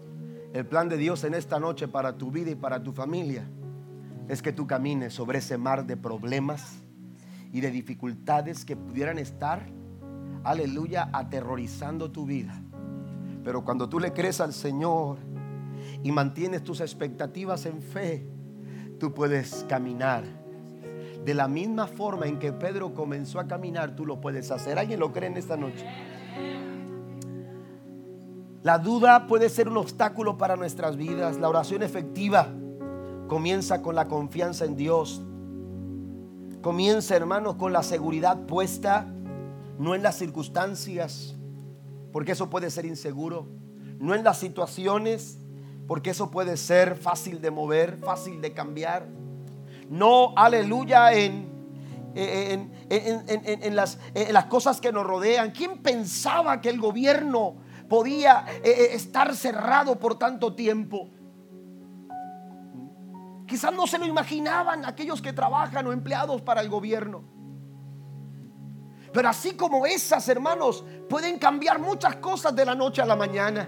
El 0.52 0.66
plan 0.66 0.88
de 0.88 0.96
Dios 0.96 1.24
en 1.24 1.34
esta 1.34 1.60
noche 1.60 1.88
para 1.88 2.16
tu 2.16 2.30
vida 2.30 2.50
y 2.50 2.54
para 2.54 2.82
tu 2.82 2.92
familia 2.92 3.48
es 4.28 4.42
que 4.42 4.52
tú 4.52 4.66
camines 4.66 5.14
sobre 5.14 5.38
ese 5.38 5.56
mar 5.56 5.86
de 5.86 5.96
problemas 5.96 6.82
y 7.52 7.60
de 7.60 7.70
dificultades 7.70 8.64
que 8.64 8.76
pudieran 8.76 9.18
estar, 9.18 9.66
aleluya, 10.44 11.10
aterrorizando 11.12 12.10
tu 12.10 12.26
vida. 12.26 12.60
Pero 13.44 13.64
cuando 13.64 13.88
tú 13.88 13.98
le 14.00 14.12
crees 14.12 14.40
al 14.40 14.52
Señor 14.52 15.18
y 16.02 16.12
mantienes 16.12 16.62
tus 16.62 16.80
expectativas 16.80 17.66
en 17.66 17.80
fe, 17.80 18.26
tú 18.98 19.14
puedes 19.14 19.64
caminar. 19.68 20.24
De 21.24 21.34
la 21.34 21.48
misma 21.48 21.86
forma 21.86 22.26
en 22.26 22.38
que 22.38 22.52
Pedro 22.52 22.94
comenzó 22.94 23.40
a 23.40 23.46
caminar, 23.46 23.96
tú 23.96 24.06
lo 24.06 24.20
puedes 24.20 24.50
hacer. 24.50 24.78
¿Alguien 24.78 25.00
lo 25.00 25.12
cree 25.12 25.28
en 25.28 25.36
esta 25.36 25.56
noche? 25.56 25.86
La 28.62 28.78
duda 28.78 29.26
puede 29.26 29.48
ser 29.48 29.68
un 29.68 29.76
obstáculo 29.76 30.36
para 30.36 30.56
nuestras 30.56 30.96
vidas. 30.96 31.38
La 31.38 31.48
oración 31.48 31.82
efectiva 31.82 32.48
comienza 33.28 33.82
con 33.82 33.94
la 33.94 34.08
confianza 34.08 34.64
en 34.64 34.76
Dios, 34.76 35.22
Comienza, 36.62 37.14
hermanos, 37.14 37.54
con 37.54 37.72
la 37.72 37.84
seguridad 37.84 38.46
puesta, 38.46 39.06
no 39.78 39.94
en 39.94 40.02
las 40.02 40.18
circunstancias, 40.18 41.36
porque 42.12 42.32
eso 42.32 42.50
puede 42.50 42.70
ser 42.70 42.84
inseguro, 42.84 43.46
no 44.00 44.14
en 44.14 44.24
las 44.24 44.38
situaciones, 44.38 45.38
porque 45.86 46.10
eso 46.10 46.32
puede 46.32 46.56
ser 46.56 46.96
fácil 46.96 47.40
de 47.40 47.52
mover, 47.52 47.98
fácil 47.98 48.40
de 48.40 48.52
cambiar. 48.54 49.06
No, 49.88 50.34
aleluya, 50.36 51.12
en, 51.12 51.48
en, 52.16 53.76
las, 53.76 53.98
las, 54.30 54.44
cosas 54.46 54.80
que 54.80 54.90
nos 54.90 55.06
rodean. 55.06 55.52
¿Quién 55.52 55.78
pensaba 55.78 56.60
que 56.60 56.70
el 56.70 56.80
gobierno 56.80 57.54
podía 57.88 58.44
eh, 58.64 58.70
eh, 58.70 58.88
estar 58.94 59.34
cerrado 59.36 59.96
por 59.98 60.18
tanto 60.18 60.54
tiempo? 60.54 61.08
Quizás 63.48 63.72
no 63.72 63.86
se 63.86 63.98
lo 63.98 64.04
imaginaban 64.04 64.84
aquellos 64.84 65.22
que 65.22 65.32
trabajan 65.32 65.86
o 65.86 65.92
empleados 65.92 66.42
para 66.42 66.60
el 66.60 66.68
gobierno. 66.68 67.24
Pero 69.10 69.26
así 69.26 69.54
como 69.54 69.86
esas, 69.86 70.28
hermanos, 70.28 70.84
pueden 71.08 71.38
cambiar 71.38 71.78
muchas 71.78 72.16
cosas 72.16 72.54
de 72.54 72.66
la 72.66 72.74
noche 72.74 73.00
a 73.00 73.06
la 73.06 73.16
mañana. 73.16 73.66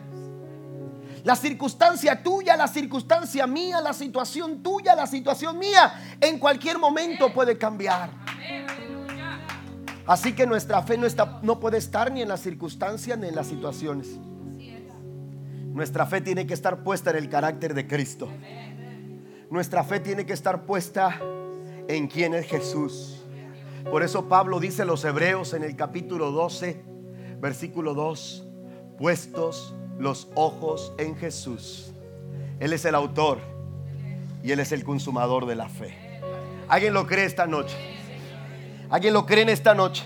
La 1.25 1.35
circunstancia 1.35 2.23
tuya, 2.23 2.59
la 2.59 2.69
circunstancia 2.69 3.47
mía, 3.47 3.81
la 3.81 3.95
situación 3.95 4.63
tuya, 4.63 4.95
la 4.95 5.07
situación 5.07 5.59
mía, 5.59 6.19
en 6.21 6.39
cualquier 6.39 6.79
momento 6.79 7.33
puede 7.33 7.57
cambiar. 7.57 8.11
Así 10.07 10.35
que 10.35 10.47
nuestra 10.47 10.83
fe 10.83 10.99
no, 11.43 11.59
puede 11.59 11.79
estar 11.79 12.13
ni 12.13 12.21
en 12.21 12.29
las 12.29 12.41
circunstancias 12.41 13.19
ni 13.19 13.29
en 13.29 13.35
las 13.35 13.47
situaciones. 13.47 14.09
Nuestra 15.73 16.05
fe 16.05 16.21
tiene 16.21 16.47
que 16.47 16.53
estar 16.53 16.83
puesta 16.83 17.11
en 17.11 17.17
el 17.17 17.31
carácter 17.31 17.73
de 17.73 17.87
Cristo. 17.87 18.29
Nuestra 19.51 19.83
fe 19.83 19.99
tiene 19.99 20.25
que 20.25 20.33
estar 20.33 20.63
puesta 20.63 21.21
en 21.89 22.07
quién 22.07 22.35
es 22.35 22.47
Jesús. 22.47 23.25
Por 23.91 24.05
eso 24.05 24.29
Pablo 24.29 24.61
dice 24.61 24.83
a 24.83 24.85
los 24.85 25.05
hebreos 25.05 25.55
en 25.55 25.65
el 25.65 25.75
capítulo 25.75 26.31
12, 26.31 26.81
versículo 27.41 27.95
2, 27.95 28.47
puestos 28.97 29.75
los 29.99 30.29
ojos 30.37 30.93
en 30.99 31.17
Jesús. 31.17 31.91
Él 32.61 32.73
es 32.73 32.85
el 32.85 32.95
autor 32.95 33.39
y 34.45 34.53
Él 34.53 34.61
es 34.61 34.71
el 34.71 34.85
consumador 34.85 35.47
de 35.47 35.57
la 35.57 35.69
fe. 35.69 35.99
¿Alguien 36.69 36.95
lo 36.95 37.09
cree 37.09 37.25
esta 37.25 37.49
noche? 37.49 37.77
¿Alguien 38.89 39.13
lo 39.13 39.27
cree 39.27 39.43
en 39.43 39.49
esta 39.49 39.75
noche? 39.75 40.05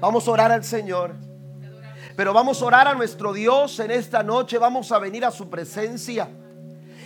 Vamos 0.00 0.26
a 0.26 0.30
orar 0.32 0.50
al 0.50 0.64
Señor. 0.64 1.14
Pero 2.16 2.32
vamos 2.32 2.60
a 2.60 2.64
orar 2.64 2.88
a 2.88 2.94
nuestro 2.94 3.32
Dios 3.32 3.78
en 3.78 3.92
esta 3.92 4.24
noche. 4.24 4.58
Vamos 4.58 4.90
a 4.90 4.98
venir 4.98 5.24
a 5.24 5.30
su 5.30 5.48
presencia. 5.48 6.28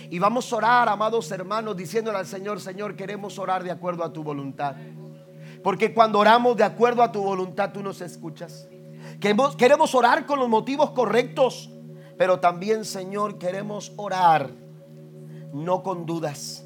Y 0.09 0.17
vamos 0.17 0.51
a 0.51 0.55
orar, 0.55 0.89
amados 0.89 1.31
hermanos, 1.31 1.77
diciéndole 1.77 2.17
al 2.17 2.25
Señor, 2.25 2.59
Señor, 2.59 2.95
queremos 2.95 3.37
orar 3.37 3.63
de 3.63 3.71
acuerdo 3.71 4.03
a 4.03 4.11
tu 4.11 4.23
voluntad. 4.23 4.75
Porque 5.63 5.93
cuando 5.93 6.19
oramos 6.19 6.57
de 6.57 6.63
acuerdo 6.63 7.03
a 7.03 7.11
tu 7.11 7.21
voluntad, 7.21 7.71
tú 7.71 7.83
nos 7.83 8.01
escuchas. 8.01 8.67
Queremos, 9.19 9.95
orar 9.95 10.25
con 10.25 10.39
los 10.39 10.49
motivos 10.49 10.91
correctos, 10.91 11.69
pero 12.17 12.39
también, 12.39 12.85
Señor, 12.85 13.37
queremos 13.37 13.93
orar 13.97 14.49
no 15.53 15.83
con 15.83 16.05
dudas, 16.05 16.63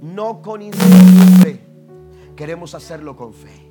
no 0.00 0.42
con 0.42 0.62
incertidumbre. 0.62 1.66
Queremos 2.34 2.74
hacerlo 2.74 3.16
con 3.16 3.32
fe. 3.32 3.65